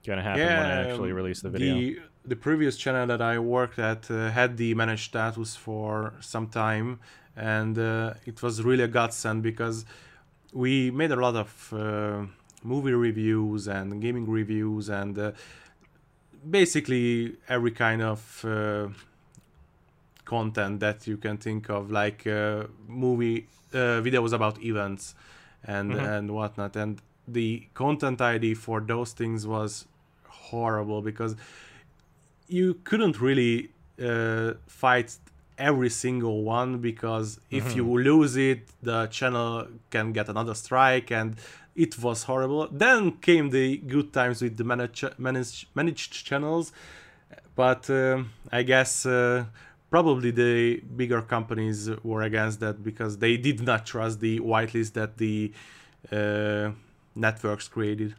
going 0.06 0.18
to 0.18 0.22
happen 0.22 0.46
when 0.46 0.52
I 0.66 0.88
actually 0.88 1.10
um, 1.10 1.16
release 1.16 1.40
the 1.42 1.50
video. 1.50 1.74
The, 1.74 1.98
the 2.24 2.36
previous 2.36 2.76
channel 2.76 3.04
that 3.08 3.20
I 3.20 3.40
worked 3.40 3.80
at 3.80 4.08
uh, 4.12 4.30
had 4.30 4.56
the 4.56 4.74
managed 4.74 5.06
status 5.06 5.56
for 5.56 6.14
some 6.20 6.46
time, 6.46 7.00
and 7.36 7.76
uh, 7.76 8.14
it 8.24 8.40
was 8.44 8.62
really 8.62 8.84
a 8.84 8.88
godsend 8.88 9.42
because 9.42 9.84
we 10.52 10.90
made 10.90 11.10
a 11.10 11.16
lot 11.16 11.36
of 11.36 11.72
uh, 11.72 12.24
movie 12.62 12.92
reviews 12.92 13.68
and 13.68 14.00
gaming 14.00 14.26
reviews 14.28 14.88
and 14.88 15.18
uh, 15.18 15.32
basically 16.48 17.36
every 17.48 17.70
kind 17.70 18.02
of 18.02 18.44
uh, 18.44 18.88
content 20.24 20.80
that 20.80 21.06
you 21.06 21.16
can 21.16 21.36
think 21.38 21.68
of, 21.70 21.90
like 21.90 22.26
uh, 22.26 22.64
movie 22.86 23.46
uh, 23.72 24.00
videos 24.02 24.32
about 24.32 24.62
events 24.62 25.14
and 25.64 25.92
Mhm. 25.92 26.04
and 26.16 26.30
whatnot. 26.30 26.76
And 26.76 27.00
the 27.26 27.66
content 27.74 28.20
ID 28.20 28.54
for 28.54 28.80
those 28.80 29.12
things 29.14 29.46
was 29.46 29.86
horrible 30.50 31.02
because 31.02 31.36
you 32.48 32.74
couldn't 32.84 33.20
really 33.20 33.70
uh, 34.02 34.52
fight 34.66 35.18
every 35.58 35.90
single 35.90 36.42
one 36.42 36.78
because 36.78 37.40
if 37.50 37.74
you 37.76 37.84
lose 37.84 38.36
it, 38.36 38.68
the 38.82 39.06
channel 39.06 39.66
can 39.90 40.12
get 40.12 40.28
another 40.28 40.54
strike, 40.54 41.10
and 41.10 41.36
it 41.74 41.98
was 41.98 42.24
horrible. 42.24 42.68
Then 42.70 43.12
came 43.18 43.50
the 43.50 43.76
good 43.78 44.12
times 44.12 44.40
with 44.42 44.56
the 44.56 44.64
managed 44.64 45.18
managed, 45.18 45.66
managed 45.74 46.26
channels, 46.26 46.72
but 47.54 47.90
um, 47.90 48.30
I 48.50 48.62
guess 48.62 49.04
uh, 49.04 49.44
probably 49.90 50.30
the 50.30 50.80
bigger 50.96 51.22
companies 51.22 51.90
were 52.02 52.22
against 52.22 52.60
that 52.60 52.82
because 52.82 53.18
they 53.18 53.36
did 53.36 53.60
not 53.62 53.86
trust 53.86 54.20
the 54.20 54.40
whitelist 54.40 54.92
that 54.94 55.18
the 55.18 55.52
uh, 56.12 56.70
networks 57.14 57.68
created. 57.68 58.14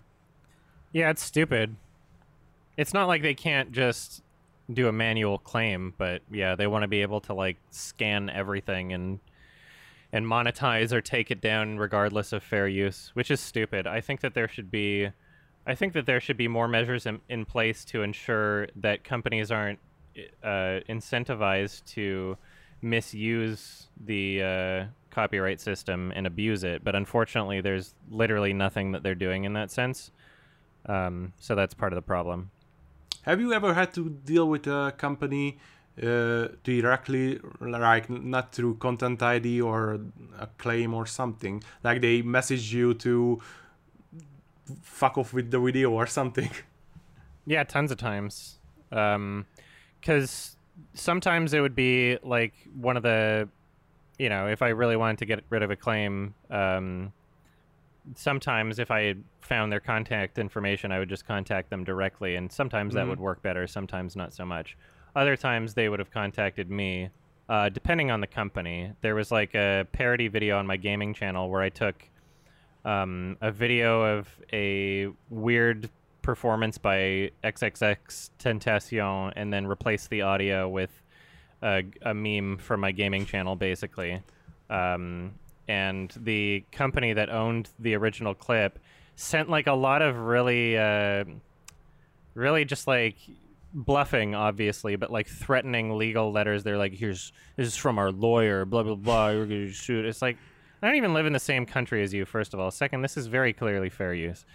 Yeah, 0.92 1.10
it's 1.10 1.24
stupid. 1.24 1.76
It's 2.78 2.94
not 2.94 3.08
like 3.08 3.22
they 3.22 3.36
can't 3.36 3.72
just 3.72 4.22
do 4.72 4.88
a 4.88 4.92
manual 4.92 5.38
claim, 5.38 5.94
but 5.98 6.22
yeah, 6.32 6.56
they 6.56 6.68
want 6.68 6.84
to 6.84 6.88
be 6.88 7.02
able 7.02 7.22
to 7.22 7.34
like 7.34 7.58
scan 7.72 8.30
everything 8.30 8.94
and 8.94 9.20
and 10.12 10.26
monetize 10.26 10.92
or 10.92 11.02
take 11.02 11.30
it 11.30 11.40
down 11.40 11.78
regardless 11.78 12.34
of 12.34 12.42
fair 12.42 12.68
use, 12.68 13.12
which 13.14 13.30
is 13.30 13.40
stupid. 13.40 13.86
I 13.86 14.02
think 14.02 14.22
that 14.22 14.34
there 14.34 14.48
should 14.48 14.72
be 14.72 15.10
I 15.66 15.76
think 15.76 15.94
that 15.94 16.06
there 16.06 16.20
should 16.20 16.38
be 16.38 16.48
more 16.48 16.68
measures 16.68 17.06
in, 17.06 17.20
in 17.30 17.46
place 17.46 17.86
to 17.86 18.02
ensure 18.02 18.68
that 18.78 19.04
companies 19.04 19.52
aren't 19.52 19.80
uh, 20.44 20.82
incentivized 20.90 21.86
to 21.94 22.38
misuse 22.82 23.88
the 24.06 24.42
uh, 24.42 24.86
copyright 25.12 25.60
system 25.60 26.12
and 26.16 26.26
abuse 26.26 26.64
it. 26.64 26.84
But 26.84 26.96
unfortunately, 26.96 27.62
there's 27.62 27.94
literally 28.10 28.54
nothing 28.54 28.94
that 28.94 29.04
they're 29.04 29.16
doing 29.16 29.44
in 29.44 29.54
that 29.54 29.70
sense. 29.70 30.12
Um, 30.86 31.34
so 31.40 31.56
that's 31.56 31.74
part 31.74 31.94
of 31.94 31.96
the 31.98 32.02
problem. 32.02 32.52
Have 33.24 33.42
you 33.42 33.54
ever 33.54 33.74
had 33.74 33.94
to 33.94 34.10
deal 34.10 34.48
with 34.48 34.68
a 34.68 34.94
company 34.98 35.58
uh, 36.02 36.48
directly, 36.64 37.40
like 37.60 38.10
not 38.10 38.54
through 38.54 38.76
Content 38.76 39.22
ID 39.22 39.62
or 39.62 40.00
a 40.38 40.48
claim 40.58 40.94
or 40.94 41.06
something? 41.06 41.64
Like 41.84 42.02
they 42.02 42.22
message 42.22 42.74
you 42.74 42.94
to 42.96 43.42
fuck 44.82 45.18
off 45.18 45.34
with 45.34 45.52
the 45.52 45.60
video 45.60 45.92
or 45.92 46.08
something? 46.08 46.50
Yeah, 47.46 47.64
tons 47.64 47.92
of 47.92 47.98
times. 47.98 48.60
Um, 48.92 49.48
because 50.00 50.56
sometimes 50.94 51.52
it 51.52 51.62
would 51.62 51.74
be 51.74 52.20
like 52.22 52.54
one 52.80 52.96
of 52.96 53.02
the, 53.02 53.50
you 54.20 54.30
know, 54.30 54.48
if 54.48 54.62
I 54.62 54.68
really 54.70 54.96
wanted 54.96 55.18
to 55.20 55.26
get 55.26 55.44
rid 55.50 55.64
of 55.64 55.72
a 55.72 55.76
claim, 55.76 56.36
um, 56.52 57.12
sometimes 58.16 58.80
if 58.80 58.92
I 58.92 59.16
found 59.42 59.72
their 59.72 59.80
contact 59.80 60.38
information, 60.38 60.92
I 60.92 61.00
would 61.00 61.10
just 61.10 61.26
contact 61.26 61.70
them 61.70 61.84
directly, 61.84 62.36
and 62.36 62.52
sometimes 62.52 62.94
mm-hmm. 62.94 62.98
that 62.98 63.10
would 63.10 63.20
work 63.20 63.42
better. 63.42 63.68
Sometimes 63.68 64.16
not 64.16 64.34
so 64.34 64.46
much. 64.46 64.78
Other 65.16 65.36
times 65.36 65.74
they 65.74 65.90
would 65.90 66.00
have 66.00 66.12
contacted 66.12 66.70
me, 66.70 67.10
uh, 67.48 67.70
depending 67.70 68.12
on 68.12 68.22
the 68.22 68.28
company. 68.28 68.92
There 69.02 69.16
was 69.16 69.32
like 69.32 69.56
a 69.56 69.88
parody 69.92 70.28
video 70.28 70.58
on 70.58 70.68
my 70.68 70.78
gaming 70.78 71.14
channel 71.14 71.50
where 71.50 71.62
I 71.62 71.70
took 71.70 72.10
um, 72.86 73.38
a 73.42 73.52
video 73.52 74.18
of 74.18 74.28
a 74.54 75.08
weird 75.30 75.90
performance 76.22 76.78
by 76.78 77.32
XXX 77.44 78.30
Tentacion 78.40 79.34
and 79.36 79.52
then 79.52 79.66
replaced 79.66 80.10
the 80.10 80.22
audio 80.22 80.70
with 80.70 81.02
a, 81.62 81.84
a 82.04 82.14
meme 82.14 82.58
for 82.58 82.78
my 82.78 82.92
gaming 82.92 83.26
channel, 83.26 83.56
basically. 83.56 84.22
Um, 84.70 85.34
and 85.70 86.12
the 86.18 86.66
company 86.72 87.14
that 87.14 87.30
owned 87.30 87.70
the 87.78 87.94
original 87.94 88.34
clip 88.34 88.80
sent 89.16 89.52
like 89.52 89.68
a 89.68 89.74
lot 89.74 90.02
of 90.02 90.18
really, 90.18 90.76
uh, 90.76 91.24
really 92.34 92.66
just 92.66 92.88
like 92.88 93.16
bluffing, 93.72 94.34
obviously, 94.34 94.96
but 94.96 95.12
like 95.12 95.28
threatening 95.28 95.96
legal 95.96 96.32
letters. 96.32 96.64
They're 96.64 96.80
like, 96.80 96.94
"Here's 96.94 97.32
this 97.56 97.68
is 97.68 97.76
from 97.76 98.00
our 98.00 98.12
lawyer, 98.12 98.66
blah 98.66 98.82
blah 98.82 98.96
blah. 98.96 99.28
We're 99.28 99.46
gonna 99.46 99.70
shoot." 99.70 100.06
It's 100.06 100.24
like 100.24 100.38
I 100.82 100.88
don't 100.88 100.98
even 100.98 101.14
live 101.14 101.28
in 101.28 101.34
the 101.34 101.40
same 101.40 101.68
country 101.68 102.02
as 102.02 102.16
you. 102.16 102.26
First 102.26 102.56
of 102.56 102.60
all, 102.60 102.72
second, 102.72 103.04
this 103.04 103.16
is 103.16 103.28
very 103.28 103.54
clearly 103.54 103.90
fair 103.90 104.16
use, 104.16 104.46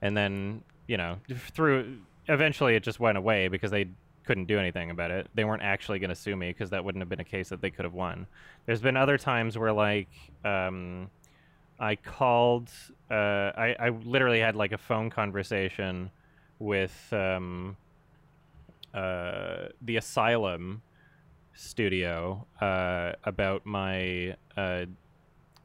and 0.00 0.16
then 0.16 0.62
you 0.86 0.96
know 0.96 1.18
through 1.52 1.98
eventually 2.28 2.74
it 2.74 2.82
just 2.82 2.98
went 2.98 3.18
away 3.18 3.48
because 3.48 3.70
they 3.70 3.88
couldn't 4.24 4.46
do 4.46 4.58
anything 4.58 4.90
about 4.90 5.10
it. 5.10 5.28
They 5.34 5.44
weren't 5.44 5.62
actually 5.62 5.98
going 5.98 6.10
to 6.10 6.16
sue 6.16 6.36
me 6.36 6.50
because 6.50 6.70
that 6.70 6.84
wouldn't 6.84 7.02
have 7.02 7.08
been 7.08 7.20
a 7.20 7.24
case 7.24 7.48
that 7.50 7.60
they 7.60 7.70
could 7.70 7.84
have 7.84 7.94
won. 7.94 8.26
There's 8.66 8.80
been 8.80 8.96
other 8.96 9.18
times 9.18 9.56
where 9.58 9.72
like 9.72 10.08
um, 10.44 11.10
I 11.78 11.96
called, 11.96 12.70
uh, 13.10 13.14
I, 13.14 13.76
I 13.78 13.88
literally 14.04 14.40
had 14.40 14.56
like 14.56 14.72
a 14.72 14.78
phone 14.78 15.10
conversation 15.10 16.10
with 16.58 17.12
um, 17.12 17.76
uh, 18.92 19.68
the 19.82 19.96
Asylum 19.96 20.82
studio 21.54 22.46
uh, 22.60 23.12
about 23.24 23.66
my 23.66 24.36
uh, 24.56 24.86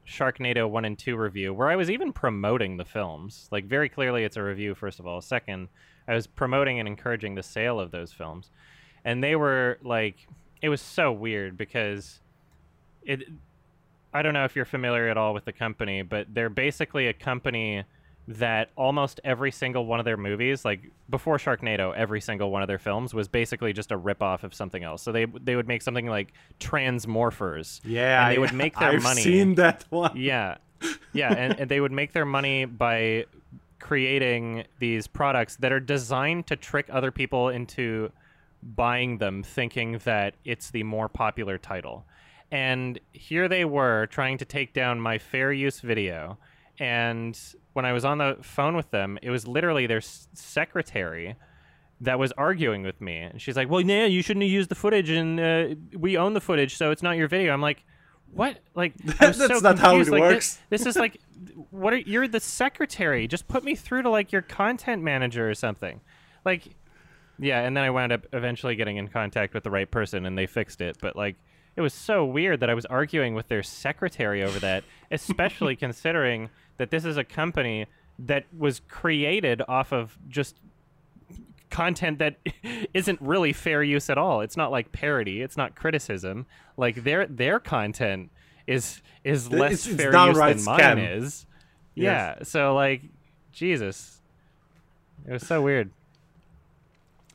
Sharknado 0.06 0.68
1 0.68 0.84
and 0.84 0.98
2 0.98 1.16
review, 1.16 1.54
where 1.54 1.68
I 1.68 1.76
was 1.76 1.90
even 1.90 2.12
promoting 2.12 2.76
the 2.76 2.84
films. 2.84 3.48
Like, 3.52 3.66
very 3.66 3.88
clearly, 3.88 4.24
it's 4.24 4.36
a 4.36 4.42
review, 4.42 4.74
first 4.74 4.98
of 4.98 5.06
all. 5.06 5.20
Second, 5.20 5.68
I 6.10 6.14
was 6.14 6.26
promoting 6.26 6.80
and 6.80 6.88
encouraging 6.88 7.36
the 7.36 7.42
sale 7.42 7.78
of 7.78 7.92
those 7.92 8.12
films. 8.12 8.50
And 9.04 9.22
they 9.22 9.36
were 9.36 9.78
like, 9.82 10.16
it 10.60 10.68
was 10.68 10.80
so 10.80 11.12
weird 11.12 11.56
because 11.56 12.20
it. 13.04 13.22
I 14.12 14.22
don't 14.22 14.34
know 14.34 14.44
if 14.44 14.56
you're 14.56 14.64
familiar 14.64 15.08
at 15.08 15.16
all 15.16 15.32
with 15.32 15.44
the 15.44 15.52
company, 15.52 16.02
but 16.02 16.26
they're 16.34 16.50
basically 16.50 17.06
a 17.06 17.12
company 17.12 17.84
that 18.26 18.70
almost 18.76 19.20
every 19.22 19.52
single 19.52 19.86
one 19.86 20.00
of 20.00 20.04
their 20.04 20.16
movies, 20.16 20.64
like 20.64 20.90
before 21.08 21.38
Sharknado, 21.38 21.94
every 21.94 22.20
single 22.20 22.50
one 22.50 22.60
of 22.62 22.66
their 22.66 22.80
films 22.80 23.14
was 23.14 23.28
basically 23.28 23.72
just 23.72 23.92
a 23.92 23.98
ripoff 23.98 24.42
of 24.42 24.52
something 24.52 24.82
else. 24.82 25.02
So 25.02 25.12
they 25.12 25.26
they 25.26 25.54
would 25.54 25.68
make 25.68 25.82
something 25.82 26.06
like 26.06 26.32
Transmorphers. 26.58 27.80
Yeah, 27.84 28.26
and 28.26 28.34
they 28.34 28.38
would 28.40 28.52
make 28.52 28.76
their 28.76 28.90
I've 28.90 29.02
money. 29.02 29.20
I've 29.20 29.24
seen 29.24 29.54
that 29.54 29.84
one. 29.90 30.16
Yeah, 30.16 30.56
yeah, 31.12 31.32
and, 31.32 31.60
and 31.60 31.70
they 31.70 31.80
would 31.80 31.92
make 31.92 32.12
their 32.12 32.24
money 32.24 32.64
by 32.64 33.26
creating 33.80 34.64
these 34.78 35.06
products 35.06 35.56
that 35.56 35.72
are 35.72 35.80
designed 35.80 36.46
to 36.48 36.56
trick 36.56 36.86
other 36.90 37.10
people 37.10 37.48
into 37.48 38.12
buying 38.62 39.18
them, 39.18 39.42
thinking 39.42 39.98
that 40.04 40.34
it's 40.44 40.70
the 40.70 40.82
more 40.82 41.08
popular 41.08 41.58
title. 41.58 42.04
And 42.52 42.98
here 43.12 43.48
they 43.48 43.64
were 43.64 44.06
trying 44.06 44.38
to 44.38 44.44
take 44.44 44.72
down 44.72 45.00
my 45.00 45.18
fair 45.18 45.52
use 45.52 45.80
video 45.80 46.38
and 46.80 47.38
when 47.74 47.84
I 47.84 47.92
was 47.92 48.06
on 48.06 48.18
the 48.18 48.38
phone 48.40 48.74
with 48.74 48.90
them, 48.90 49.18
it 49.22 49.30
was 49.30 49.46
literally 49.46 49.86
their 49.86 50.00
secretary 50.00 51.36
that 52.00 52.18
was 52.18 52.32
arguing 52.32 52.82
with 52.82 53.02
me. 53.02 53.18
And 53.18 53.40
she's 53.40 53.54
like, 53.54 53.68
"Well, 53.68 53.82
yeah, 53.82 54.06
you 54.06 54.22
shouldn't 54.22 54.42
have 54.42 54.50
used 54.50 54.70
the 54.70 54.74
footage, 54.74 55.10
and 55.10 55.38
uh, 55.38 55.74
we 55.96 56.16
own 56.16 56.32
the 56.32 56.40
footage, 56.40 56.76
so 56.76 56.90
it's 56.90 57.02
not 57.02 57.18
your 57.18 57.28
video." 57.28 57.52
I'm 57.52 57.60
like, 57.60 57.84
"What? 58.32 58.58
Like 58.74 58.94
that's 58.98 59.38
so 59.38 59.58
not 59.58 59.78
how 59.78 59.98
it 59.98 60.08
like, 60.08 60.20
works." 60.20 60.58
This, 60.68 60.82
this, 60.82 60.94
is 60.94 60.96
like, 60.96 61.20
what? 61.70 61.92
Are, 61.92 61.98
you're 61.98 62.28
the 62.28 62.40
secretary. 62.40 63.26
Just 63.26 63.48
put 63.48 63.64
me 63.64 63.74
through 63.74 64.02
to 64.02 64.10
like 64.10 64.32
your 64.32 64.42
content 64.42 65.02
manager 65.02 65.48
or 65.48 65.54
something. 65.54 66.00
Like, 66.44 66.68
yeah. 67.38 67.60
And 67.60 67.76
then 67.76 67.84
I 67.84 67.90
wound 67.90 68.12
up 68.12 68.26
eventually 68.32 68.76
getting 68.76 68.96
in 68.96 69.08
contact 69.08 69.54
with 69.54 69.64
the 69.64 69.70
right 69.70 69.90
person, 69.90 70.26
and 70.26 70.36
they 70.36 70.46
fixed 70.46 70.80
it. 70.80 70.98
But 71.00 71.16
like, 71.16 71.36
it 71.76 71.80
was 71.80 71.94
so 71.94 72.24
weird 72.24 72.60
that 72.60 72.70
I 72.70 72.74
was 72.74 72.86
arguing 72.86 73.34
with 73.34 73.48
their 73.48 73.62
secretary 73.62 74.42
over 74.42 74.58
that, 74.60 74.84
especially 75.10 75.76
considering 75.76 76.50
that 76.78 76.90
this 76.90 77.04
is 77.04 77.16
a 77.16 77.24
company 77.24 77.86
that 78.18 78.44
was 78.56 78.80
created 78.88 79.62
off 79.66 79.92
of 79.92 80.18
just 80.28 80.56
content 81.70 82.18
that 82.18 82.36
isn't 82.94 83.20
really 83.20 83.52
fair 83.52 83.82
use 83.82 84.10
at 84.10 84.18
all. 84.18 84.40
It's 84.40 84.56
not 84.56 84.70
like 84.70 84.92
parody. 84.92 85.40
It's 85.40 85.56
not 85.56 85.74
criticism. 85.74 86.46
Like 86.76 87.04
their 87.04 87.26
their 87.26 87.58
content 87.60 88.30
is 88.66 89.02
is 89.24 89.50
less 89.50 89.86
it's, 89.86 89.96
fair 89.96 90.14
use 90.26 90.36
than 90.36 90.58
scam. 90.58 90.64
mine 90.64 90.98
is. 90.98 91.46
Yes. 91.94 92.36
Yeah. 92.38 92.44
So 92.44 92.74
like, 92.74 93.02
Jesus, 93.52 94.20
it 95.26 95.32
was 95.32 95.46
so 95.46 95.62
weird. 95.62 95.90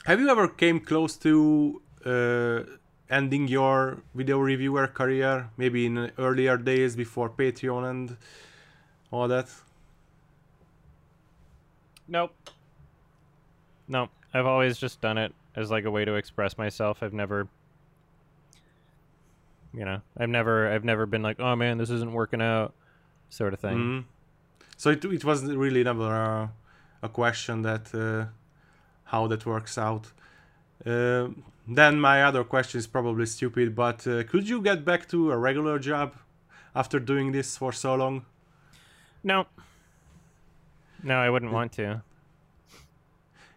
Have 0.06 0.20
you 0.20 0.30
ever 0.30 0.48
came 0.48 0.80
close 0.80 1.18
to 1.18 1.82
uh, 2.06 2.64
ending 3.10 3.48
your 3.48 3.98
video 4.14 4.38
reviewer 4.40 4.88
career? 4.88 5.50
Maybe 5.58 5.88
in 5.88 6.12
earlier 6.18 6.58
days 6.58 6.96
before 6.96 7.30
Patreon 7.30 7.90
and 7.90 8.18
all 9.12 9.28
that? 9.28 9.50
Nope. 12.08 12.34
Nope. 13.88 14.12
I've 14.36 14.46
always 14.46 14.78
just 14.78 15.02
done 15.02 15.18
it 15.18 15.34
as 15.56 15.72
like 15.72 15.86
a 15.86 15.92
way 15.92 16.06
to 16.06 16.14
express 16.16 16.58
myself. 16.58 17.02
I've 17.02 17.14
never 17.14 17.48
you 19.74 19.84
know, 19.84 20.02
I've 20.18 20.30
never 20.30 20.72
I've 20.72 20.86
never 20.86 21.06
been 21.06 21.22
like, 21.22 21.40
"Oh 21.40 21.56
man, 21.56 21.78
this 21.78 21.90
isn't 21.90 22.14
working 22.14 22.42
out." 22.42 22.74
sort 23.30 23.54
of 23.54 23.60
thing. 23.60 23.78
Mm-hmm. 23.78 24.00
So 24.78 24.90
it 24.90 25.04
it 25.06 25.26
wasn't 25.26 25.58
really 25.58 25.84
never 25.84 26.14
uh, 26.14 26.48
a 27.02 27.10
question 27.10 27.62
that 27.64 27.94
uh, 27.94 28.26
how 29.06 29.28
that 29.28 29.46
works 29.46 29.78
out. 29.78 30.12
Uh, 30.86 31.30
then 31.68 32.00
my 32.00 32.24
other 32.24 32.44
question 32.44 32.80
is 32.80 32.88
probably 32.88 33.26
stupid, 33.26 33.76
but 33.76 34.06
uh, 34.08 34.24
could 34.24 34.48
you 34.48 34.62
get 34.62 34.86
back 34.86 35.08
to 35.10 35.32
a 35.32 35.38
regular 35.38 35.80
job 35.80 36.16
after 36.76 37.00
doing 37.00 37.32
this 37.32 37.58
for 37.58 37.72
so 37.72 37.96
long? 37.96 38.26
No. 39.24 39.48
No, 41.04 41.16
I 41.16 41.30
wouldn't 41.30 41.52
want 41.52 41.72
to. 41.74 42.02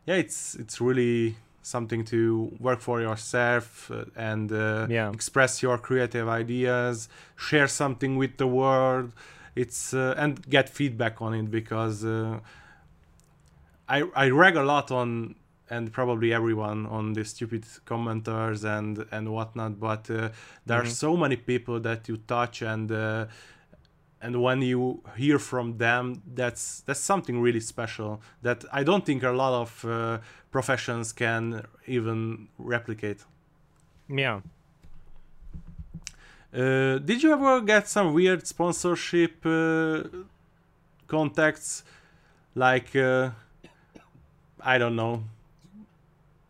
Yeah, 0.09 0.15
it's 0.15 0.55
it's 0.55 0.81
really 0.81 1.37
something 1.61 2.03
to 2.07 2.51
work 2.59 2.81
for 2.81 3.03
yourself 3.03 3.91
uh, 3.91 4.07
and 4.17 4.51
uh, 4.51 4.87
yeah. 4.89 5.13
express 5.13 5.63
your 5.63 5.77
creative 5.77 6.27
ideas, 6.29 7.11
share 7.37 7.69
something 7.69 8.17
with 8.17 8.39
the 8.39 8.47
world, 8.47 9.13
it's 9.55 9.93
uh, 9.93 10.15
and 10.17 10.49
get 10.49 10.71
feedback 10.71 11.21
on 11.21 11.35
it 11.35 11.51
because 11.51 12.07
uh, 12.07 12.41
I 13.87 14.05
I 14.17 14.31
rag 14.31 14.57
a 14.57 14.63
lot 14.63 14.91
on 14.91 15.35
and 15.69 15.93
probably 15.93 16.33
everyone 16.33 16.87
on 16.87 17.13
the 17.13 17.25
stupid 17.27 17.65
commenters 17.85 18.65
and 18.65 19.05
and 19.13 19.29
whatnot 19.29 19.79
but 19.79 20.11
uh, 20.11 20.31
there 20.65 20.81
are 20.81 20.87
so 20.87 21.19
many 21.19 21.37
people 21.37 21.81
that 21.81 22.09
you 22.09 22.17
touch 22.17 22.63
and 22.63 22.91
uh, 22.91 23.27
and 24.21 24.43
when 24.43 24.63
you 24.63 25.01
hear 25.17 25.39
from 25.39 25.79
them 25.79 26.23
that's 26.35 26.81
that's 26.87 27.01
something 27.01 27.41
really 27.41 27.61
special 27.61 28.21
that 28.43 28.65
i 28.73 28.83
don't 28.83 29.05
think 29.07 29.23
a 29.23 29.31
lot 29.31 29.53
of 29.63 29.85
uh, 29.85 30.19
professions 30.51 31.13
can 31.13 31.63
even 31.87 32.49
replicate 32.59 33.25
Yeah. 34.09 34.41
uh, 36.55 36.99
did 36.99 37.23
you 37.23 37.33
ever 37.33 37.61
get 37.61 37.89
some 37.89 38.13
weird 38.15 38.47
sponsorship 38.47 39.45
uh, 39.47 40.03
contacts 41.07 41.85
like 42.55 42.95
uh, 42.97 43.31
i 44.61 44.79
don't 44.79 44.97
know 44.97 45.23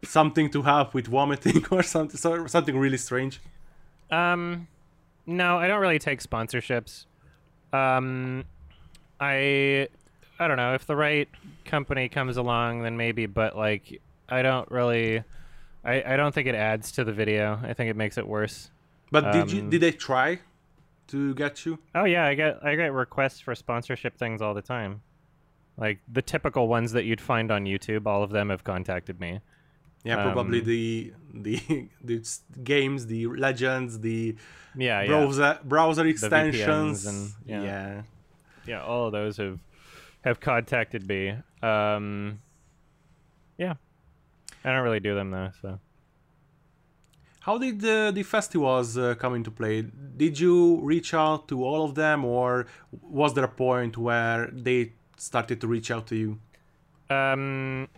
something 0.05 0.49
to 0.51 0.63
help 0.63 0.95
with 0.95 1.07
vomiting 1.09 1.65
or 1.71 1.83
something 1.83 2.49
something 2.49 2.79
really 2.79 2.99
strange 2.99 3.41
Um, 4.11 4.69
no, 5.27 5.59
I 5.59 5.69
don't 5.69 5.83
really 5.83 5.99
take 5.99 6.21
sponsorships. 6.23 7.05
Um, 7.73 8.45
I, 9.21 9.89
I 10.39 10.49
don't 10.49 10.57
know 10.57 10.75
if 10.75 10.87
the 10.87 10.97
right 10.97 11.29
company 11.65 12.09
comes 12.09 12.37
along, 12.37 12.83
then 12.83 12.97
maybe. 12.97 13.27
But 13.27 13.57
like, 13.57 14.01
I 14.29 14.43
don't 14.43 14.71
really, 14.71 15.23
I, 15.85 16.15
I 16.15 16.17
don't 16.17 16.35
think 16.35 16.49
it 16.49 16.55
adds 16.55 16.93
to 16.93 17.05
the 17.05 17.13
video. 17.13 17.59
I 17.63 17.75
think 17.75 17.91
it 17.91 17.97
makes 17.97 18.19
it 18.19 18.27
worse. 18.27 18.71
but 19.11 19.33
did 19.33 19.53
you 19.53 19.63
Um, 19.63 19.71
did 19.71 19.81
they 19.81 19.93
try 19.93 20.41
to 21.09 21.35
get 21.35 21.65
you 21.65 21.79
Oh 21.95 22.05
yeah, 22.05 22.27
I 22.27 22.35
get 22.35 22.65
I 22.65 22.77
get 22.77 22.93
requests 22.93 23.41
for 23.41 23.55
sponsorship 23.55 24.19
things 24.19 24.43
all 24.43 24.55
the 24.55 24.63
time. 24.63 25.01
Like 25.77 26.01
the 26.13 26.23
typical 26.23 26.69
ones 26.69 26.93
that 26.93 27.05
you'd 27.05 27.21
find 27.21 27.51
on 27.51 27.65
YouTube, 27.65 28.07
all 28.07 28.23
of 28.23 28.31
them 28.31 28.51
have 28.51 28.65
contacted 28.65 29.21
me. 29.21 29.41
Yeah, 30.09 30.23
probably 30.23 30.61
Um, 30.61 30.65
the 30.65 31.13
the 31.47 31.89
the 32.11 32.17
games, 32.65 33.07
the 33.07 33.27
legends, 33.27 34.01
the 34.01 34.37
Yeah, 34.77 35.03
yeah. 35.03 35.07
browser 35.09 35.59
browser 35.73 36.07
extensions, 36.07 37.07
and- 37.07 37.33
yeah. 37.53 37.63
yeah. 37.63 38.03
yeah, 38.71 38.83
all 38.83 39.07
of 39.07 39.13
those 39.13 39.37
have 39.37 39.59
have 40.27 40.39
contacted 40.41 41.03
me. 41.09 41.23
Um, 41.63 42.41
yeah, 43.59 43.75
I 44.65 44.73
don't 44.73 44.85
really 44.85 45.01
do 45.09 45.15
them 45.15 45.31
though. 45.31 45.51
So 45.63 45.79
How 47.41 47.57
did 47.59 47.81
the 47.81 48.11
the 48.15 48.23
festivals 48.23 48.97
uh, 48.99 49.15
come 49.23 49.35
into 49.39 49.51
play? 49.51 49.83
Did 50.23 50.39
you 50.39 50.81
reach 50.93 51.15
out 51.15 51.49
to 51.49 51.65
all 51.65 51.83
of 51.85 51.93
them, 51.95 52.25
or 52.25 52.67
was 53.21 53.31
there 53.35 53.45
a 53.45 53.55
point 53.67 53.97
where 53.97 54.51
they 54.53 54.93
started 55.17 55.61
to 55.63 55.67
reach 55.67 55.91
out 55.91 56.07
to 56.09 56.17
you? 56.17 56.31
Um, 57.11 57.89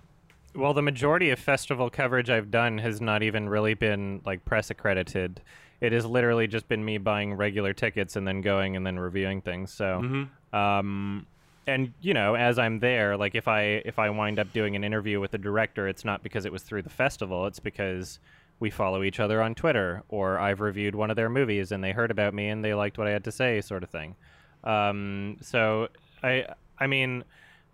well, 0.55 0.75
the 0.75 0.83
majority 0.83 1.31
of 1.31 1.39
festival 1.39 1.91
coverage 1.91 2.31
I've 2.31 2.51
done 2.51 2.79
has 2.79 3.01
not 3.01 3.23
even 3.23 3.49
really 3.49 3.75
been 3.75 4.21
like 4.25 4.45
press 4.45 4.71
accredited. 4.71 5.41
It 5.81 5.93
has 5.93 6.05
literally 6.05 6.47
just 6.47 6.69
been 6.69 6.85
me 6.85 6.99
buying 6.99 7.35
regular 7.35 7.73
tickets 7.73 8.17
and 8.17 8.27
then 8.27 8.41
going 8.43 8.77
and 8.77 8.87
then 8.87 8.99
reviewing 8.99 9.41
things. 9.41 9.73
So, 9.73 10.27
um, 10.53 11.27
and 11.67 11.93
you 12.03 12.13
know, 12.15 12.35
as 12.35 12.59
I'm 12.59 12.81
there, 12.81 13.17
like 13.17 13.35
if 13.35 13.47
I 13.49 13.63
if 13.85 13.99
I 13.99 14.11
wind 14.11 14.39
up 14.39 14.53
doing 14.53 14.77
an 14.77 14.85
interview 14.85 15.21
with 15.21 15.31
the 15.31 15.39
director, 15.39 15.89
it's 15.89 16.05
not 16.05 16.23
because 16.23 16.45
it 16.45 16.53
was 16.53 16.63
through 16.63 16.83
the 16.83 16.91
festival. 16.91 17.47
It's 17.47 17.61
because 17.61 18.19
we 18.59 18.69
follow 18.71 19.03
each 19.03 19.21
other 19.21 19.41
on 19.41 19.55
Twitter, 19.55 20.03
or 20.09 20.39
I've 20.39 20.61
reviewed 20.61 20.95
one 20.95 21.11
of 21.11 21.17
their 21.17 21.31
movies 21.31 21.73
and 21.73 21.83
they 21.83 21.93
heard 21.93 22.11
about 22.11 22.35
me 22.35 22.49
and 22.49 22.63
they 22.63 22.75
liked 22.75 22.99
what 22.99 23.07
I 23.07 23.11
had 23.11 23.25
to 23.25 23.33
say, 23.33 23.61
sort 23.63 23.83
of 23.83 23.89
thing. 23.91 24.17
Um, 24.65 25.39
so 25.41 25.89
I 26.23 26.47
I 26.79 26.87
mean, 26.87 27.25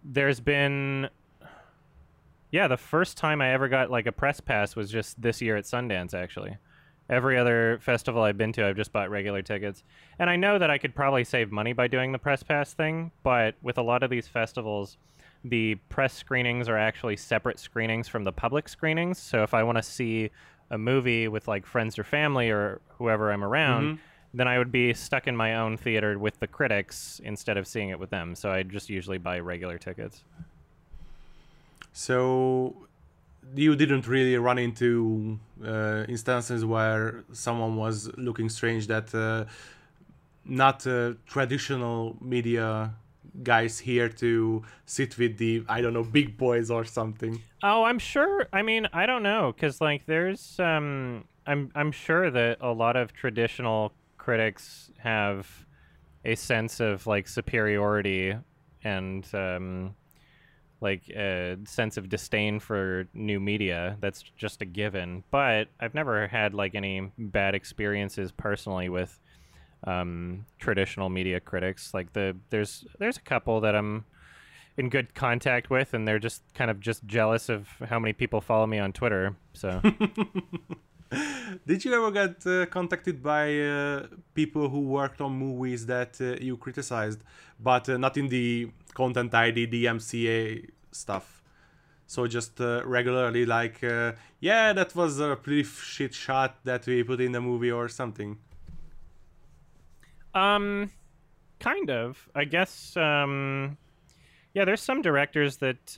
there's 0.04 0.40
been 0.40 1.08
yeah, 2.56 2.68
the 2.68 2.78
first 2.78 3.18
time 3.18 3.42
I 3.42 3.52
ever 3.52 3.68
got 3.68 3.90
like 3.90 4.06
a 4.06 4.12
press 4.12 4.40
pass 4.40 4.74
was 4.74 4.90
just 4.90 5.20
this 5.20 5.42
year 5.42 5.56
at 5.58 5.64
Sundance 5.64 6.14
actually. 6.14 6.56
Every 7.10 7.36
other 7.36 7.78
festival 7.82 8.22
I've 8.22 8.38
been 8.38 8.52
to, 8.54 8.66
I've 8.66 8.76
just 8.76 8.92
bought 8.92 9.10
regular 9.10 9.42
tickets. 9.42 9.84
And 10.18 10.30
I 10.30 10.36
know 10.36 10.58
that 10.58 10.70
I 10.70 10.78
could 10.78 10.94
probably 10.94 11.22
save 11.22 11.52
money 11.52 11.74
by 11.74 11.86
doing 11.86 12.12
the 12.12 12.18
press 12.18 12.42
pass 12.42 12.72
thing, 12.72 13.12
but 13.22 13.56
with 13.60 13.76
a 13.76 13.82
lot 13.82 14.02
of 14.02 14.08
these 14.08 14.26
festivals, 14.26 14.96
the 15.44 15.74
press 15.90 16.14
screenings 16.14 16.66
are 16.66 16.78
actually 16.78 17.18
separate 17.18 17.58
screenings 17.58 18.08
from 18.08 18.24
the 18.24 18.32
public 18.32 18.70
screenings. 18.70 19.18
So 19.18 19.42
if 19.42 19.52
I 19.52 19.62
want 19.62 19.76
to 19.76 19.82
see 19.82 20.30
a 20.70 20.78
movie 20.78 21.28
with 21.28 21.46
like 21.48 21.66
friends 21.66 21.98
or 21.98 22.04
family 22.04 22.48
or 22.48 22.80
whoever 22.96 23.32
I'm 23.32 23.44
around, 23.44 23.84
mm-hmm. 23.84 24.02
then 24.32 24.48
I 24.48 24.56
would 24.56 24.72
be 24.72 24.94
stuck 24.94 25.26
in 25.26 25.36
my 25.36 25.56
own 25.56 25.76
theater 25.76 26.18
with 26.18 26.40
the 26.40 26.46
critics 26.46 27.20
instead 27.22 27.58
of 27.58 27.66
seeing 27.66 27.90
it 27.90 27.98
with 27.98 28.08
them. 28.08 28.34
So 28.34 28.50
I 28.50 28.62
just 28.62 28.88
usually 28.88 29.18
buy 29.18 29.40
regular 29.40 29.76
tickets. 29.76 30.24
So 31.96 32.76
you 33.54 33.74
didn't 33.74 34.06
really 34.06 34.36
run 34.36 34.58
into 34.58 35.40
uh, 35.64 36.04
instances 36.06 36.62
where 36.62 37.24
someone 37.32 37.76
was 37.76 38.10
looking 38.18 38.50
strange 38.50 38.86
that 38.88 39.14
uh, 39.14 39.46
not 40.44 40.86
uh, 40.86 41.14
traditional 41.24 42.18
media 42.20 42.92
guys 43.42 43.78
here 43.78 44.10
to 44.10 44.62
sit 44.84 45.16
with 45.16 45.38
the 45.38 45.64
I 45.70 45.80
don't 45.80 45.94
know 45.94 46.04
big 46.04 46.36
boys 46.36 46.70
or 46.70 46.84
something. 46.84 47.40
Oh, 47.62 47.84
I'm 47.84 47.98
sure. 47.98 48.46
I 48.52 48.60
mean, 48.60 48.86
I 48.92 49.06
don't 49.06 49.22
know, 49.22 49.54
cause 49.58 49.80
like 49.80 50.04
there's 50.04 50.60
um, 50.60 51.24
I'm 51.46 51.72
I'm 51.74 51.92
sure 51.92 52.30
that 52.30 52.58
a 52.60 52.72
lot 52.72 52.96
of 52.96 53.14
traditional 53.14 53.94
critics 54.18 54.90
have 54.98 55.46
a 56.26 56.34
sense 56.34 56.78
of 56.78 57.06
like 57.06 57.26
superiority 57.26 58.36
and 58.84 59.26
um, 59.32 59.94
like 60.80 61.08
a 61.10 61.56
sense 61.64 61.96
of 61.96 62.08
disdain 62.08 62.60
for 62.60 63.08
new 63.14 63.40
media. 63.40 63.96
That's 64.00 64.22
just 64.36 64.62
a 64.62 64.64
given. 64.64 65.24
But 65.30 65.68
I've 65.80 65.94
never 65.94 66.26
had 66.28 66.54
like 66.54 66.74
any 66.74 67.10
bad 67.18 67.54
experiences 67.54 68.32
personally 68.32 68.88
with 68.88 69.18
um, 69.84 70.44
traditional 70.58 71.08
media 71.08 71.40
critics. 71.40 71.94
Like 71.94 72.12
the 72.12 72.36
there's 72.50 72.84
there's 72.98 73.16
a 73.16 73.22
couple 73.22 73.60
that 73.62 73.74
I'm 73.74 74.04
in 74.76 74.90
good 74.90 75.14
contact 75.14 75.70
with, 75.70 75.94
and 75.94 76.06
they're 76.06 76.18
just 76.18 76.42
kind 76.54 76.70
of 76.70 76.80
just 76.80 77.06
jealous 77.06 77.48
of 77.48 77.68
how 77.88 77.98
many 77.98 78.12
people 78.12 78.40
follow 78.40 78.66
me 78.66 78.78
on 78.78 78.92
Twitter. 78.92 79.34
So 79.54 79.80
Did 81.66 81.84
you 81.84 81.94
ever 81.94 82.10
get 82.10 82.46
uh, 82.46 82.66
contacted 82.66 83.22
by 83.22 83.58
uh, 83.60 84.06
people 84.34 84.68
who 84.68 84.80
worked 84.80 85.20
on 85.20 85.32
movies 85.32 85.86
that 85.86 86.20
uh, 86.20 86.36
you 86.40 86.56
criticized, 86.56 87.22
but 87.60 87.88
uh, 87.88 87.96
not 87.96 88.16
in 88.16 88.28
the 88.28 88.70
content 88.94 89.34
ID, 89.34 89.66
DMCA 89.68 90.70
stuff? 90.92 91.42
So 92.06 92.26
just 92.26 92.60
uh, 92.60 92.82
regularly, 92.84 93.46
like, 93.46 93.82
uh, 93.82 94.12
yeah, 94.40 94.72
that 94.72 94.94
was 94.94 95.18
a 95.18 95.36
pretty 95.36 95.64
shit 95.64 96.14
shot 96.14 96.64
that 96.64 96.86
we 96.86 97.02
put 97.02 97.20
in 97.20 97.32
the 97.32 97.40
movie 97.40 97.72
or 97.72 97.88
something. 97.88 98.38
Um, 100.34 100.90
kind 101.58 101.90
of. 101.90 102.28
I 102.34 102.44
guess. 102.44 102.96
Um, 102.96 103.76
yeah, 104.54 104.64
there's 104.64 104.82
some 104.82 105.02
directors 105.02 105.56
that 105.58 105.96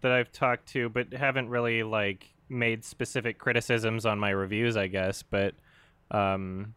that 0.00 0.12
I've 0.12 0.32
talked 0.32 0.68
to, 0.68 0.88
but 0.88 1.12
haven't 1.12 1.48
really 1.48 1.82
like 1.82 2.32
made 2.48 2.84
specific 2.84 3.38
criticisms 3.38 4.06
on 4.06 4.18
my 4.18 4.30
reviews. 4.30 4.76
I 4.76 4.86
guess, 4.86 5.22
but 5.22 5.54
um, 6.10 6.74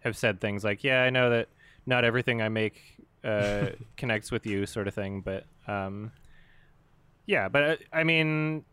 have 0.00 0.16
said 0.16 0.40
things 0.40 0.64
like, 0.64 0.84
"Yeah, 0.84 1.02
I 1.02 1.10
know 1.10 1.30
that 1.30 1.48
not 1.86 2.04
everything 2.04 2.42
I 2.42 2.48
make 2.48 2.80
uh, 3.24 3.70
connects 3.96 4.30
with 4.30 4.46
you," 4.46 4.66
sort 4.66 4.88
of 4.88 4.94
thing. 4.94 5.20
But 5.20 5.44
um, 5.66 6.12
yeah, 7.26 7.48
but 7.48 7.62
uh, 7.62 7.76
I 7.92 8.04
mean, 8.04 8.64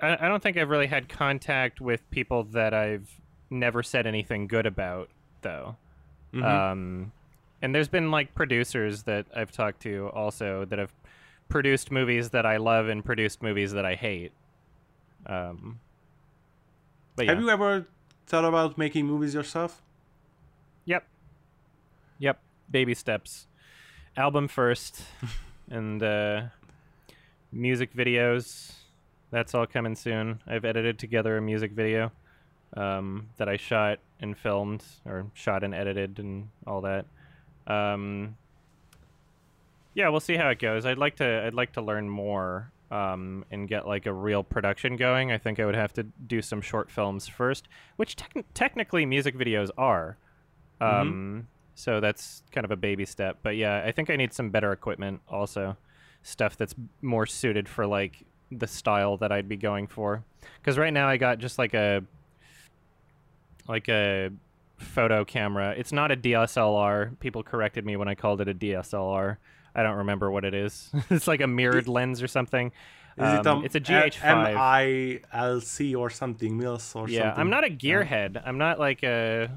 I, 0.00 0.26
I 0.26 0.28
don't 0.28 0.42
think 0.42 0.56
I've 0.56 0.70
really 0.70 0.86
had 0.86 1.08
contact 1.08 1.80
with 1.80 2.08
people 2.10 2.44
that 2.44 2.74
I've 2.74 3.10
never 3.50 3.82
said 3.82 4.06
anything 4.06 4.46
good 4.46 4.66
about, 4.66 5.08
though. 5.42 5.76
Um, 6.42 7.12
and 7.60 7.74
there's 7.74 7.88
been 7.88 8.10
like 8.10 8.34
producers 8.34 9.04
that 9.04 9.26
I've 9.34 9.52
talked 9.52 9.82
to 9.82 10.10
also 10.14 10.64
that 10.64 10.78
have 10.78 10.92
produced 11.48 11.90
movies 11.90 12.30
that 12.30 12.46
I 12.46 12.56
love 12.56 12.88
and 12.88 13.04
produced 13.04 13.42
movies 13.42 13.72
that 13.72 13.84
I 13.84 13.94
hate. 13.94 14.32
Um, 15.26 15.80
but 17.16 17.26
yeah. 17.26 17.32
Have 17.32 17.40
you 17.40 17.50
ever 17.50 17.86
thought 18.26 18.44
about 18.44 18.78
making 18.78 19.06
movies 19.06 19.34
yourself? 19.34 19.82
Yep. 20.84 21.04
Yep. 22.18 22.40
Baby 22.70 22.94
steps. 22.94 23.46
Album 24.16 24.48
first, 24.48 25.02
and 25.70 26.02
uh, 26.02 26.42
music 27.50 27.94
videos. 27.94 28.72
That's 29.30 29.54
all 29.54 29.66
coming 29.66 29.94
soon. 29.94 30.40
I've 30.46 30.64
edited 30.64 30.98
together 30.98 31.38
a 31.38 31.40
music 31.40 31.72
video 31.72 32.12
um, 32.76 33.28
that 33.38 33.48
I 33.48 33.56
shot 33.56 33.98
and 34.20 34.36
filmed, 34.36 34.84
or 35.06 35.26
shot 35.34 35.64
and 35.64 35.74
edited, 35.74 36.18
and 36.18 36.48
all 36.66 36.82
that. 36.82 37.06
Um, 37.66 38.36
yeah, 39.94 40.08
we'll 40.08 40.20
see 40.20 40.36
how 40.36 40.48
it 40.50 40.58
goes. 40.58 40.84
I'd 40.84 40.98
like 40.98 41.16
to. 41.16 41.44
I'd 41.46 41.54
like 41.54 41.72
to 41.72 41.82
learn 41.82 42.08
more 42.08 42.70
um, 42.92 43.44
and 43.50 43.66
get 43.66 43.86
like 43.86 44.04
a 44.04 44.12
real 44.12 44.42
production 44.44 44.96
going. 44.96 45.32
I 45.32 45.38
think 45.38 45.58
I 45.58 45.64
would 45.64 45.74
have 45.74 45.94
to 45.94 46.02
do 46.02 46.42
some 46.42 46.60
short 46.60 46.90
films 46.90 47.26
first, 47.26 47.66
which 47.96 48.16
tec- 48.16 48.44
technically 48.52 49.06
music 49.06 49.34
videos 49.36 49.70
are. 49.78 50.18
Um, 50.80 51.48
So 51.74 52.00
that's 52.00 52.42
kind 52.52 52.66
of 52.66 52.70
a 52.70 52.76
baby 52.76 53.06
step. 53.06 53.38
But 53.42 53.56
yeah, 53.56 53.82
I 53.86 53.92
think 53.92 54.10
I 54.10 54.16
need 54.16 54.34
some 54.34 54.50
better 54.50 54.72
equipment 54.72 55.22
also. 55.26 55.78
Stuff 56.22 56.56
that's 56.58 56.74
more 57.00 57.24
suited 57.24 57.66
for 57.66 57.86
like 57.86 58.26
the 58.50 58.66
style 58.66 59.16
that 59.16 59.32
I'd 59.32 59.48
be 59.48 59.56
going 59.56 59.86
for. 59.86 60.22
Cuz 60.62 60.76
right 60.76 60.92
now 60.92 61.08
I 61.08 61.16
got 61.16 61.38
just 61.38 61.58
like 61.58 61.72
a 61.72 62.04
like 63.66 63.88
a 63.88 64.30
photo 64.76 65.24
camera. 65.24 65.74
It's 65.78 65.92
not 65.92 66.10
a 66.12 66.16
DSLR. 66.16 67.18
People 67.20 67.42
corrected 67.42 67.86
me 67.86 67.96
when 67.96 68.08
I 68.08 68.14
called 68.14 68.40
it 68.42 68.48
a 68.48 68.54
DSLR. 68.54 69.38
I 69.74 69.82
don't 69.82 69.96
remember 69.96 70.30
what 70.30 70.44
it 70.44 70.54
is. 70.54 70.90
it's 71.10 71.26
like 71.26 71.40
a 71.40 71.46
mirrored 71.46 71.88
lens 71.88 72.22
or 72.22 72.28
something. 72.28 72.72
Is 73.18 73.34
it 73.34 73.46
Um, 73.46 73.58
um, 73.58 73.64
it's 73.64 73.74
a 73.74 73.80
GH5. 73.80 75.20
MILC 75.22 75.96
or 75.98 76.10
something, 76.10 76.56
Mills 76.56 76.94
or 76.94 77.08
yeah, 77.08 77.22
something? 77.22 77.40
I'm 77.40 77.50
not 77.50 77.64
a 77.64 77.70
gearhead. 77.70 78.42
I'm 78.44 78.58
not 78.58 78.78
like 78.78 79.02
a. 79.02 79.50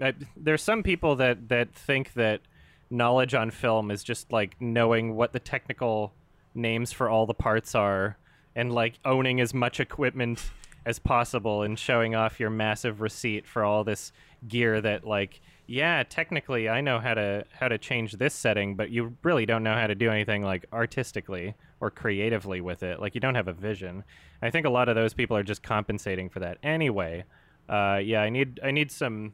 I, 0.00 0.14
there's 0.36 0.62
some 0.62 0.82
people 0.82 1.16
that 1.16 1.48
that 1.48 1.74
think 1.74 2.14
that 2.14 2.40
knowledge 2.88 3.34
on 3.34 3.50
film 3.50 3.90
is 3.90 4.02
just 4.02 4.32
like 4.32 4.56
knowing 4.60 5.14
what 5.14 5.32
the 5.32 5.40
technical 5.40 6.12
names 6.54 6.92
for 6.92 7.08
all 7.08 7.26
the 7.26 7.34
parts 7.34 7.74
are 7.74 8.16
and 8.56 8.72
like 8.72 8.94
owning 9.04 9.40
as 9.40 9.54
much 9.54 9.78
equipment 9.78 10.50
as 10.84 10.98
possible 10.98 11.62
and 11.62 11.78
showing 11.78 12.14
off 12.14 12.40
your 12.40 12.50
massive 12.50 13.00
receipt 13.00 13.46
for 13.46 13.62
all 13.62 13.84
this 13.84 14.12
gear 14.48 14.80
that 14.80 15.06
like 15.06 15.40
yeah 15.70 16.02
technically 16.02 16.68
i 16.68 16.80
know 16.80 16.98
how 16.98 17.14
to 17.14 17.44
how 17.52 17.68
to 17.68 17.78
change 17.78 18.12
this 18.12 18.34
setting 18.34 18.74
but 18.74 18.90
you 18.90 19.16
really 19.22 19.46
don't 19.46 19.62
know 19.62 19.74
how 19.74 19.86
to 19.86 19.94
do 19.94 20.10
anything 20.10 20.42
like 20.42 20.66
artistically 20.72 21.54
or 21.80 21.90
creatively 21.90 22.60
with 22.60 22.82
it. 22.82 23.00
Like 23.00 23.14
you 23.14 23.22
don't 23.22 23.36
have 23.36 23.48
a 23.48 23.54
vision. 23.54 24.04
I 24.42 24.50
think 24.50 24.66
a 24.66 24.70
lot 24.70 24.90
of 24.90 24.94
those 24.94 25.14
people 25.14 25.34
are 25.34 25.42
just 25.42 25.62
compensating 25.62 26.28
for 26.28 26.40
that. 26.40 26.58
Anyway 26.62 27.24
uh, 27.70 28.00
yeah 28.02 28.20
i 28.20 28.28
need 28.28 28.58
i 28.64 28.70
need 28.70 28.90
some 28.90 29.32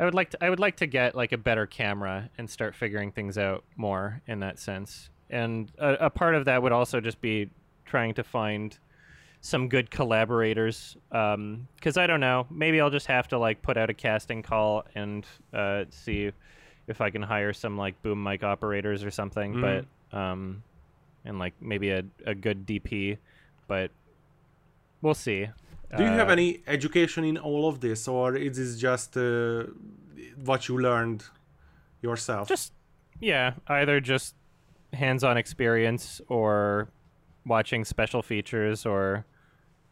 i 0.00 0.04
would 0.04 0.14
like 0.14 0.30
to 0.30 0.42
i 0.42 0.48
would 0.48 0.58
like 0.58 0.76
to 0.76 0.86
get 0.86 1.14
like 1.14 1.30
a 1.30 1.38
better 1.38 1.66
camera 1.66 2.30
and 2.38 2.48
start 2.48 2.74
figuring 2.74 3.12
things 3.12 3.36
out 3.36 3.64
more 3.76 4.22
in 4.26 4.40
that 4.40 4.58
sense. 4.58 5.10
And 5.30 5.70
a, 5.78 6.06
a 6.06 6.10
part 6.10 6.34
of 6.34 6.44
that 6.46 6.62
would 6.62 6.72
also 6.72 7.00
just 7.00 7.20
be 7.20 7.50
trying 7.84 8.14
to 8.14 8.24
find 8.24 8.78
some 9.46 9.68
good 9.68 9.90
collaborators 9.90 10.96
because 11.10 11.98
i 11.98 12.06
don't 12.06 12.20
know 12.20 12.46
maybe 12.50 12.80
i'll 12.80 12.88
just 12.88 13.06
have 13.06 13.28
to 13.28 13.36
like 13.38 13.60
put 13.60 13.76
out 13.76 13.90
a 13.90 13.94
casting 13.94 14.42
call 14.42 14.82
and 14.94 15.26
uh, 15.52 15.84
see 15.90 16.32
if 16.86 17.00
i 17.02 17.10
can 17.10 17.20
hire 17.20 17.52
some 17.52 17.76
like 17.76 18.00
boom 18.02 18.22
mic 18.22 18.42
operators 18.42 19.04
or 19.04 19.10
something 19.10 19.52
Mhm. 19.54 19.60
but 20.12 20.18
um 20.18 20.62
and 21.26 21.38
like 21.38 21.52
maybe 21.60 21.90
a, 21.90 22.02
a 22.24 22.34
good 22.34 22.64
dp 22.66 23.18
but 23.68 23.90
we'll 25.02 25.14
see 25.28 25.46
Do 25.96 26.02
you 26.04 26.08
have 26.10 26.28
Uh, 26.30 26.32
any 26.38 26.62
education 26.66 27.22
in 27.24 27.36
all 27.38 27.68
of 27.68 27.78
this, 27.80 28.08
or 28.08 28.34
is 28.36 28.56
this 28.56 28.80
just 28.80 29.16
uh, 29.16 29.64
what 30.44 30.60
you 30.68 30.78
learned 30.80 31.22
yourself? 32.02 32.48
just 32.48 32.72
yeah 33.20 33.52
either 33.68 34.00
just 34.00 34.34
hands-on 34.92 35.36
experience 35.36 36.20
or 36.28 36.88
watching 37.46 37.84
special 37.84 38.22
features 38.22 38.86
or 38.86 39.24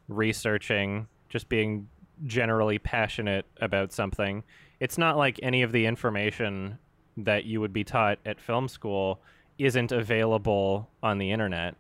researching 0.09 1.07
just 1.29 1.49
being 1.49 1.89
generally 2.27 2.79
passionate 2.79 3.47
about 3.61 3.93
something 3.93 4.43
it's 4.81 4.99
not 4.99 5.17
like 5.17 5.39
any 5.43 5.63
of 5.63 5.73
the 5.73 5.87
information 5.87 6.79
that 7.17 7.45
you 7.45 7.61
would 7.61 7.73
be 7.73 7.85
taught 7.85 8.19
at 8.27 8.41
film 8.41 8.69
school 8.69 9.21
isn't 9.59 9.93
available 9.93 10.89
on 11.03 11.19
the 11.19 11.31
internet 11.31 11.75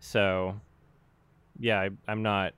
so 0.00 0.58
yeah 1.58 1.80
I, 1.80 1.90
i'm 2.06 2.22
not 2.22 2.52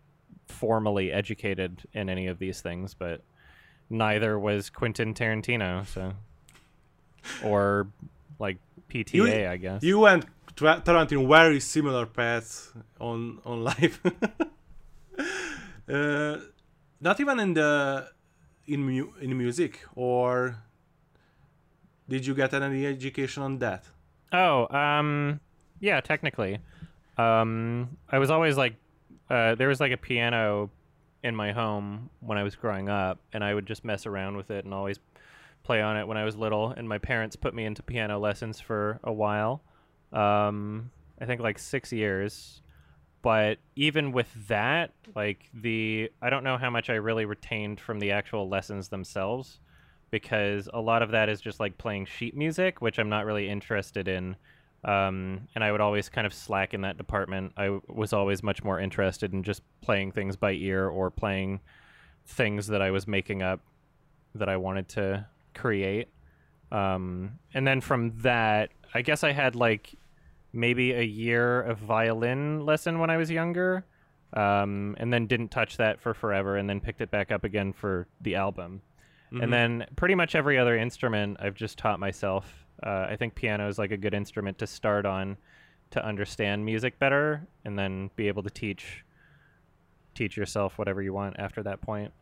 formally 0.49 1.13
educated 1.13 1.83
in 1.93 2.09
any 2.11 2.27
of 2.27 2.39
these 2.39 2.61
things 2.61 2.95
but 2.95 3.23
neither 3.89 4.39
was 4.39 4.69
quentin 4.71 5.15
tarantino 5.15 5.87
so 5.87 6.13
or 7.45 7.89
like 8.39 8.57
PTA, 8.89 9.15
You- 9.15 9.49
I 9.49 9.57
guess. 9.57 9.83
You 9.83 10.07
and 10.07 10.27
Tarantino 10.57 11.29
very 11.29 11.61
similar 11.61 12.07
paths 12.07 12.73
on 13.01 13.39
on 13.45 13.63
life. 13.65 14.01
uh, 15.91 16.39
not 17.01 17.21
even 17.21 17.41
in 17.41 17.55
the 17.55 18.09
in 18.67 18.85
mu- 18.85 19.13
in 19.21 19.37
music, 19.37 19.81
or 19.95 20.57
did 22.09 22.27
you 22.27 22.35
get 22.35 22.55
any 22.55 22.87
education 22.87 23.43
on 23.43 23.59
that? 23.59 23.85
oh, 24.33 24.69
um, 24.69 25.41
yeah, 25.81 26.01
technically, 26.01 26.59
um, 27.19 27.97
I 28.09 28.19
was 28.19 28.31
always 28.31 28.57
like, 28.57 28.75
uh, 29.29 29.55
there 29.57 29.69
was 29.69 29.81
like 29.81 29.93
a 29.93 29.97
piano 29.97 30.71
in 31.23 31.35
my 31.35 31.53
home 31.53 32.11
when 32.21 32.39
I 32.39 32.43
was 32.43 32.55
growing 32.55 32.89
up, 32.89 33.19
and 33.33 33.43
I 33.43 33.55
would 33.55 33.67
just 33.67 33.85
mess 33.85 34.07
around 34.07 34.37
with 34.37 34.51
it 34.51 34.65
and 34.65 34.73
always 34.73 34.99
play 35.63 35.83
on 35.83 35.97
it 35.97 36.07
when 36.07 36.17
I 36.17 36.25
was 36.25 36.37
little. 36.37 36.71
And 36.71 36.89
my 36.89 36.99
parents 36.99 37.37
put 37.37 37.55
me 37.55 37.65
into 37.65 37.83
piano 37.83 38.19
lessons 38.19 38.61
for 38.61 39.01
a 39.03 39.13
while. 39.13 39.63
Um, 40.13 40.91
I 41.21 41.27
think 41.27 41.41
like 41.41 41.59
six 41.59 41.93
years. 41.93 42.63
But 43.23 43.59
even 43.77 44.13
with 44.13 44.29
that, 44.49 44.93
like 45.15 45.51
the, 45.53 46.11
I 46.23 46.31
don't 46.31 46.45
know 46.45 46.57
how 46.57 46.71
much 46.71 46.89
I 46.89 46.95
really 46.95 47.27
retained 47.27 47.81
from 47.81 47.99
the 48.01 48.13
actual 48.13 48.49
lessons 48.49 48.89
themselves 48.89 49.61
because 50.11 50.69
a 50.73 50.81
lot 50.81 51.03
of 51.03 51.11
that 51.11 51.29
is 51.29 51.41
just 51.41 51.61
like 51.61 51.77
playing 51.79 52.07
sheet 52.07 52.37
music, 52.37 52.81
which 52.81 52.99
I'm 52.99 53.09
not 53.09 53.27
really 53.27 53.49
interested 53.49 54.09
in. 54.09 54.37
Um, 54.85 55.49
and 55.55 55.63
I 55.63 55.71
would 55.71 55.83
always 55.83 56.09
kind 56.09 56.27
of 56.27 56.33
slack 56.33 56.73
in 56.73 56.81
that 56.81 56.97
department. 56.97 57.53
I 57.57 57.65
w- 57.65 57.83
was 57.89 58.15
always 58.15 58.43
much 58.43 58.65
more 58.65 58.81
interested 58.81 59.35
in 59.35 59.43
just 59.43 59.63
playing 59.83 60.13
things 60.13 60.37
by 60.37 60.53
ear 60.53 60.89
or 60.89 61.11
playing 61.11 61.61
things 62.27 62.67
that 62.69 62.81
I 62.81 62.91
was 62.91 63.07
making 63.07 63.43
up 63.43 63.61
that 64.35 64.49
I 64.49 64.57
wanted 64.57 64.89
to 64.91 65.27
create. 65.55 66.09
Um, 66.73 67.39
and 67.53 67.67
then 67.67 67.83
from 67.83 68.17
that, 68.23 68.71
I 68.95 69.03
guess 69.03 69.23
I 69.23 69.33
had 69.33 69.55
like 69.55 69.95
maybe 70.53 70.93
a 70.93 71.03
year 71.03 71.63
of 71.63 71.79
violin 71.79 72.65
lesson 72.65 72.99
when 72.99 73.11
I 73.11 73.17
was 73.17 73.31
younger, 73.31 73.85
um, 74.35 74.97
and 74.99 75.13
then 75.13 75.27
didn't 75.27 75.49
touch 75.51 75.77
that 75.77 76.01
for 76.01 76.15
forever, 76.15 76.57
and 76.57 76.69
then 76.69 76.81
picked 76.81 77.01
it 77.01 77.11
back 77.11 77.31
up 77.33 77.45
again 77.45 77.73
for 77.73 78.07
the 78.21 78.35
album. 78.35 78.83
Mhm. 79.33 79.43
And 79.45 79.53
then 79.53 79.87
pretty 79.97 80.15
much 80.15 80.35
every 80.35 80.59
other 80.59 80.77
instrument 80.77 81.37
I've 81.41 81.55
just 81.55 81.79
taught 81.79 82.01
myself. 82.01 82.67
Uh, 82.83 83.07
I 83.11 83.17
think 83.17 83.35
piano 83.35 83.69
is 83.69 83.79
like 83.79 83.93
a 83.93 83.97
good 83.97 84.15
instrument 84.15 84.59
to 84.59 84.67
start 84.67 85.07
on 85.07 85.37
to 85.91 86.05
understand 86.05 86.65
music 86.65 86.99
better, 86.99 87.47
and 87.65 87.79
then 87.79 88.11
be 88.17 88.29
able 88.29 88.43
to 88.45 88.51
teach 88.51 89.05
teach 90.15 90.37
yourself 90.37 90.79
whatever 90.79 91.01
you 91.01 91.13
want 91.13 91.37
after 91.39 91.63
that 91.63 91.81
point. 91.81 92.13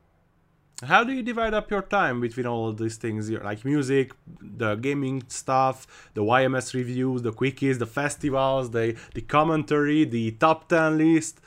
How 0.85 1.03
do 1.03 1.13
you 1.13 1.23
divide 1.23 1.55
up 1.55 1.71
your 1.71 1.83
time 1.83 2.21
between 2.21 2.47
all 2.47 2.69
of 2.69 2.79
these 2.79 2.97
things, 2.97 3.29
Your- 3.29 3.43
like 3.43 3.65
music, 3.65 4.13
the 4.41 4.77
gaming 4.77 5.25
stuff, 5.29 6.09
the 6.15 6.23
YMS 6.23 6.73
reviews, 6.73 7.23
the 7.23 7.33
quickies, 7.33 7.79
the 7.81 7.87
festivals, 7.87 8.71
the 8.71 8.97
the 9.15 9.21
commentary, 9.23 10.05
the 10.05 10.31
top 10.33 10.69
ten 10.69 10.97
list? 10.99 11.41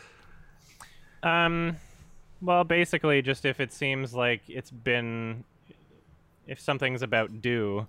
Um, 1.23 1.77
well, 2.41 2.63
basically, 2.63 3.21
just 3.21 3.45
if 3.45 3.59
it 3.59 3.71
seems 3.71 4.13
like 4.13 4.41
it's 4.49 4.71
been, 4.71 5.43
if 6.47 6.59
something's 6.59 7.01
about 7.01 7.41
due, 7.41 7.87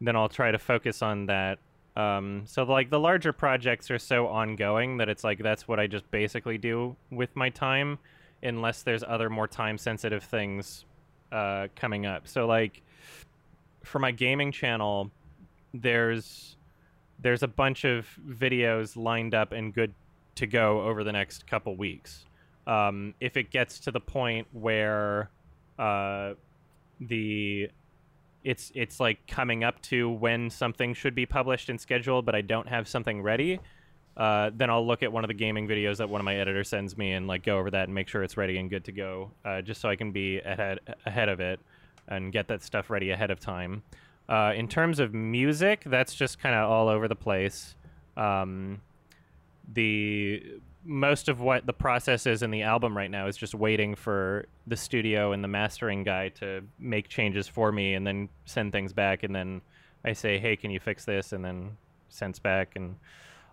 then 0.00 0.14
I'll 0.16 0.28
try 0.28 0.50
to 0.50 0.58
focus 0.58 1.00
on 1.00 1.26
that. 1.26 1.58
Um, 1.96 2.42
so 2.44 2.64
like 2.64 2.90
the 2.90 3.00
larger 3.00 3.32
projects 3.32 3.90
are 3.90 3.98
so 3.98 4.26
ongoing 4.26 4.98
that 4.98 5.08
it's 5.08 5.24
like 5.24 5.38
that's 5.38 5.66
what 5.66 5.80
I 5.80 5.86
just 5.86 6.10
basically 6.10 6.58
do 6.58 6.96
with 7.10 7.34
my 7.34 7.48
time, 7.48 7.98
unless 8.42 8.82
there's 8.82 9.02
other 9.02 9.30
more 9.30 9.48
time 9.48 9.78
sensitive 9.78 10.22
things 10.22 10.84
uh, 11.32 11.68
coming 11.74 12.06
up. 12.06 12.28
So 12.28 12.46
like 12.46 12.82
for 13.82 13.98
my 13.98 14.10
gaming 14.10 14.52
channel, 14.52 15.10
there's 15.72 16.56
there's 17.18 17.42
a 17.42 17.48
bunch 17.48 17.84
of 17.84 18.06
videos 18.28 18.96
lined 18.96 19.34
up 19.34 19.52
and 19.52 19.72
good 19.72 19.94
to 20.34 20.46
go 20.46 20.82
over 20.82 21.02
the 21.02 21.12
next 21.12 21.46
couple 21.46 21.74
weeks. 21.76 22.26
Um, 22.66 23.14
if 23.20 23.36
it 23.36 23.50
gets 23.50 23.80
to 23.80 23.90
the 23.90 24.00
point 24.00 24.46
where 24.52 25.30
uh, 25.78 26.34
the 27.00 27.70
it's 28.44 28.70
it's 28.74 29.00
like 29.00 29.26
coming 29.26 29.64
up 29.64 29.80
to 29.82 30.08
when 30.08 30.50
something 30.50 30.94
should 30.94 31.14
be 31.14 31.26
published 31.26 31.68
and 31.68 31.80
scheduled, 31.80 32.26
but 32.26 32.34
I 32.34 32.42
don't 32.42 32.68
have 32.68 32.86
something 32.86 33.22
ready, 33.22 33.60
uh, 34.16 34.50
then 34.54 34.70
I'll 34.70 34.86
look 34.86 35.02
at 35.02 35.12
one 35.12 35.24
of 35.24 35.28
the 35.28 35.34
gaming 35.34 35.68
videos 35.68 35.98
that 35.98 36.08
one 36.08 36.20
of 36.20 36.24
my 36.24 36.36
editors 36.36 36.68
sends 36.68 36.96
me 36.96 37.12
and 37.12 37.26
like 37.26 37.44
go 37.44 37.58
over 37.58 37.70
that 37.70 37.84
and 37.84 37.94
make 37.94 38.08
sure 38.08 38.22
it's 38.22 38.36
ready 38.36 38.56
and 38.58 38.70
good 38.70 38.84
to 38.84 38.92
go, 38.92 39.30
uh, 39.44 39.60
just 39.60 39.80
so 39.80 39.88
I 39.88 39.96
can 39.96 40.10
be 40.10 40.38
ahead 40.40 40.80
ahead 41.04 41.28
of 41.28 41.40
it 41.40 41.60
and 42.08 42.32
get 42.32 42.48
that 42.48 42.62
stuff 42.62 42.88
ready 42.88 43.10
ahead 43.10 43.30
of 43.30 43.40
time. 43.40 43.82
Uh, 44.28 44.52
in 44.56 44.68
terms 44.68 45.00
of 45.00 45.12
music, 45.12 45.82
that's 45.86 46.14
just 46.14 46.38
kind 46.38 46.54
of 46.54 46.70
all 46.70 46.88
over 46.88 47.08
the 47.08 47.16
place. 47.16 47.74
Um, 48.16 48.80
the 49.72 50.60
most 50.84 51.28
of 51.28 51.40
what 51.40 51.66
the 51.66 51.72
process 51.72 52.26
is 52.26 52.42
in 52.42 52.50
the 52.50 52.62
album 52.62 52.96
right 52.96 53.10
now 53.10 53.26
is 53.26 53.36
just 53.36 53.54
waiting 53.54 53.94
for 53.94 54.46
the 54.66 54.76
studio 54.76 55.32
and 55.32 55.42
the 55.42 55.48
mastering 55.48 56.04
guy 56.04 56.28
to 56.28 56.62
make 56.78 57.08
changes 57.08 57.48
for 57.48 57.72
me 57.72 57.94
and 57.94 58.06
then 58.06 58.28
send 58.44 58.72
things 58.72 58.92
back 58.92 59.24
and 59.24 59.34
then 59.34 59.60
I 60.04 60.12
say, 60.12 60.38
"Hey, 60.38 60.56
can 60.56 60.70
you 60.70 60.78
fix 60.78 61.04
this?" 61.04 61.32
and 61.32 61.44
then 61.44 61.76
sends 62.08 62.38
back 62.38 62.76
and 62.76 62.96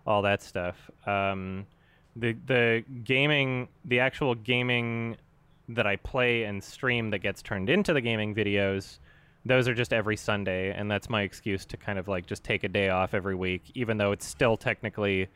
all 0.06 0.22
that 0.22 0.42
stuff. 0.42 0.90
Um, 1.06 1.66
the 2.16 2.32
the 2.46 2.84
gaming, 3.04 3.68
the 3.84 4.00
actual 4.00 4.34
gaming 4.34 5.16
that 5.68 5.86
I 5.86 5.96
play 5.96 6.44
and 6.44 6.62
stream 6.62 7.10
that 7.10 7.18
gets 7.20 7.42
turned 7.42 7.70
into 7.70 7.92
the 7.92 8.00
gaming 8.00 8.34
videos, 8.34 8.98
those 9.44 9.66
are 9.66 9.74
just 9.74 9.92
every 9.92 10.16
Sunday, 10.16 10.72
and 10.72 10.90
that's 10.90 11.08
my 11.08 11.22
excuse 11.22 11.64
to 11.66 11.76
kind 11.76 11.98
of 11.98 12.08
like 12.08 12.26
just 12.26 12.44
take 12.44 12.64
a 12.64 12.68
day 12.68 12.88
off 12.88 13.14
every 13.14 13.34
week, 13.34 13.62
even 13.74 13.96
though 13.96 14.12
it's 14.12 14.26
still 14.26 14.56
technically, 14.56 15.28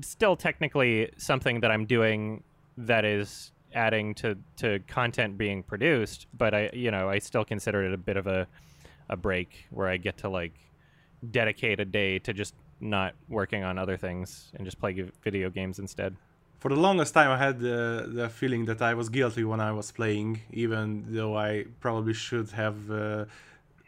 still 0.00 0.36
technically 0.36 1.10
something 1.16 1.60
that 1.60 1.70
I'm 1.70 1.86
doing 1.86 2.42
that 2.78 3.04
is 3.04 3.52
adding 3.74 4.14
to 4.14 4.36
to 4.56 4.80
content 4.86 5.38
being 5.38 5.62
produced. 5.62 6.26
But 6.36 6.54
I, 6.54 6.70
you 6.72 6.90
know, 6.90 7.08
I 7.08 7.18
still 7.18 7.44
consider 7.44 7.84
it 7.84 7.92
a 7.92 7.98
bit 7.98 8.16
of 8.16 8.26
a 8.26 8.46
a 9.08 9.16
break 9.16 9.66
where 9.70 9.88
I 9.88 9.96
get 9.96 10.18
to 10.18 10.28
like 10.28 10.54
dedicate 11.30 11.80
a 11.80 11.84
day 11.84 12.18
to 12.20 12.32
just 12.32 12.54
not 12.80 13.14
working 13.28 13.64
on 13.64 13.78
other 13.78 13.96
things 13.96 14.50
and 14.54 14.64
just 14.64 14.78
play 14.78 14.92
video 15.22 15.50
games 15.50 15.78
instead. 15.78 16.14
For 16.58 16.70
the 16.70 16.76
longest 16.76 17.14
time, 17.14 17.30
I 17.30 17.36
had 17.38 17.60
the, 17.60 18.08
the 18.08 18.28
feeling 18.28 18.64
that 18.64 18.80
I 18.80 18.94
was 18.94 19.08
guilty 19.08 19.44
when 19.44 19.60
I 19.60 19.72
was 19.72 19.92
playing, 19.92 20.40
even 20.52 21.04
though 21.08 21.36
I 21.36 21.64
probably 21.80 22.14
should 22.14 22.50
have 22.50 22.90
uh, 22.90 23.26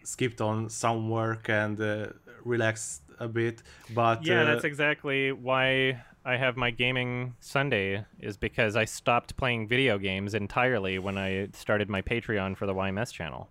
skipped 0.05 0.41
on 0.41 0.69
some 0.69 1.09
work 1.09 1.49
and 1.49 1.81
uh, 1.81 2.09
relaxed 2.45 3.03
a 3.19 3.29
bit. 3.29 3.63
But 3.95 4.25
Yeah, 4.25 4.43
uh, 4.43 4.45
that's 4.45 4.65
exactly 4.65 5.33
why 5.33 6.03
I 6.25 6.37
have 6.37 6.57
my 6.57 6.71
gaming 6.71 7.35
Sunday 7.41 8.05
is 8.21 8.37
because 8.37 8.77
I 8.77 8.85
stopped 8.85 9.37
playing 9.37 9.67
video 9.67 9.99
games 9.99 10.35
entirely 10.35 10.99
when 10.99 11.17
I 11.17 11.49
started 11.53 11.89
my 11.89 12.03
Patreon 12.03 12.57
for 12.57 12.67
the 12.67 12.75
YMS 12.75 13.13
channel. 13.13 13.49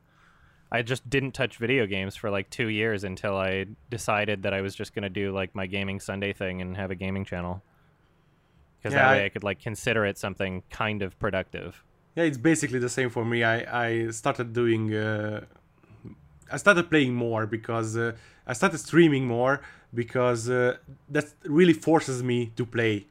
I 0.72 0.82
just 0.82 1.10
didn't 1.10 1.32
touch 1.32 1.58
video 1.58 1.86
games 1.86 2.16
for 2.16 2.30
like 2.30 2.50
2 2.50 2.68
years 2.68 3.04
until 3.04 3.38
I 3.38 3.66
decided 3.90 4.44
that 4.44 4.54
I 4.54 4.62
was 4.62 4.76
just 4.76 4.94
going 4.94 5.04
to 5.04 5.10
do 5.10 5.32
like 5.32 5.56
my 5.56 5.66
gaming 5.66 6.00
Sunday 6.00 6.34
thing 6.34 6.62
and 6.62 6.76
have 6.76 6.92
a 6.92 6.96
gaming 6.96 7.24
channel. 7.26 7.64
Cuz 8.84 8.94
Yeah, 8.94 9.00
that 9.00 9.12
way 9.12 9.22
I- 9.22 9.26
I 9.26 9.30
could 9.30 9.44
like 9.44 9.60
consider 9.62 10.06
it 10.06 10.18
something 10.18 10.64
kind 10.70 11.02
of 11.02 11.18
productive. 11.20 11.84
yeah, 12.16 12.24
it's 12.26 12.38
basically 12.38 12.80
the 12.80 12.90
same 12.90 13.10
for 13.10 13.24
me. 13.26 13.44
I 13.44 13.56
I 13.86 14.10
started 14.12 14.52
doing. 14.54 14.94
Uh, 14.94 15.46
I 16.52 16.58
started 16.58 16.90
playing 16.90 17.14
more 17.14 17.46
because 17.46 17.98
uh, 17.98 18.12
I 18.52 18.54
started 18.54 18.78
streaming 18.80 19.26
more 19.28 19.56
because 19.94 20.50
uh, 20.50 20.78
that 21.16 21.26
really 21.60 21.74
forces 21.74 22.24
me 22.24 22.40
to 22.56 22.66
play. 22.66 23.06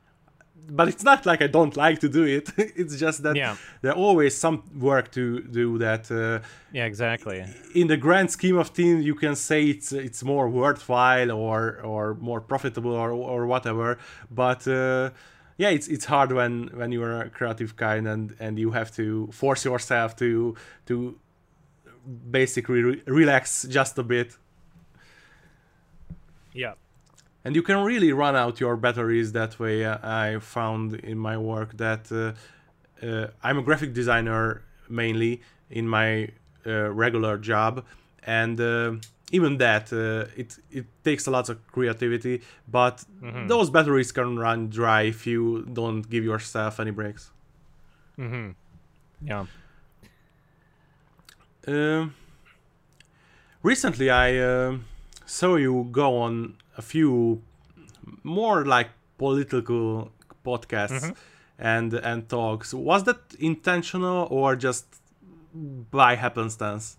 But 0.69 0.89
it's 0.89 1.05
not 1.05 1.27
like 1.27 1.43
I 1.45 1.47
don't 1.47 1.77
like 1.77 2.01
to 2.01 2.09
do 2.09 2.25
it. 2.25 2.51
it's 2.77 2.97
just 2.97 3.23
that 3.23 3.37
Yeah. 3.37 3.57
there 3.83 3.93
always 3.95 4.37
some 4.37 4.63
work 4.79 5.11
to 5.13 5.41
do 5.43 5.79
that. 5.79 6.11
Uh, 6.11 6.41
Yeah, 6.73 6.87
exactly. 6.87 7.45
in 7.75 7.87
the 7.89 7.97
grand 7.97 8.31
scheme 8.31 8.59
of 8.59 8.69
things, 8.71 9.05
you 9.05 9.15
can 9.15 9.37
say 9.37 9.65
it's 9.65 9.93
it's 9.93 10.23
more 10.25 10.49
worthwhile 10.49 11.31
or 11.31 11.81
or 11.85 12.15
more 12.21 12.41
profitable 12.41 12.93
or 12.93 13.11
or 13.13 13.47
whatever. 13.47 13.97
But 14.31 14.67
uh, 14.67 15.11
yeah, 15.59 15.71
it's 15.75 15.89
it's 15.89 16.05
hard 16.07 16.33
when 16.33 16.71
when 16.75 16.93
you're 16.93 17.21
a 17.23 17.31
creative 17.31 17.75
kind 17.77 18.07
and 18.09 18.35
and 18.41 18.59
you 18.59 18.73
have 18.73 18.91
to 18.97 19.29
force 19.33 19.65
yourself 19.69 20.15
to 20.17 20.55
to 20.87 21.15
basically 22.31 22.83
re- 22.83 23.03
relax 23.07 23.67
just 23.69 23.99
a 23.99 24.03
bit. 24.03 24.37
Yeah. 26.55 26.75
And 27.47 27.55
you 27.55 27.63
can 27.63 27.79
really 27.85 28.13
run 28.13 28.35
out 28.35 28.59
your 28.59 28.77
batteries 28.77 29.31
that 29.33 29.59
way 29.61 29.85
uh, 29.85 29.99
i 30.03 30.39
found 30.41 30.95
in 30.95 31.17
my 31.17 31.37
work 31.39 31.77
that 31.77 32.11
uh, 32.11 33.07
uh, 33.07 33.29
i'm 33.45 33.59
a 33.59 33.63
graphic 33.63 33.95
designer 33.95 34.63
mainly 34.89 35.41
in 35.71 35.89
my 35.89 36.29
uh, 36.67 36.91
regular 36.91 37.39
job 37.39 37.85
and 38.25 38.61
uh, 38.61 38.93
even 39.31 39.59
that 39.59 39.93
uh, 39.93 40.27
it 40.37 40.59
it 40.73 40.87
takes 41.05 41.27
a 41.27 41.31
lot 41.31 41.49
of 41.49 41.57
creativity 41.69 42.43
but 42.69 43.05
those 43.47 43.71
batteries 43.71 44.11
can 44.11 44.37
run 44.37 44.69
dry 44.69 45.03
if 45.03 45.27
you 45.27 45.65
don't 45.73 46.11
give 46.11 46.25
yourself 46.25 46.81
any 46.81 46.91
breaks 46.91 47.31
mm-hmm. 48.19 48.51
Yeah. 49.25 49.47
Um, 51.67 52.15
recently, 53.63 54.11
I 54.11 54.79
uh, 55.27 55.29
saw 55.29 55.57
you 55.57 55.89
go 55.91 56.19
on 56.19 56.57
a 56.77 56.83
few 56.83 57.43
more 58.23 58.65
like 58.65 58.91
political 59.19 60.11
podcasts 60.45 61.15
and 61.59 61.95
and 61.95 62.29
talks. 62.29 62.75
Was 62.75 63.05
that 63.05 63.21
intentional 63.39 64.29
or 64.31 64.57
just 64.57 64.87
by 65.91 66.17
happenstance? 66.17 66.97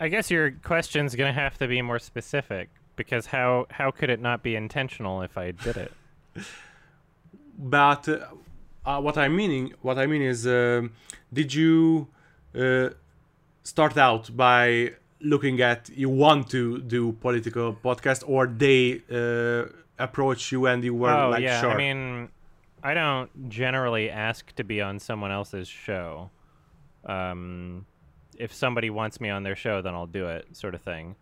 I 0.00 0.08
guess 0.08 0.30
your 0.30 0.52
question's 0.52 1.16
going 1.16 1.34
to 1.34 1.40
have 1.40 1.58
to 1.58 1.66
be 1.66 1.82
more 1.82 1.98
specific 1.98 2.68
because 2.96 3.26
how 3.26 3.66
how 3.70 3.90
could 3.90 4.10
it 4.10 4.20
not 4.20 4.42
be 4.42 4.54
intentional 4.56 5.22
if 5.22 5.36
I 5.38 5.52
did 5.52 5.76
it? 5.76 5.92
But 7.60 8.08
uh, 8.08 8.18
uh, 8.86 9.00
what 9.00 9.18
I 9.18 9.28
meaning 9.28 9.74
what 9.82 9.98
I 9.98 10.06
mean 10.06 10.22
is, 10.22 10.46
um 10.46 10.92
did 11.32 11.52
you 11.52 12.06
uh, 12.54 12.90
start 13.64 13.96
out 13.96 14.30
by 14.36 14.92
looking 15.20 15.60
at 15.60 15.90
you 15.90 16.08
want 16.08 16.50
to 16.50 16.80
do 16.80 17.12
political 17.12 17.74
podcast, 17.74 18.22
or 18.26 18.46
they 18.46 19.02
uh, 19.10 19.68
approach 19.98 20.52
you 20.52 20.66
and 20.66 20.82
you 20.84 20.94
were 20.94 21.10
oh 21.10 21.30
like, 21.30 21.42
yeah, 21.42 21.60
sure? 21.60 21.70
I 21.70 21.76
mean, 21.76 22.28
I 22.82 22.94
don't 22.94 23.48
generally 23.48 24.10
ask 24.10 24.54
to 24.56 24.64
be 24.64 24.80
on 24.80 24.98
someone 24.98 25.32
else's 25.32 25.68
show. 25.68 26.30
Um, 27.04 27.86
if 28.38 28.52
somebody 28.54 28.90
wants 28.90 29.20
me 29.20 29.30
on 29.30 29.42
their 29.42 29.56
show, 29.56 29.82
then 29.82 29.94
I'll 29.94 30.06
do 30.06 30.28
it, 30.28 30.56
sort 30.56 30.74
of 30.74 30.82
thing. 30.82 31.16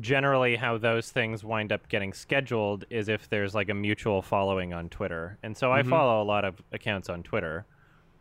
Generally, 0.00 0.56
how 0.56 0.78
those 0.78 1.10
things 1.10 1.44
wind 1.44 1.72
up 1.72 1.88
getting 1.88 2.12
scheduled 2.12 2.84
is 2.88 3.08
if 3.08 3.28
there's 3.28 3.54
like 3.54 3.68
a 3.68 3.74
mutual 3.74 4.22
following 4.22 4.72
on 4.72 4.88
Twitter, 4.88 5.38
and 5.42 5.56
so 5.56 5.70
I 5.70 5.82
follow 5.82 6.22
a 6.22 6.24
lot 6.24 6.44
of 6.44 6.62
accounts 6.72 7.10
on 7.10 7.22
Twitter. 7.22 7.66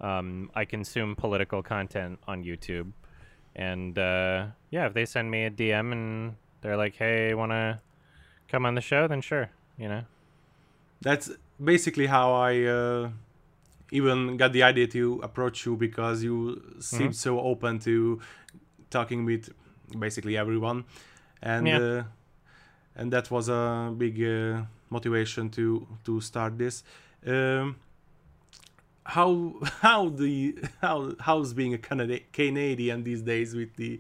Um, 0.02 0.50
I 0.56 0.66
consume 0.66 1.16
political 1.16 1.62
content 1.62 2.20
on 2.28 2.44
YouTube, 2.44 2.92
and 3.56 3.97
uh, 3.97 4.47
yeah, 4.70 4.88
if 4.88 4.93
they 4.93 5.06
send 5.06 5.30
me 5.32 5.45
a 5.45 5.49
DM 5.52 5.91
and 5.91 6.36
they're 6.62 6.78
like, 6.78 6.95
"Hey, 6.95 7.34
want 7.34 7.52
to 7.52 7.80
come 8.47 8.66
on 8.66 8.76
the 8.76 8.82
show?" 8.82 9.08
Then 9.08 9.22
sure, 9.22 9.49
you 9.78 9.88
know. 9.89 10.04
That's 11.02 11.32
basically 11.64 12.06
how 12.08 12.34
I 12.34 12.64
uh, 12.64 13.10
even 13.91 14.38
got 14.38 14.54
the 14.54 14.64
idea 14.64 14.88
to 14.88 15.20
approach 15.24 15.66
you 15.66 15.76
because 15.76 16.24
you 16.24 16.62
seem 16.80 17.14
so 17.14 17.39
open 17.39 17.80
to 17.80 18.20
talking 18.89 19.26
with 19.26 19.49
basically 19.97 20.38
everyone, 20.38 20.86
and 21.41 21.68
Yeah. 21.68 21.78
uh, 21.80 22.04
and 22.95 23.12
that 23.14 23.32
was 23.32 23.49
a 23.49 23.93
big 23.97 24.22
uh, 24.22 24.62
motivation 24.89 25.49
to 25.52 25.88
to 26.06 26.22
start 26.22 26.58
this. 26.58 26.84
Um, 27.26 27.76
how 29.12 29.53
how 29.82 30.09
the 30.09 30.57
how 30.82 31.14
how's 31.20 31.53
being 31.53 31.74
a 31.74 31.78
Canada- 31.78 32.22
Canadian 32.34 33.03
these 33.03 33.22
days 33.22 33.53
with 33.55 33.76
the 33.76 33.99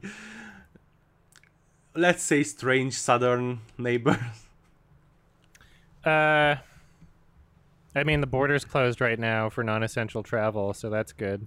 let's 1.95 2.23
say 2.23 2.43
strange 2.43 2.93
southern 2.97 3.59
neighbors? 3.77 4.17
Uh, 6.03 6.55
I 7.93 8.03
mean, 8.03 8.21
the 8.21 8.27
border's 8.27 8.65
closed 8.65 9.01
right 9.01 9.19
now 9.19 9.51
for 9.51 9.63
non-essential 9.63 10.23
travel, 10.23 10.73
so 10.73 10.89
that's 10.89 11.13
good. 11.13 11.45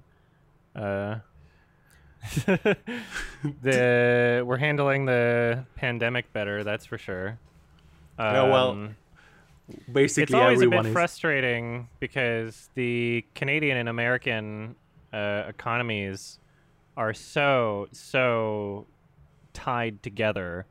Uh, 0.77 1.17
the 3.63 4.45
we're 4.47 4.59
handling 4.59 5.07
the 5.07 5.65
pandemic 5.75 6.33
better, 6.33 6.63
that's 6.63 6.87
for 6.87 6.99
sure. 6.99 7.41
Yeah, 8.17 8.45
well, 8.45 8.71
Um, 8.71 8.97
Basically, 9.91 10.25
it's 10.25 10.35
always 10.35 10.61
a 10.61 10.69
bit 10.69 10.87
is. 10.87 10.93
frustrating 10.93 11.89
because 11.99 12.69
the 12.75 13.25
Canadian 13.35 13.79
and 13.79 13.89
American 13.89 14.77
uh, 15.13 15.45
economies 15.49 16.39
are 16.97 17.15
so 17.15 17.89
so 17.93 18.87
tied 19.55 20.03
together, 20.03 20.67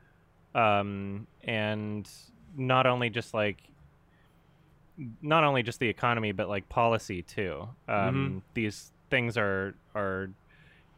um, 0.53 1.25
and 1.43 2.07
not 2.55 2.85
only 2.85 3.09
just 3.09 3.33
like 3.33 3.57
not 5.23 5.43
only 5.43 5.63
just 5.63 5.79
the 5.79 5.89
economy 5.89 6.31
but 6.31 6.47
like 6.47 6.69
policy 6.69 7.23
too. 7.23 7.67
Um, 7.87 8.43
These 8.53 8.91
things 9.09 9.37
are 9.37 9.73
are 9.95 10.29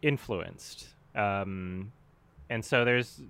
influenced, 0.01 0.89
um, 1.15 1.93
and 2.49 2.63
so 2.63 2.83
there's 2.83 3.21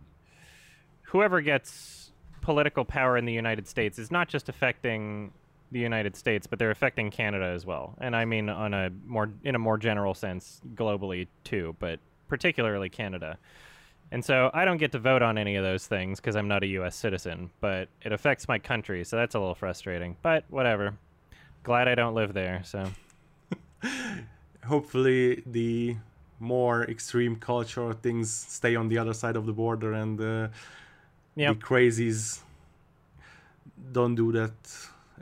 whoever 1.03 1.39
gets 1.39 2.11
political 2.45 2.85
power 2.85 3.17
in 3.17 3.25
the 3.25 3.33
United 3.33 3.67
States 3.67 3.97
is 3.97 4.11
not 4.11 4.29
just 4.29 4.49
affecting 4.49 5.31
the 5.71 5.79
United 5.79 6.15
States, 6.15 6.45
but 6.45 6.59
they're 6.59 6.69
affecting 6.69 7.09
Canada 7.09 7.45
as 7.45 7.65
well. 7.65 7.95
And 7.99 8.15
I 8.15 8.23
mean 8.25 8.49
on 8.49 8.71
a 8.75 8.91
more 9.07 9.31
in 9.43 9.55
a 9.55 9.59
more 9.59 9.79
general 9.79 10.13
sense 10.13 10.61
globally 10.75 11.27
too, 11.43 11.75
but 11.79 11.99
particularly 12.27 12.87
Canada. 12.87 13.39
And 14.11 14.23
so 14.23 14.51
I 14.53 14.63
don't 14.63 14.77
get 14.77 14.91
to 14.91 14.99
vote 14.99 15.23
on 15.23 15.39
any 15.39 15.55
of 15.55 15.63
those 15.63 15.87
things 15.87 16.19
because 16.19 16.35
I'm 16.35 16.47
not 16.47 16.61
a 16.63 16.67
US 16.67 16.95
citizen, 16.95 17.49
but 17.61 17.89
it 18.03 18.11
affects 18.13 18.47
my 18.47 18.59
country, 18.59 19.03
so 19.03 19.15
that's 19.17 19.33
a 19.33 19.39
little 19.39 19.55
frustrating. 19.55 20.15
But 20.21 20.45
whatever. 20.49 20.93
Glad 21.63 21.87
I 21.87 21.95
don't 21.95 22.13
live 22.13 22.35
there, 22.35 22.61
so 22.63 22.91
hopefully 24.67 25.41
the 25.47 25.97
more 26.39 26.83
extreme 26.83 27.37
culture 27.37 27.91
things 27.93 28.31
stay 28.31 28.75
on 28.75 28.87
the 28.87 28.99
other 28.99 29.15
side 29.15 29.35
of 29.35 29.47
the 29.47 29.53
border 29.53 29.93
and 29.93 30.21
uh, 30.21 30.47
yeah. 31.35 31.53
the 31.53 31.55
crazies 31.59 32.39
don't 33.91 34.15
do 34.15 34.31
that 34.31 34.53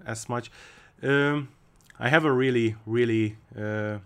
as 0.05 0.27
much 0.29 0.51
um, 1.03 1.47
i 1.99 2.09
have 2.09 2.25
a 2.25 2.31
really 2.31 2.75
really 2.85 3.35
uh, 3.57 3.97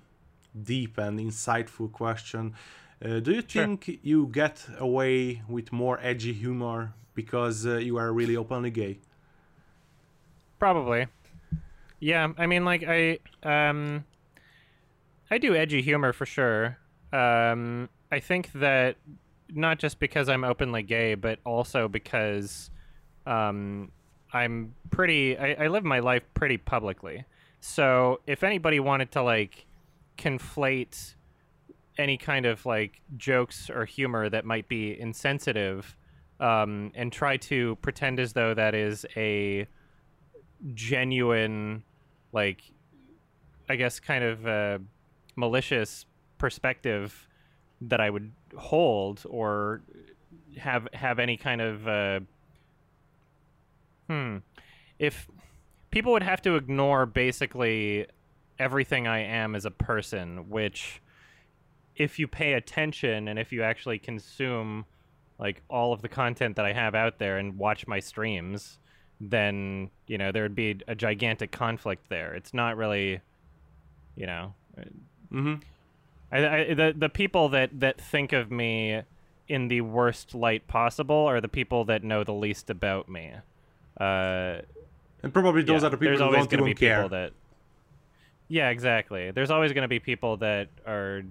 deep 0.64 0.98
and 0.98 1.20
insightful 1.20 1.92
question 1.92 2.54
Uh, 3.00 3.20
do 3.22 3.32
you 3.32 3.44
Sure. 3.48 3.64
think 3.66 4.00
you 4.02 4.26
get 4.32 4.68
away 4.80 5.44
with 5.48 5.72
more 5.72 6.00
edgy 6.02 6.34
humor 6.34 6.94
because 7.14 7.64
uh, 7.68 7.78
you 7.78 7.96
are 8.00 8.12
really 8.12 8.36
openly 8.36 8.72
gay? 8.72 8.98
Probably. 10.60 11.06
Yeah, 12.00 12.34
I 12.38 12.48
mean, 12.48 12.66
like 12.66 12.84
I, 12.88 13.20
um, 13.44 14.04
I 15.30 15.38
do 15.38 15.56
edgy 15.56 15.82
humor 15.84 16.12
for 16.14 16.26
sure. 16.26 16.78
Um, 17.14 17.90
I 18.12 18.20
think 18.20 18.52
that 18.54 18.96
not 19.54 19.80
just 19.80 20.00
because 20.00 20.30
I'm 20.30 20.44
openly 20.44 20.84
gay, 20.84 21.16
but 21.16 21.40
also 21.46 21.88
because, 21.88 22.70
um, 23.26 23.92
I'm 24.34 24.74
pretty. 24.92 25.38
I, 25.38 25.66
I 25.66 25.68
live 25.68 25.84
my 25.84 26.00
life 26.00 26.24
pretty 26.34 26.58
publicly. 26.58 27.26
So 27.60 28.20
if 28.28 28.44
anybody 28.44 28.80
wanted 28.80 29.12
to 29.14 29.24
like 29.24 29.66
conflate 30.18 31.16
any 31.98 32.18
kind 32.18 32.46
of 32.46 32.66
like 32.66 33.02
jokes 33.16 33.70
or 33.70 33.86
humor 33.86 34.30
that 34.30 34.46
might 34.46 34.68
be 34.68 35.00
insensitive, 35.00 35.96
um, 36.40 36.92
and 36.96 37.12
try 37.12 37.38
to 37.38 37.76
pretend 37.78 38.20
as 38.20 38.34
though 38.34 38.54
that 38.54 38.76
is 38.76 39.06
a 39.16 39.68
genuine 40.74 41.84
like 42.34 42.62
i 43.70 43.76
guess 43.76 44.00
kind 44.00 44.24
of 44.24 44.82
malicious 45.36 46.06
perspective 46.38 47.27
that 47.82 48.00
i 48.00 48.10
would 48.10 48.32
hold 48.58 49.24
or 49.30 49.82
have 50.58 50.88
have 50.94 51.20
any 51.20 51.38
kind 51.38 51.62
of 51.62 51.88
uh, 51.88 52.20
hmm 54.10 54.38
if 55.00 55.28
people 55.92 56.12
would 56.12 56.24
have 56.24 56.42
to 56.42 56.56
ignore 56.56 57.06
basically 57.06 58.06
everything 58.60 59.08
i 59.08 59.20
am 59.20 59.56
as 59.56 59.66
a 59.66 59.72
person 59.72 60.50
which 60.50 61.02
if 61.96 62.20
you 62.20 62.28
pay 62.28 62.54
attention 62.54 63.28
and 63.28 63.38
if 63.38 63.52
you 63.52 63.64
actually 63.64 64.00
consume 64.00 64.86
like 65.40 65.62
all 65.70 65.94
of 65.94 66.02
the 66.02 66.10
content 66.10 66.56
that 66.56 66.66
i 66.66 66.74
have 66.74 66.96
out 66.96 67.20
there 67.20 67.38
and 67.38 67.58
watch 67.58 67.86
my 67.86 68.00
streams 68.00 68.80
then 69.20 69.90
you 70.08 70.18
know 70.18 70.32
there 70.32 70.44
would 70.44 70.56
be 70.56 70.80
a 70.88 70.96
gigantic 70.96 71.52
conflict 71.52 72.10
there. 72.10 72.34
It's 72.36 72.54
not 72.54 72.78
really, 72.78 73.22
you 74.16 74.28
know, 74.28 74.54
Mm-hmm. 75.34 75.56
I, 76.32 76.38
I, 76.70 76.74
the 76.74 76.94
the 76.98 77.10
people 77.10 77.50
that 77.50 77.80
that 77.80 78.00
think 78.02 78.34
of 78.34 78.52
me 78.52 79.02
in 79.48 79.68
the 79.70 79.82
worst 79.82 80.36
light 80.36 80.68
possible 80.68 81.16
are 81.16 81.40
the 81.40 81.48
people 81.48 81.86
that 81.86 82.04
know 82.04 82.24
the 82.24 82.34
least 82.34 82.70
about 82.70 83.08
me. 83.08 83.32
Uh, 84.00 84.62
And 85.24 85.34
probably 85.34 85.64
those 85.64 85.82
yeah, 85.82 85.88
are 85.88 85.90
the 85.92 85.98
people 85.98 86.10
there's 86.12 86.22
always 86.22 86.40
don't 86.40 86.50
gonna 86.52 86.64
even 86.64 86.76
be 86.76 86.80
care. 86.80 86.98
people 87.04 87.10
that. 87.10 87.34
Yeah, 88.50 88.70
exactly. 88.70 89.32
There's 89.32 89.52
always 89.52 89.74
going 89.74 89.82
to 89.82 89.88
be 89.90 90.00
people 90.00 90.38
that 90.38 90.70
are, 90.86 91.24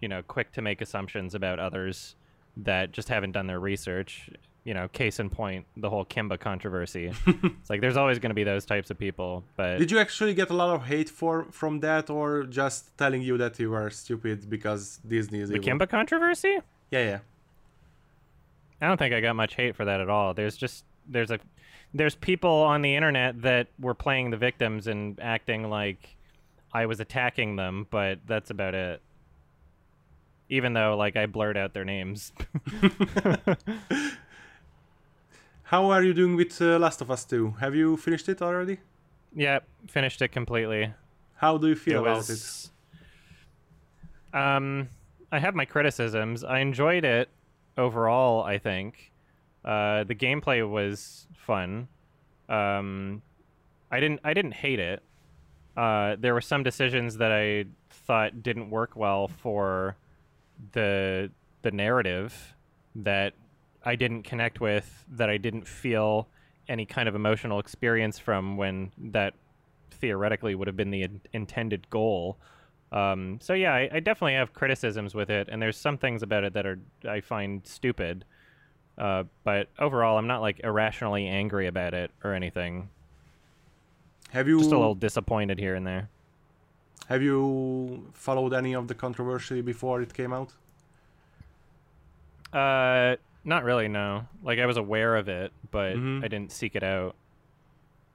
you 0.00 0.08
know, 0.08 0.22
quick 0.22 0.52
to 0.52 0.62
make 0.62 0.80
assumptions 0.80 1.34
about 1.34 1.58
others 1.58 2.16
that 2.56 2.92
just 2.92 3.08
haven't 3.10 3.32
done 3.32 3.46
their 3.46 3.60
research. 3.60 4.30
You 4.66 4.74
know, 4.74 4.88
case 4.88 5.20
in 5.20 5.30
point, 5.30 5.64
the 5.76 5.88
whole 5.88 6.04
Kimba 6.04 6.40
controversy. 6.40 7.12
it's 7.26 7.70
like 7.70 7.80
there's 7.80 7.96
always 7.96 8.18
going 8.18 8.30
to 8.30 8.34
be 8.34 8.42
those 8.42 8.64
types 8.66 8.90
of 8.90 8.98
people, 8.98 9.44
but 9.56 9.78
Did 9.78 9.92
you 9.92 10.00
actually 10.00 10.34
get 10.34 10.50
a 10.50 10.54
lot 10.54 10.70
of 10.74 10.84
hate 10.84 11.08
for 11.08 11.46
from 11.52 11.78
that, 11.86 12.10
or 12.10 12.42
just 12.42 12.98
telling 12.98 13.22
you 13.22 13.38
that 13.38 13.60
you 13.60 13.72
are 13.74 13.90
stupid 13.90 14.50
because 14.50 14.98
Disney 15.06 15.38
is 15.38 15.50
the 15.50 15.56
evil? 15.56 15.78
Kimba 15.78 15.88
controversy? 15.88 16.58
Yeah, 16.90 17.04
yeah. 17.10 17.18
I 18.80 18.88
don't 18.88 18.98
think 18.98 19.14
I 19.14 19.20
got 19.20 19.36
much 19.36 19.54
hate 19.54 19.76
for 19.76 19.84
that 19.84 20.00
at 20.00 20.10
all. 20.10 20.34
There's 20.34 20.56
just 20.56 20.84
there's 21.08 21.30
a 21.30 21.38
there's 21.94 22.16
people 22.16 22.50
on 22.50 22.82
the 22.82 22.94
internet 22.94 23.42
that 23.42 23.68
were 23.78 23.94
playing 23.94 24.30
the 24.30 24.36
victims 24.36 24.88
and 24.88 25.18
acting 25.20 25.70
like 25.70 26.16
I 26.72 26.86
was 26.86 27.00
attacking 27.00 27.56
them, 27.56 27.86
but 27.90 28.18
that's 28.26 28.50
about 28.50 28.74
it. 28.74 29.00
Even 30.48 30.74
though 30.74 30.96
like 30.96 31.16
I 31.16 31.26
blurred 31.26 31.56
out 31.56 31.72
their 31.72 31.84
names. 31.84 32.32
How 35.70 35.90
are 35.90 36.02
you 36.02 36.14
doing 36.14 36.36
with 36.36 36.60
uh, 36.62 36.78
Last 36.78 37.00
of 37.00 37.10
Us 37.10 37.24
2? 37.24 37.56
Have 37.60 37.74
you 37.74 37.96
finished 37.96 38.28
it 38.28 38.40
already? 38.40 38.78
yeah, 39.34 39.58
finished 39.88 40.22
it 40.22 40.28
completely. 40.28 40.94
How 41.34 41.58
do 41.58 41.66
you 41.68 41.74
feel 41.74 41.98
it 41.98 42.02
about 42.02 42.16
it? 42.18 42.30
was, 42.30 42.70
Um, 44.32 44.88
I 45.32 45.40
have 45.40 45.54
my 45.54 45.64
criticisms. 45.64 46.44
I 46.44 46.60
enjoyed 46.60 47.04
it 47.04 47.28
overall. 47.76 48.44
I 48.44 48.58
think 48.58 49.10
uh, 49.64 50.04
the 50.04 50.14
gameplay 50.14 50.68
was 50.68 51.26
fun. 51.34 51.88
Um, 52.48 53.22
I 53.90 53.98
didn't. 53.98 54.20
I 54.22 54.34
didn't 54.34 54.54
hate 54.54 54.78
it. 54.78 55.02
Uh, 55.76 56.14
there 56.18 56.32
were 56.32 56.40
some 56.40 56.62
decisions 56.62 57.16
that 57.18 57.32
I 57.32 57.64
thought 57.90 58.42
didn't 58.42 58.70
work 58.70 58.94
well 58.94 59.26
for 59.28 59.96
the 60.72 61.30
the 61.62 61.72
narrative 61.72 62.54
that 62.94 63.34
I 63.86 63.96
didn't 63.96 64.24
connect 64.24 64.60
with. 64.60 65.04
That 65.10 65.30
I 65.30 65.38
didn't 65.38 65.66
feel 65.66 66.28
any 66.68 66.84
kind 66.86 67.08
of 67.08 67.14
emotional 67.14 67.60
experience 67.60 68.18
from 68.18 68.58
when 68.58 68.92
that 68.98 69.34
theoretically 69.92 70.54
would 70.54 70.66
have 70.66 70.76
been 70.76 70.90
the 70.90 71.04
in- 71.04 71.20
intended 71.32 71.88
goal. 71.90 72.36
Um, 72.92 73.38
so 73.40 73.54
yeah, 73.54 73.72
I, 73.74 73.88
I 73.94 74.00
definitely 74.00 74.34
have 74.34 74.52
criticisms 74.52 75.14
with 75.14 75.30
it, 75.30 75.48
and 75.50 75.62
there's 75.62 75.76
some 75.78 75.98
things 75.98 76.22
about 76.22 76.44
it 76.44 76.52
that 76.54 76.66
are 76.66 76.78
I 77.08 77.20
find 77.20 77.66
stupid. 77.66 78.24
Uh, 78.98 79.24
but 79.44 79.68
overall, 79.78 80.18
I'm 80.18 80.26
not 80.26 80.40
like 80.40 80.60
irrationally 80.64 81.28
angry 81.28 81.66
about 81.66 81.94
it 81.94 82.10
or 82.24 82.34
anything. 82.34 82.90
Have 84.30 84.46
you 84.48 84.58
Just 84.58 84.72
a 84.72 84.78
little 84.78 84.94
disappointed 84.94 85.58
here 85.58 85.74
and 85.74 85.86
there. 85.86 86.10
have 87.08 87.22
you 87.22 88.10
followed 88.14 88.52
any 88.52 88.74
of 88.74 88.88
the 88.88 88.94
controversy 88.94 89.60
before 89.60 90.02
it 90.02 90.14
came 90.14 90.32
out? 90.32 90.52
Uh, 92.52 93.16
not 93.46 93.64
really. 93.64 93.88
No. 93.88 94.26
Like 94.42 94.58
I 94.58 94.66
was 94.66 94.76
aware 94.76 95.16
of 95.16 95.28
it, 95.28 95.52
but 95.70 95.96
Mhm. 95.96 96.22
I 96.22 96.28
didn't 96.28 96.52
seek 96.52 96.76
it 96.76 96.82
out. 96.82 97.14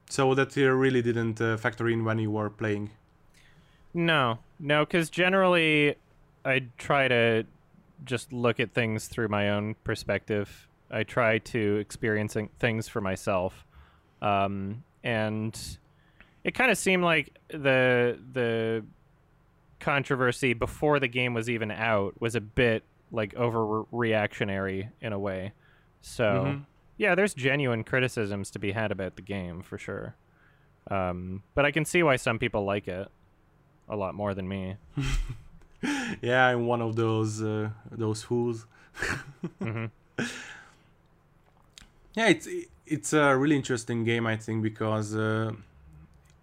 So 0.08 0.32
that 0.34 0.54
really 0.56 1.02
didn't 1.02 1.40
uh, 1.40 1.56
factor 1.56 1.88
in 1.88 2.04
when 2.04 2.18
you 2.18 2.30
were 2.30 2.50
playing. 2.50 2.90
No, 3.94 4.38
no, 4.60 4.84
because 4.84 5.10
generally, 5.10 5.96
I 6.44 6.66
try 6.78 7.08
to 7.08 7.44
just 8.04 8.32
look 8.32 8.60
at 8.60 8.72
things 8.72 9.08
through 9.08 9.28
my 9.28 9.50
own 9.50 9.74
perspective. 9.84 10.68
I 10.90 11.02
try 11.04 11.38
to 11.38 11.76
experiencing 11.76 12.50
things 12.58 12.88
for 12.88 13.00
myself, 13.00 13.66
um, 14.20 14.82
and 15.02 15.58
it 16.44 16.52
kind 16.54 16.70
of 16.70 16.76
seemed 16.78 17.04
like 17.04 17.38
the 17.48 18.18
the 18.32 18.84
controversy 19.80 20.52
before 20.52 21.00
the 21.00 21.08
game 21.08 21.34
was 21.34 21.48
even 21.50 21.70
out 21.70 22.20
was 22.20 22.34
a 22.34 22.40
bit 22.40 22.84
like 23.12 23.34
overreactionary 23.34 24.88
in 25.00 25.12
a 25.12 25.18
way. 25.18 25.52
So 26.00 26.24
Mhm. 26.24 26.64
yeah, 26.96 27.14
there's 27.14 27.34
genuine 27.34 27.84
criticisms 27.84 28.50
to 28.52 28.58
be 28.58 28.72
had 28.72 28.90
about 28.90 29.16
the 29.16 29.22
game 29.22 29.62
for 29.62 29.78
sure. 29.78 30.16
Um, 30.90 31.42
but 31.54 31.64
I 31.64 31.70
can 31.70 31.84
see 31.84 32.02
why 32.02 32.16
some 32.16 32.38
people 32.38 32.64
like 32.64 32.88
it 32.88 33.08
a 33.88 33.96
lot 33.96 34.14
more 34.14 34.34
than 34.34 34.48
me. 34.48 34.76
Yeah, 36.22 36.46
I'm 36.46 36.66
one 36.68 36.80
of 36.80 36.94
those 36.94 37.42
uh, 37.42 37.70
those 37.90 38.22
fools. 38.22 38.66
hmm 39.60 39.86
Yeah, 42.14 42.28
it's 42.28 42.48
it's 42.86 43.12
a 43.12 43.36
really 43.36 43.56
interesting 43.56 44.04
game, 44.04 44.26
I 44.26 44.36
think, 44.36 44.62
because 44.62 45.14
uh, 45.16 45.52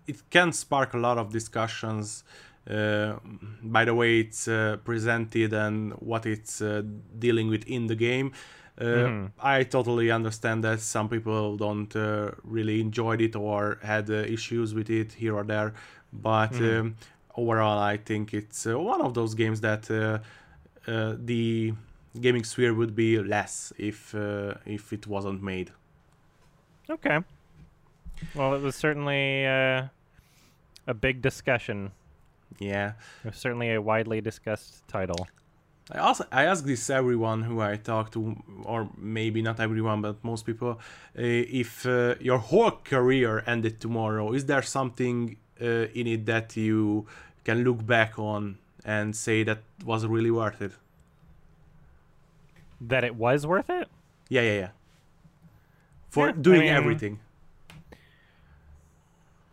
it 0.07 0.17
can 0.29 0.51
spark 0.51 0.93
a 0.93 0.97
lot 0.97 1.17
of 1.17 1.31
discussions 1.31 2.23
uh, 2.25 2.25
by 2.65 3.85
the 3.85 3.93
way 3.93 4.19
it's 4.19 4.47
uh, 4.47 4.77
presented 4.83 5.53
and 5.53 5.93
what 5.93 6.25
it's 6.25 6.61
uh, 6.61 6.81
dealing 7.17 7.47
with 7.49 7.63
in 7.67 7.87
the 7.87 7.95
game. 7.95 8.31
Uh, 8.79 9.09
Mhm. 9.09 9.31
I 9.41 9.63
totally 9.63 10.11
understand 10.11 10.63
that 10.63 10.79
some 10.81 11.09
people 11.09 11.57
don't 11.57 11.93
uh, 11.95 12.31
really 12.43 12.79
enjoyed 12.81 13.21
it 13.21 13.35
or 13.35 13.79
had 13.83 14.09
uh, 14.09 14.13
issues 14.13 14.73
with 14.73 14.89
it 14.89 15.13
here 15.13 15.35
or 15.35 15.43
there, 15.43 15.73
but 16.13 16.51
Mhm. 16.51 16.61
um, 16.61 16.95
overall, 17.35 17.79
I 17.79 17.97
think 17.97 18.33
it's 18.33 18.65
uh, 18.67 18.77
one 18.79 19.01
of 19.01 19.13
those 19.13 19.33
games 19.35 19.61
that 19.61 19.89
uh, 19.91 20.19
uh, 20.91 21.15
the 21.17 21.73
gaming 22.19 22.43
sphere 22.43 22.73
would 22.73 22.95
be 22.95 23.19
less 23.19 23.73
if 23.77 24.13
uh, 24.15 24.55
if 24.65 24.91
it 24.93 25.07
wasn't 25.07 25.41
made. 25.41 25.71
Okay. 26.89 27.19
Well, 28.33 28.53
it 28.53 28.61
was 28.61 28.75
certainly 28.75 29.45
uh, 29.45 29.87
a 30.87 30.93
big 30.93 31.21
discussion. 31.21 31.91
Yeah, 32.57 32.93
certainly 33.31 33.71
a 33.73 33.81
widely 33.81 34.21
discussed 34.21 34.87
title. 34.87 35.27
I 35.91 35.97
also 35.99 36.25
I 36.31 36.43
ask 36.45 36.65
this 36.65 36.89
everyone 36.89 37.43
who 37.43 37.61
I 37.61 37.75
talk 37.77 38.11
to, 38.11 38.35
or 38.63 38.89
maybe 38.97 39.41
not 39.41 39.59
everyone, 39.59 40.01
but 40.01 40.23
most 40.23 40.45
people, 40.45 40.71
uh, 40.71 40.77
if 41.15 41.85
uh, 41.85 42.15
your 42.19 42.37
whole 42.37 42.71
career 42.83 43.43
ended 43.47 43.79
tomorrow, 43.79 44.33
is 44.33 44.45
there 44.45 44.61
something 44.61 45.37
uh, 45.61 45.65
in 45.99 46.05
it 46.07 46.25
that 46.27 46.55
you 46.55 47.05
can 47.43 47.63
look 47.63 47.85
back 47.85 48.19
on 48.19 48.57
and 48.85 49.15
say 49.15 49.43
that 49.43 49.59
was 49.85 50.05
really 50.05 50.31
worth 50.31 50.61
it? 50.61 50.73
That 52.81 53.03
it 53.03 53.15
was 53.15 53.45
worth 53.47 53.69
it? 53.69 53.87
Yeah, 54.29 54.41
yeah, 54.41 54.53
yeah. 54.59 54.69
For 56.09 56.27
Yeah, 56.27 56.33
I 56.33 56.41
doing 56.41 56.59
mean- 56.61 56.69
everything. 56.73 57.19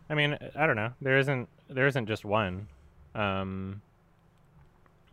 I 0.09 0.13
mean, 0.15 0.37
I 0.55 0.65
don't 0.65 0.75
know. 0.77 0.93
There 1.01 1.17
isn't 1.17 1.49
there 1.69 1.87
isn't 1.87 2.05
just 2.07 2.23
one. 2.23 2.67
Um, 3.15 3.81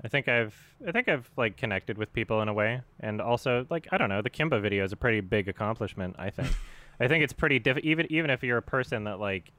I 0.03 0.09
think 0.09 0.29
I've 0.29 0.55
I 0.87 0.93
think 0.93 1.09
I've 1.09 1.31
like 1.37 1.57
connected 1.57 1.97
with 1.97 2.13
people 2.13 2.43
in 2.43 2.49
a 2.49 2.53
way, 2.53 2.83
and 3.01 3.21
also 3.21 3.67
like 3.71 3.89
I 3.91 3.99
don't 3.99 4.09
know, 4.09 4.23
the 4.23 4.31
Kimba 4.31 4.61
video 4.61 4.85
is 4.85 4.93
a 4.93 4.97
pretty 4.97 5.21
big 5.21 5.49
accomplishment. 5.49 6.17
I 6.19 6.31
think. 6.31 6.49
I 7.01 7.09
think 7.09 7.25
it's 7.25 7.33
pretty 7.33 7.59
diff- 7.59 7.79
even 7.79 8.07
even 8.11 8.31
if 8.31 8.43
you're 8.43 8.59
a 8.59 8.63
person 8.63 9.05
that 9.05 9.19
like 9.19 9.51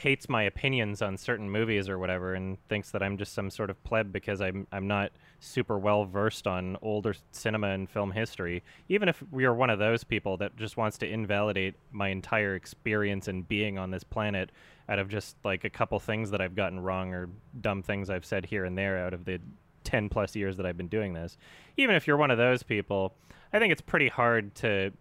hates 0.00 0.30
my 0.30 0.44
opinions 0.44 1.02
on 1.02 1.16
certain 1.16 1.50
movies 1.50 1.88
or 1.88 1.98
whatever 1.98 2.32
and 2.34 2.56
thinks 2.68 2.90
that 2.90 3.02
I'm 3.02 3.18
just 3.18 3.34
some 3.34 3.50
sort 3.50 3.68
of 3.68 3.82
pleb 3.84 4.12
because 4.12 4.40
I'm 4.40 4.66
I'm 4.72 4.86
not 4.86 5.12
super 5.40 5.78
well 5.78 6.04
versed 6.04 6.46
on 6.46 6.78
older 6.80 7.14
cinema 7.32 7.68
and 7.68 7.88
film 7.88 8.12
history. 8.12 8.62
Even 8.88 9.08
if 9.08 9.22
we 9.30 9.44
are 9.44 9.54
one 9.54 9.70
of 9.70 9.78
those 9.78 10.02
people 10.02 10.36
that 10.38 10.56
just 10.56 10.76
wants 10.76 10.96
to 10.98 11.08
invalidate 11.08 11.74
my 11.92 12.08
entire 12.08 12.54
experience 12.54 13.28
and 13.28 13.46
being 13.46 13.78
on 13.78 13.90
this 13.90 14.04
planet 14.04 14.50
out 14.90 14.98
of 14.98 15.08
just 15.08 15.36
like 15.44 15.64
a 15.64 15.70
couple 15.70 15.98
things 16.00 16.32
that 16.32 16.40
I've 16.40 16.56
gotten 16.56 16.80
wrong 16.80 17.14
or 17.14 17.28
dumb 17.60 17.82
things 17.82 18.10
I've 18.10 18.24
said 18.24 18.44
here 18.44 18.64
and 18.64 18.76
there 18.76 18.98
out 18.98 19.14
of 19.14 19.24
the 19.24 19.40
10 19.84 20.08
plus 20.08 20.34
years 20.34 20.56
that 20.56 20.66
I've 20.66 20.76
been 20.76 20.88
doing 20.88 21.14
this. 21.14 21.38
Even 21.76 21.94
if 21.94 22.06
you're 22.06 22.16
one 22.16 22.32
of 22.32 22.38
those 22.38 22.64
people, 22.64 23.14
I 23.52 23.60
think 23.60 23.72
it's 23.72 23.80
pretty 23.80 24.08
hard 24.08 24.54
to 24.56 24.92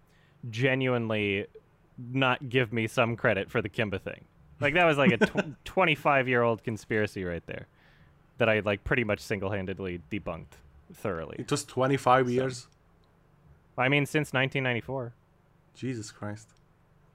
genuinely 0.50 1.48
not 2.14 2.50
give 2.50 2.72
me 2.72 2.88
some 2.88 3.16
credit 3.16 3.50
for 3.50 3.62
the 3.62 3.70
Kimba 3.70 4.00
thing. 4.00 4.26
Like 4.62 4.76
that 4.76 4.86
was 4.86 4.98
like 4.98 5.12
a 5.12 5.18
tw- 5.18 5.56
25 5.66 6.28
year 6.28 6.44
old 6.44 6.64
conspiracy 6.64 7.24
right 7.24 7.46
there 7.48 7.68
that 8.38 8.48
I 8.48 8.60
like 8.60 8.84
pretty 8.84 9.04
much 9.04 9.20
single 9.20 9.50
handedly 9.50 10.02
debunked 10.12 10.58
thoroughly. 10.94 11.38
It 11.40 11.50
was 11.50 11.66
25 11.66 12.30
years. 12.30 12.68
I 13.78 13.90
mean, 13.90 14.06
since 14.06 14.34
1994. 14.34 15.14
Jesus 15.74 16.12
Christ. 16.12 16.50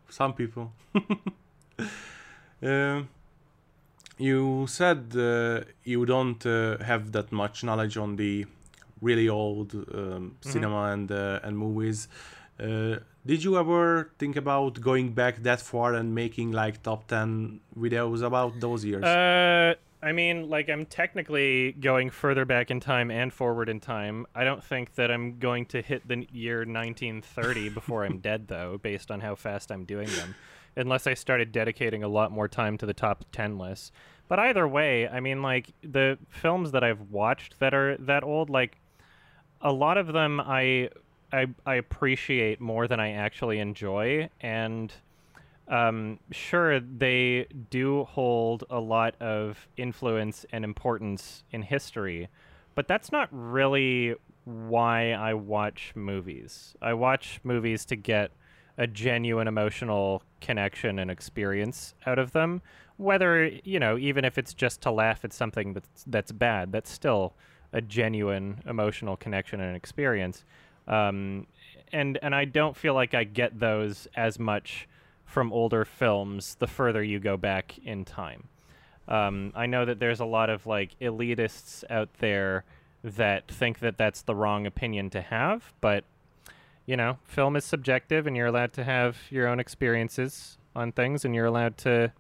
Some 0.08 0.32
people. 0.32 0.72
um, 2.62 3.08
you 4.18 4.66
said 4.68 5.14
uh, 5.16 5.60
you 5.84 6.06
don't 6.06 6.44
uh, 6.46 6.78
have 6.78 7.12
that 7.12 7.32
much 7.32 7.64
knowledge 7.64 7.96
on 7.96 8.16
the 8.16 8.46
really 9.00 9.28
old 9.28 9.74
um, 9.74 10.36
cinema 10.40 10.92
and 10.92 11.10
uh, 11.10 11.40
and 11.42 11.58
movies. 11.58 12.08
Uh, 12.58 12.96
did 13.26 13.42
you 13.42 13.58
ever 13.58 14.12
think 14.18 14.36
about 14.36 14.80
going 14.80 15.12
back 15.12 15.42
that 15.42 15.60
far 15.60 15.94
and 15.94 16.14
making 16.14 16.52
like 16.52 16.82
top 16.82 17.08
10 17.08 17.60
videos 17.76 18.22
about 18.22 18.60
those 18.60 18.84
years? 18.84 19.02
Uh, 19.02 19.74
I 20.02 20.12
mean, 20.12 20.50
like 20.50 20.68
I'm 20.68 20.84
technically 20.84 21.72
going 21.72 22.10
further 22.10 22.44
back 22.44 22.70
in 22.70 22.78
time 22.78 23.10
and 23.10 23.32
forward 23.32 23.70
in 23.70 23.80
time. 23.80 24.26
I 24.34 24.44
don't 24.44 24.62
think 24.62 24.94
that 24.96 25.10
I'm 25.10 25.38
going 25.38 25.64
to 25.66 25.80
hit 25.80 26.06
the 26.06 26.26
year 26.30 26.58
1930 26.58 27.70
before 27.70 28.04
I'm 28.04 28.18
dead, 28.30 28.48
though, 28.48 28.76
based 28.76 29.10
on 29.10 29.20
how 29.20 29.34
fast 29.34 29.72
I'm 29.72 29.86
doing 29.86 30.08
them, 30.08 30.34
unless 30.76 31.06
I 31.06 31.14
started 31.14 31.52
dedicating 31.52 32.02
a 32.02 32.08
lot 32.08 32.32
more 32.32 32.48
time 32.48 32.78
to 32.78 32.86
the 32.86 32.94
top 32.94 33.24
10 33.32 33.58
lists. 33.58 33.92
But 34.28 34.38
either 34.38 34.66
way, 34.66 35.08
I 35.08 35.20
mean, 35.20 35.42
like 35.42 35.72
the 35.82 36.18
films 36.28 36.72
that 36.72 36.82
I've 36.82 37.10
watched 37.10 37.60
that 37.60 37.74
are 37.74 37.96
that 37.98 38.24
old, 38.24 38.50
like 38.50 38.78
a 39.60 39.72
lot 39.72 39.98
of 39.98 40.12
them 40.12 40.40
I 40.40 40.90
I, 41.32 41.46
I 41.66 41.74
appreciate 41.74 42.60
more 42.60 42.86
than 42.86 43.00
I 43.00 43.12
actually 43.12 43.58
enjoy, 43.58 44.28
and 44.40 44.92
um, 45.66 46.20
sure 46.30 46.78
they 46.78 47.48
do 47.70 48.04
hold 48.04 48.62
a 48.70 48.78
lot 48.78 49.16
of 49.20 49.66
influence 49.76 50.46
and 50.52 50.64
importance 50.64 51.42
in 51.50 51.62
history, 51.62 52.28
but 52.76 52.86
that's 52.86 53.10
not 53.10 53.28
really 53.32 54.14
why 54.44 55.12
I 55.12 55.34
watch 55.34 55.92
movies. 55.96 56.76
I 56.80 56.92
watch 56.92 57.40
movies 57.42 57.84
to 57.86 57.96
get 57.96 58.30
a 58.78 58.86
genuine 58.86 59.46
emotional 59.48 60.22
connection 60.40 60.98
and 60.98 61.10
experience 61.10 61.94
out 62.06 62.18
of 62.18 62.32
them. 62.32 62.62
Whether 62.96 63.46
you 63.64 63.80
know, 63.80 63.98
even 63.98 64.24
if 64.24 64.38
it's 64.38 64.54
just 64.54 64.80
to 64.82 64.90
laugh 64.90 65.24
at 65.24 65.32
something 65.32 65.72
that's 65.74 66.04
that's 66.06 66.32
bad, 66.32 66.72
that's 66.72 66.90
still 66.90 67.34
a 67.72 67.80
genuine 67.80 68.62
emotional 68.66 69.16
connection 69.16 69.60
and 69.60 69.76
experience. 69.76 70.44
Um, 70.86 71.46
and 71.92 72.18
and 72.22 72.34
I 72.34 72.44
don't 72.44 72.76
feel 72.76 72.94
like 72.94 73.14
I 73.14 73.24
get 73.24 73.58
those 73.58 74.06
as 74.16 74.38
much 74.38 74.88
from 75.24 75.52
older 75.52 75.84
films 75.84 76.56
the 76.58 76.66
further 76.66 77.02
you 77.02 77.18
go 77.18 77.36
back 77.36 77.78
in 77.78 78.04
time. 78.04 78.48
Um, 79.08 79.52
I 79.54 79.66
know 79.66 79.84
that 79.84 79.98
there's 79.98 80.20
a 80.20 80.24
lot 80.24 80.50
of 80.50 80.66
like 80.66 80.98
elitists 81.00 81.84
out 81.90 82.08
there 82.18 82.64
that 83.02 83.50
think 83.50 83.80
that 83.80 83.98
that's 83.98 84.22
the 84.22 84.34
wrong 84.34 84.66
opinion 84.66 85.10
to 85.10 85.20
have, 85.20 85.72
but 85.80 86.04
you 86.86 86.96
know, 86.96 87.18
film 87.24 87.56
is 87.56 87.64
subjective, 87.64 88.26
and 88.26 88.36
you're 88.36 88.46
allowed 88.46 88.72
to 88.74 88.84
have 88.84 89.16
your 89.30 89.48
own 89.48 89.60
experiences 89.60 90.58
on 90.76 90.92
things, 90.92 91.24
and 91.24 91.34
you're 91.34 91.46
allowed 91.46 91.76
to 91.78 92.12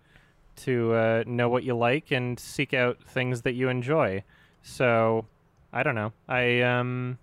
to 0.56 0.92
uh, 0.94 1.24
know 1.26 1.48
what 1.48 1.64
you 1.64 1.74
like 1.74 2.12
and 2.12 2.38
seek 2.38 2.72
out 2.72 2.98
things 3.08 3.42
that 3.42 3.54
you 3.54 3.68
enjoy. 3.68 4.22
So, 4.62 5.26
I 5.72 5.82
don't 5.82 5.96
know. 5.96 6.12
I 6.28 6.60
um, 6.60 7.18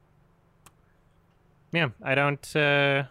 yeah, 1.71 1.89
I 2.03 2.15
don't. 2.15 2.55
Uh, 2.55 3.03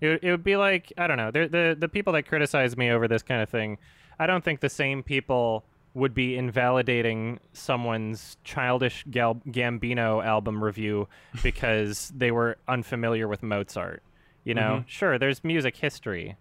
it, 0.00 0.20
it 0.22 0.30
would 0.30 0.44
be 0.44 0.56
like 0.56 0.92
I 0.98 1.06
don't 1.06 1.16
know. 1.16 1.30
The 1.30 1.46
the 1.48 1.76
the 1.78 1.88
people 1.88 2.12
that 2.14 2.24
criticize 2.24 2.76
me 2.76 2.90
over 2.90 3.06
this 3.06 3.22
kind 3.22 3.42
of 3.42 3.48
thing, 3.48 3.78
I 4.18 4.26
don't 4.26 4.42
think 4.42 4.60
the 4.60 4.68
same 4.68 5.02
people 5.02 5.64
would 5.94 6.14
be 6.14 6.36
invalidating 6.36 7.38
someone's 7.52 8.36
childish 8.44 9.04
Gal- 9.10 9.42
Gambino 9.48 10.24
album 10.24 10.62
review 10.64 11.06
because 11.42 12.10
they 12.16 12.30
were 12.30 12.56
unfamiliar 12.66 13.28
with 13.28 13.42
Mozart. 13.42 14.02
You 14.44 14.54
know, 14.54 14.82
Mhm. 14.82 14.88
sure, 14.88 15.18
there's 15.18 15.44
music 15.44 15.76
history, 15.76 16.36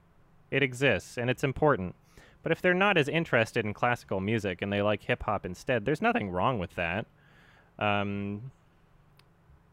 it 0.50 0.64
exists 0.64 1.18
and 1.18 1.30
it's 1.30 1.44
important. 1.44 1.96
But 2.44 2.52
if 2.52 2.62
they're 2.62 2.74
not 2.74 2.98
as 2.98 3.08
interested 3.08 3.66
in 3.66 3.74
classical 3.74 4.20
music 4.20 4.62
and 4.62 4.72
they 4.74 4.82
like 4.82 5.04
hip 5.04 5.24
hop 5.24 5.46
instead, 5.46 5.86
there's 5.86 6.02
nothing 6.02 6.32
wrong 6.32 6.58
with 6.58 6.74
that. 6.76 7.06
Um, 7.78 8.52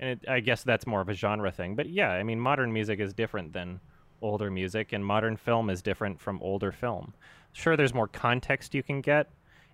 and 0.01 0.11
it, 0.11 0.29
I 0.29 0.41
guess 0.41 0.63
that's 0.65 0.87
more 0.87 1.01
of 1.01 1.09
a 1.09 1.15
genre 1.15 1.51
thing. 1.51 1.75
But 1.75 1.89
yeah, 1.89 2.11
I 2.11 2.23
mean, 2.23 2.39
modern 2.41 2.73
music 2.73 3.01
is 3.01 3.13
different 3.15 3.53
than 3.53 3.81
older 4.21 4.51
music, 4.51 4.93
and 4.93 5.05
modern 5.05 5.37
film 5.37 5.71
is 5.71 5.81
different 5.83 6.21
from 6.21 6.41
older 6.43 6.73
film. 6.73 7.15
Sure, 7.53 7.77
there's 7.77 7.95
more 7.95 8.09
context 8.09 8.75
you 8.75 8.83
can 8.83 9.01
get 9.01 9.29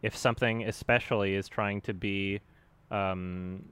if 0.04 0.16
something, 0.16 0.64
especially, 0.64 1.34
is 1.34 1.48
trying 1.48 1.80
to 1.82 1.94
be, 1.94 2.40
um, 2.90 3.64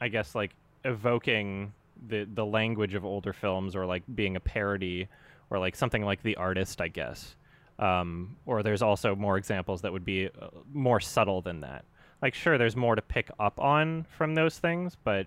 I 0.00 0.08
guess, 0.08 0.34
like 0.34 0.50
evoking 0.84 1.72
the 2.08 2.26
the 2.34 2.44
language 2.44 2.94
of 2.94 3.04
older 3.04 3.32
films, 3.32 3.76
or 3.76 3.86
like 3.86 4.02
being 4.14 4.36
a 4.36 4.40
parody, 4.40 5.08
or 5.50 5.58
like 5.58 5.76
something 5.76 6.04
like 6.04 6.22
The 6.22 6.36
Artist, 6.36 6.80
I 6.80 6.88
guess. 6.88 7.36
Um, 7.78 8.36
or 8.46 8.62
there's 8.62 8.82
also 8.82 9.16
more 9.16 9.38
examples 9.38 9.80
that 9.82 9.92
would 9.92 10.04
be 10.04 10.26
uh, 10.26 10.48
more 10.72 11.00
subtle 11.00 11.40
than 11.40 11.60
that 11.60 11.84
like 12.22 12.34
sure 12.34 12.56
there's 12.56 12.76
more 12.76 12.94
to 12.94 13.02
pick 13.02 13.30
up 13.38 13.58
on 13.60 14.06
from 14.16 14.34
those 14.34 14.58
things 14.58 14.96
but 15.04 15.26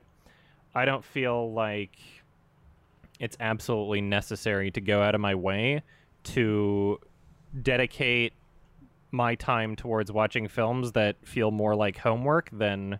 i 0.73 0.85
don't 0.85 1.03
feel 1.03 1.51
like 1.51 1.97
it's 3.19 3.37
absolutely 3.39 4.01
necessary 4.01 4.71
to 4.71 4.81
go 4.81 5.01
out 5.01 5.13
of 5.13 5.21
my 5.21 5.35
way 5.35 5.83
to 6.23 6.99
dedicate 7.61 8.33
my 9.11 9.35
time 9.35 9.75
towards 9.75 10.11
watching 10.11 10.47
films 10.47 10.91
that 10.93 11.15
feel 11.25 11.51
more 11.51 11.75
like 11.75 11.97
homework 11.97 12.49
than 12.51 12.99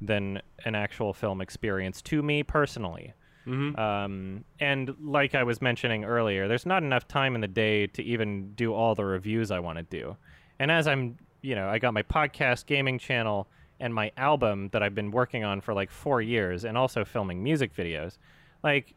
than 0.00 0.42
an 0.64 0.74
actual 0.74 1.12
film 1.14 1.40
experience 1.40 2.02
to 2.02 2.22
me 2.22 2.42
personally 2.42 3.14
Mhm. 3.46 3.78
um, 3.78 4.44
and 4.58 4.94
like 5.00 5.36
I 5.36 5.44
was 5.44 5.62
mentioning 5.62 6.04
earlier, 6.04 6.48
there's 6.48 6.66
not 6.66 6.82
enough 6.82 7.06
time 7.06 7.36
in 7.36 7.40
the 7.42 7.46
day 7.48 7.86
to 7.86 8.02
even 8.02 8.52
do 8.54 8.74
all 8.74 8.96
the 8.96 9.04
reviews 9.04 9.52
I 9.52 9.60
want 9.60 9.78
to 9.78 9.84
do. 9.84 10.16
And 10.58 10.68
as 10.68 10.88
I'm, 10.88 11.16
you 11.42 11.54
know, 11.54 11.68
I 11.68 11.78
got 11.78 11.94
my 11.94 12.02
podcast, 12.02 12.66
gaming 12.66 12.98
channel, 12.98 13.46
and 13.78 13.94
my 13.94 14.10
album 14.16 14.70
that 14.72 14.82
I've 14.82 14.96
been 14.96 15.12
working 15.12 15.44
on 15.44 15.60
for 15.60 15.74
like 15.74 15.92
four 15.92 16.20
years, 16.20 16.64
and 16.64 16.76
also 16.76 17.04
filming 17.04 17.40
music 17.40 17.72
videos. 17.72 18.18
Like, 18.64 18.94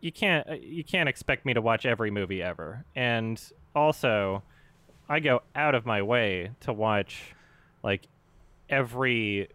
you 0.00 0.10
can't 0.10 0.48
uh, 0.48 0.54
you 0.54 0.84
can't 0.84 1.08
expect 1.10 1.44
me 1.44 1.52
to 1.52 1.60
watch 1.60 1.84
every 1.84 2.10
movie 2.10 2.42
ever. 2.42 2.86
And 2.96 3.38
also, 3.76 4.42
I 5.12 5.20
go 5.20 5.42
out 5.54 5.74
of 5.74 5.84
my 5.84 6.00
way 6.00 6.52
to 6.60 6.72
watch 6.72 7.34
like 7.82 8.06
every 8.70 9.46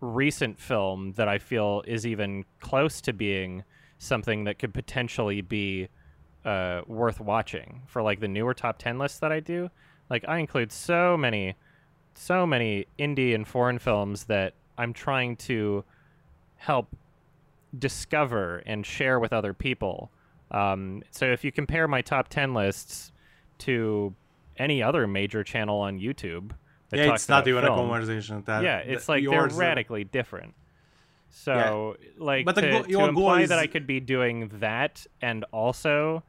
recent 0.00 0.58
film 0.58 1.12
that 1.16 1.28
I 1.28 1.36
feel 1.36 1.82
is 1.86 2.06
even 2.06 2.46
close 2.60 3.02
to 3.02 3.12
being 3.12 3.64
something 3.98 4.44
that 4.44 4.58
could 4.58 4.72
potentially 4.72 5.42
be 5.42 5.88
uh, 6.46 6.80
worth 6.86 7.20
watching 7.20 7.82
for 7.86 8.00
like 8.00 8.20
the 8.20 8.28
newer 8.28 8.54
top 8.54 8.78
10 8.78 8.98
lists 8.98 9.18
that 9.18 9.30
I 9.30 9.40
do. 9.40 9.68
Like 10.08 10.24
I 10.26 10.38
include 10.38 10.72
so 10.72 11.14
many 11.14 11.56
so 12.14 12.46
many 12.46 12.86
indie 12.98 13.34
and 13.34 13.46
foreign 13.46 13.78
films 13.78 14.24
that 14.24 14.54
I'm 14.78 14.94
trying 14.94 15.36
to 15.36 15.84
help 16.56 16.96
discover 17.78 18.62
and 18.64 18.86
share 18.86 19.20
with 19.20 19.34
other 19.34 19.52
people. 19.52 20.10
Um, 20.50 21.02
so 21.10 21.26
if 21.26 21.44
you 21.44 21.52
compare 21.52 21.86
my 21.86 22.00
top 22.00 22.28
10 22.28 22.54
lists 22.54 23.12
to 23.58 24.14
any 24.56 24.82
other 24.82 25.06
major 25.06 25.42
channel 25.44 25.80
on 25.80 25.98
YouTube, 25.98 26.52
that 26.90 26.98
yeah, 26.98 27.14
it's 27.14 27.28
not 27.28 27.46
even 27.48 27.64
a 27.64 27.68
film, 27.68 27.88
conversation. 27.88 28.42
That, 28.46 28.62
yeah, 28.62 28.78
it's 28.78 29.06
that 29.06 29.12
like 29.12 29.24
they're 29.28 29.48
radically 29.48 30.04
different. 30.04 30.54
So, 31.30 31.96
like, 32.16 32.44
But 32.46 32.54
the 32.54 32.60
to, 32.62 32.68
go- 32.70 32.82
to 32.82 33.04
imply 33.06 33.42
is- 33.42 33.48
that 33.48 33.58
I 33.58 33.66
could 33.66 33.86
be 33.86 33.98
doing 34.00 34.48
that 34.60 35.06
and 35.20 35.44
also 35.52 36.22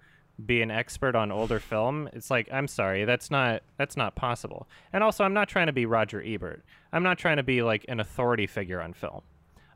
be 0.44 0.62
an 0.62 0.72
expert 0.72 1.16
on 1.16 1.32
older 1.32 1.60
film, 1.60 2.10
it's 2.12 2.30
like 2.30 2.50
I'm 2.52 2.68
sorry, 2.68 3.06
that's 3.06 3.32
not 3.32 3.62
that's 3.78 3.96
not 3.96 4.16
possible. 4.16 4.68
And 4.92 5.04
also, 5.04 5.24
I'm 5.24 5.34
not 5.34 5.48
trying 5.48 5.68
to 5.68 5.74
be 5.74 5.86
Roger 5.86 6.22
Ebert. 6.26 6.66
I'm 6.92 7.04
not 7.04 7.18
trying 7.18 7.38
to 7.38 7.44
be 7.44 7.62
like 7.62 7.86
an 7.88 8.00
authority 8.00 8.48
figure 8.48 8.82
on 8.82 8.94
film. 8.94 9.22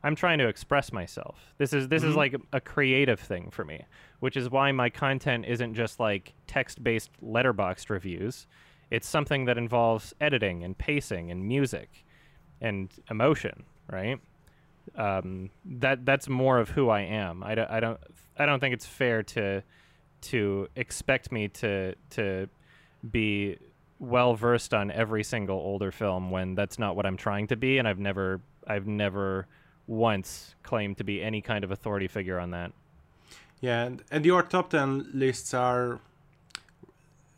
I'm 0.02 0.16
trying 0.16 0.38
to 0.38 0.48
express 0.48 0.92
myself. 0.92 1.54
This 1.58 1.72
is 1.72 1.88
this 1.88 2.02
is 2.02 2.16
like 2.16 2.34
a 2.52 2.60
creative 2.60 3.20
thing 3.20 3.50
for 3.50 3.64
me, 3.64 3.84
which 4.20 4.36
is 4.36 4.50
why 4.50 4.72
my 4.72 4.88
content 4.88 5.44
isn't 5.46 5.74
just 5.74 6.00
like 6.00 6.32
text-based 6.46 7.10
Letterboxd 7.22 7.90
reviews. 7.90 8.46
It's 8.90 9.06
something 9.06 9.44
that 9.44 9.58
involves 9.58 10.14
editing 10.20 10.64
and 10.64 10.76
pacing 10.76 11.30
and 11.30 11.46
music 11.46 12.04
and 12.60 12.90
emotion, 13.10 13.64
right? 13.90 14.18
Um, 14.96 15.50
that 15.64 16.06
that's 16.06 16.28
more 16.28 16.58
of 16.58 16.70
who 16.70 16.88
I 16.88 17.02
am. 17.02 17.42
I 17.42 17.54
don't, 17.54 17.70
I 17.70 17.80
don't 17.80 18.00
I 18.38 18.46
don't 18.46 18.58
think 18.58 18.74
it's 18.74 18.86
fair 18.86 19.22
to 19.22 19.62
to 20.22 20.68
expect 20.76 21.30
me 21.30 21.48
to 21.48 21.94
to 22.10 22.48
be 23.10 23.58
well 23.98 24.34
versed 24.34 24.72
on 24.72 24.90
every 24.90 25.22
single 25.22 25.58
older 25.58 25.92
film 25.92 26.30
when 26.30 26.54
that's 26.54 26.78
not 26.78 26.96
what 26.96 27.04
I'm 27.04 27.18
trying 27.18 27.46
to 27.48 27.56
be 27.56 27.78
and 27.78 27.86
I've 27.86 27.98
never 27.98 28.40
I've 28.66 28.86
never 28.86 29.46
once 29.90 30.54
claimed 30.62 30.96
to 30.98 31.04
be 31.04 31.20
any 31.20 31.40
kind 31.42 31.64
of 31.64 31.70
authority 31.72 32.06
figure 32.06 32.38
on 32.38 32.50
that. 32.52 32.70
Yeah, 33.60 33.82
and, 33.86 34.02
and 34.10 34.24
your 34.24 34.42
top 34.42 34.70
10 34.70 35.10
lists 35.12 35.52
are 35.52 35.98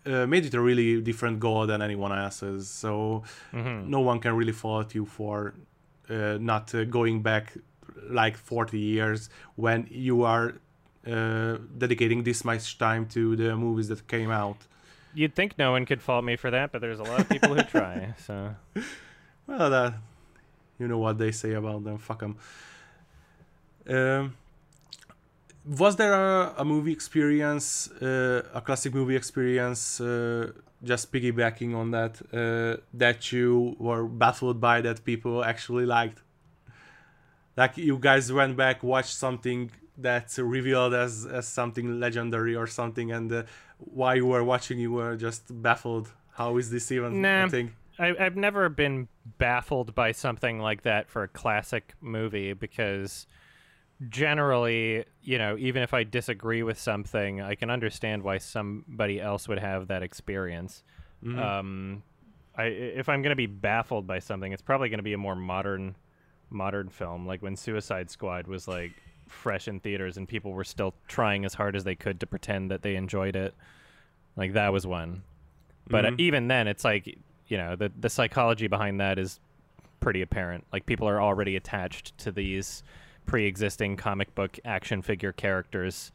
uh, 0.05 0.27
made 0.27 0.45
it 0.45 0.55
a 0.55 0.61
really 0.61 1.01
different 1.01 1.41
goal 1.41 1.67
than 1.67 1.81
anyone 1.83 2.13
else's. 2.13 2.69
So 2.69 3.23
Mm-hmm. 3.53 3.91
no 3.91 4.01
one 4.01 4.21
can 4.21 4.37
really 4.37 4.53
fault 4.53 4.95
you 4.95 5.07
for 5.07 5.55
uh, 6.11 6.37
not 6.41 6.75
uh, 6.75 6.85
going 6.85 7.23
back 7.23 7.55
like 8.11 8.37
40 8.37 8.79
years 8.79 9.31
when 9.57 9.87
you 9.91 10.23
are 10.23 10.55
uh, 11.07 11.57
dedicating 11.79 12.23
this 12.23 12.45
much 12.45 12.79
time 12.79 13.07
to 13.07 13.35
the 13.37 13.57
movies 13.57 13.89
that 13.89 14.07
came 14.09 14.31
out. 14.31 14.57
You'd 15.15 15.35
think 15.35 15.59
no 15.59 15.73
one 15.73 15.87
could 15.87 16.01
fault 16.03 16.25
me 16.25 16.37
for 16.37 16.51
that, 16.51 16.71
but 16.73 16.81
there's 16.81 16.99
a 17.01 17.05
lot 17.05 17.21
of 17.21 17.29
people 17.29 17.55
who 17.55 17.63
try. 17.63 18.15
So 18.27 18.55
Well, 19.47 19.71
that, 19.71 19.95
you 20.83 20.89
know 20.91 20.99
what 21.07 21.17
they 21.23 21.33
say 21.43 21.53
about 21.63 21.81
them. 21.87 21.97
Fuck 22.09 22.21
them. 22.25 22.35
Um, 23.97 24.25
was 25.83 25.95
there 26.01 26.15
a, 26.15 26.55
a 26.63 26.65
movie 26.65 26.93
experience, 26.93 27.67
uh, 28.03 28.43
a 28.59 28.61
classic 28.61 28.93
movie 28.95 29.17
experience, 29.23 30.01
uh, 30.01 30.51
just 30.91 31.13
piggybacking 31.13 31.73
on 31.83 31.87
that, 31.97 32.13
uh, 32.33 32.81
that 33.03 33.19
you 33.33 33.77
were 33.79 34.05
baffled 34.23 34.61
by 34.61 34.81
that 34.87 35.05
people 35.05 35.45
actually 35.53 35.87
liked? 35.87 36.19
Like 37.57 37.77
you 37.77 37.99
guys 37.99 38.33
went 38.33 38.57
back, 38.57 38.83
watched 38.83 39.15
something 39.27 39.71
that's 39.97 40.39
revealed 40.39 40.95
as, 40.95 41.27
as 41.27 41.47
something 41.47 42.01
legendary 42.01 42.55
or 42.57 42.67
something, 42.67 43.13
and 43.13 43.31
uh, 43.33 43.43
while 43.79 44.17
you 44.17 44.27
were 44.27 44.43
watching, 44.43 44.79
you 44.79 44.93
were 44.93 45.17
just 45.17 45.43
baffled. 45.63 46.09
How 46.41 46.57
is 46.57 46.71
this 46.71 46.91
even 46.91 47.21
Nah. 47.21 47.45
a 47.45 47.51
thing? 47.51 47.69
I, 47.99 48.15
I've 48.19 48.37
never 48.37 48.69
been 48.69 49.09
baffled 49.39 49.95
by 49.95 50.13
something 50.13 50.59
like 50.59 50.83
that 50.83 51.09
for 51.09 51.23
a 51.23 51.29
classic 51.29 51.95
movie 52.01 52.53
because 52.53 53.27
generally, 54.09 55.05
you 55.23 55.39
know, 55.39 55.57
even 55.59 55.83
if 55.83 55.95
I 55.95 56.05
disagree 56.05 56.63
with 56.63 56.79
something, 56.79 57.41
I 57.41 57.55
can 57.55 57.71
understand 57.71 58.23
why 58.23 58.39
somebody 58.39 59.21
else 59.21 59.49
would 59.49 59.59
have 59.59 59.89
that 59.89 60.03
experience. 60.03 60.83
Um, 61.25 62.03
I, 62.57 62.65
if 62.65 63.09
I'm 63.09 63.23
going 63.23 63.31
to 63.31 63.37
be 63.37 63.47
baffled 63.47 64.07
by 64.07 64.19
something, 64.19 64.53
it's 64.53 64.63
probably 64.63 64.89
going 64.89 64.99
to 64.99 65.05
be 65.05 65.13
a 65.13 65.19
more 65.19 65.37
modern, 65.37 65.95
modern 66.51 66.89
film, 66.89 67.27
like 67.27 67.43
when 67.43 67.57
Suicide 67.57 68.11
Squad 68.11 68.47
was 68.47 68.67
like 68.67 68.93
fresh 69.29 69.69
in 69.69 69.81
theaters 69.81 70.17
and 70.17 70.29
people 70.29 70.53
were 70.53 70.65
still 70.65 70.95
trying 71.09 71.45
as 71.45 71.55
hard 71.55 71.77
as 71.77 71.85
they 71.85 71.95
could 71.95 72.21
to 72.21 72.27
pretend 72.27 72.71
that 72.71 72.83
they 72.83 72.97
enjoyed 72.97 73.37
it. 73.37 73.55
Like 74.37 74.55
that 74.55 74.73
was 74.73 74.87
one. 74.87 75.23
But 75.89 76.05
Mhm. 76.05 76.21
even 76.21 76.49
then, 76.49 76.67
it's 76.69 76.85
like 76.85 77.19
you 77.53 77.59
know 77.59 77.77
the 77.77 77.89
the 78.05 78.09
psychology 78.17 78.67
behind 78.77 78.95
that 79.05 79.19
is 79.19 79.39
pretty 80.01 80.23
apparent. 80.23 80.63
Like 80.73 80.85
people 80.87 81.07
are 81.13 81.21
already 81.29 81.55
attached 81.63 82.07
to 82.25 82.33
these 82.33 82.83
pre-existing 83.27 83.97
comic 83.97 84.35
book 84.35 84.59
action 84.65 85.03
figure 85.03 85.33
characters 85.33 86.11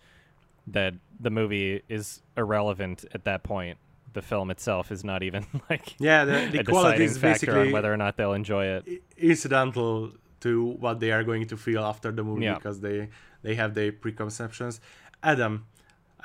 that 0.75 0.93
the 1.25 1.29
movie 1.29 1.81
is 1.87 2.21
irrelevant 2.35 3.05
at 3.13 3.23
that 3.23 3.43
point. 3.43 3.77
The 4.13 4.21
film 4.21 4.49
itself 4.51 4.91
is 4.91 5.03
not 5.11 5.21
even 5.23 5.45
like 5.69 5.95
Yeah, 5.99 6.25
the, 6.25 6.49
the 6.51 6.59
a 6.59 6.63
quality 6.63 7.03
is 7.05 7.17
factor 7.17 7.59
on 7.59 7.71
whether 7.71 7.93
or 7.93 7.97
not 7.97 8.17
they'll 8.17 8.33
enjoy 8.33 8.65
it. 8.75 8.83
incidental 9.15 10.11
to 10.41 10.51
what 10.83 10.99
they 10.99 11.11
are 11.11 11.23
going 11.23 11.45
to 11.47 11.55
feel 11.57 11.83
after 11.83 12.11
the 12.11 12.23
movie 12.23 12.45
Yeah. 12.45 12.55
because 12.55 12.79
they 12.81 13.09
they 13.43 13.55
have 13.61 13.71
their 13.75 13.91
preconceptions. 13.91 14.79
Adam, 15.23 15.53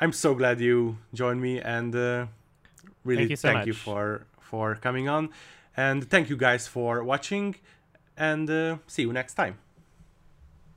I'm 0.00 0.12
so 0.12 0.34
glad 0.34 0.58
you 0.68 0.96
joined 1.14 1.40
me 1.48 1.60
and 1.60 1.94
uh, 1.94 2.26
really 3.04 3.26
Thank 3.28 3.30
you 3.30 3.36
so 3.36 3.52
much. 3.52 3.70
for 3.88 4.26
for 4.52 4.78
coming 4.82 5.08
on 5.08 5.30
and 5.74 6.06
thank 6.08 6.28
you 6.28 6.38
guys 6.38 6.68
for 6.68 7.02
watching 7.02 7.56
and 8.16 8.50
uh, 8.50 8.76
see 8.86 9.04
you 9.04 9.12
next 9.12 9.34
time. 9.34 9.54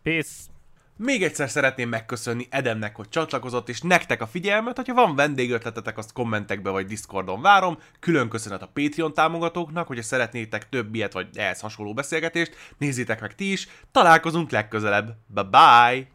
Peace. 0.03 0.53
Még 0.97 1.23
egyszer 1.23 1.49
szeretném 1.49 1.89
megköszönni 1.89 2.47
Edemnek, 2.49 2.95
hogy 2.95 3.09
csatlakozott, 3.09 3.69
és 3.69 3.81
nektek 3.81 4.21
a 4.21 4.27
figyelmet, 4.27 4.75
hogyha 4.75 4.93
van 4.93 5.15
vendégötletetek, 5.15 5.97
azt 5.97 6.13
kommentekbe 6.13 6.69
vagy 6.69 6.85
Discordon 6.85 7.41
várom. 7.41 7.77
Külön 7.99 8.29
köszönet 8.29 8.61
a 8.61 8.69
Patreon 8.73 9.13
támogatóknak, 9.13 9.87
hogyha 9.87 10.03
szeretnétek 10.03 10.69
több 10.69 10.95
ilyet 10.95 11.13
vagy 11.13 11.27
ehhez 11.33 11.59
hasonló 11.59 11.93
beszélgetést, 11.93 12.55
nézzétek 12.77 13.21
meg 13.21 13.35
ti 13.35 13.51
is. 13.51 13.67
Találkozunk 13.91 14.51
legközelebb. 14.51 15.17
Bye 15.27 15.43
bye! 15.43 16.14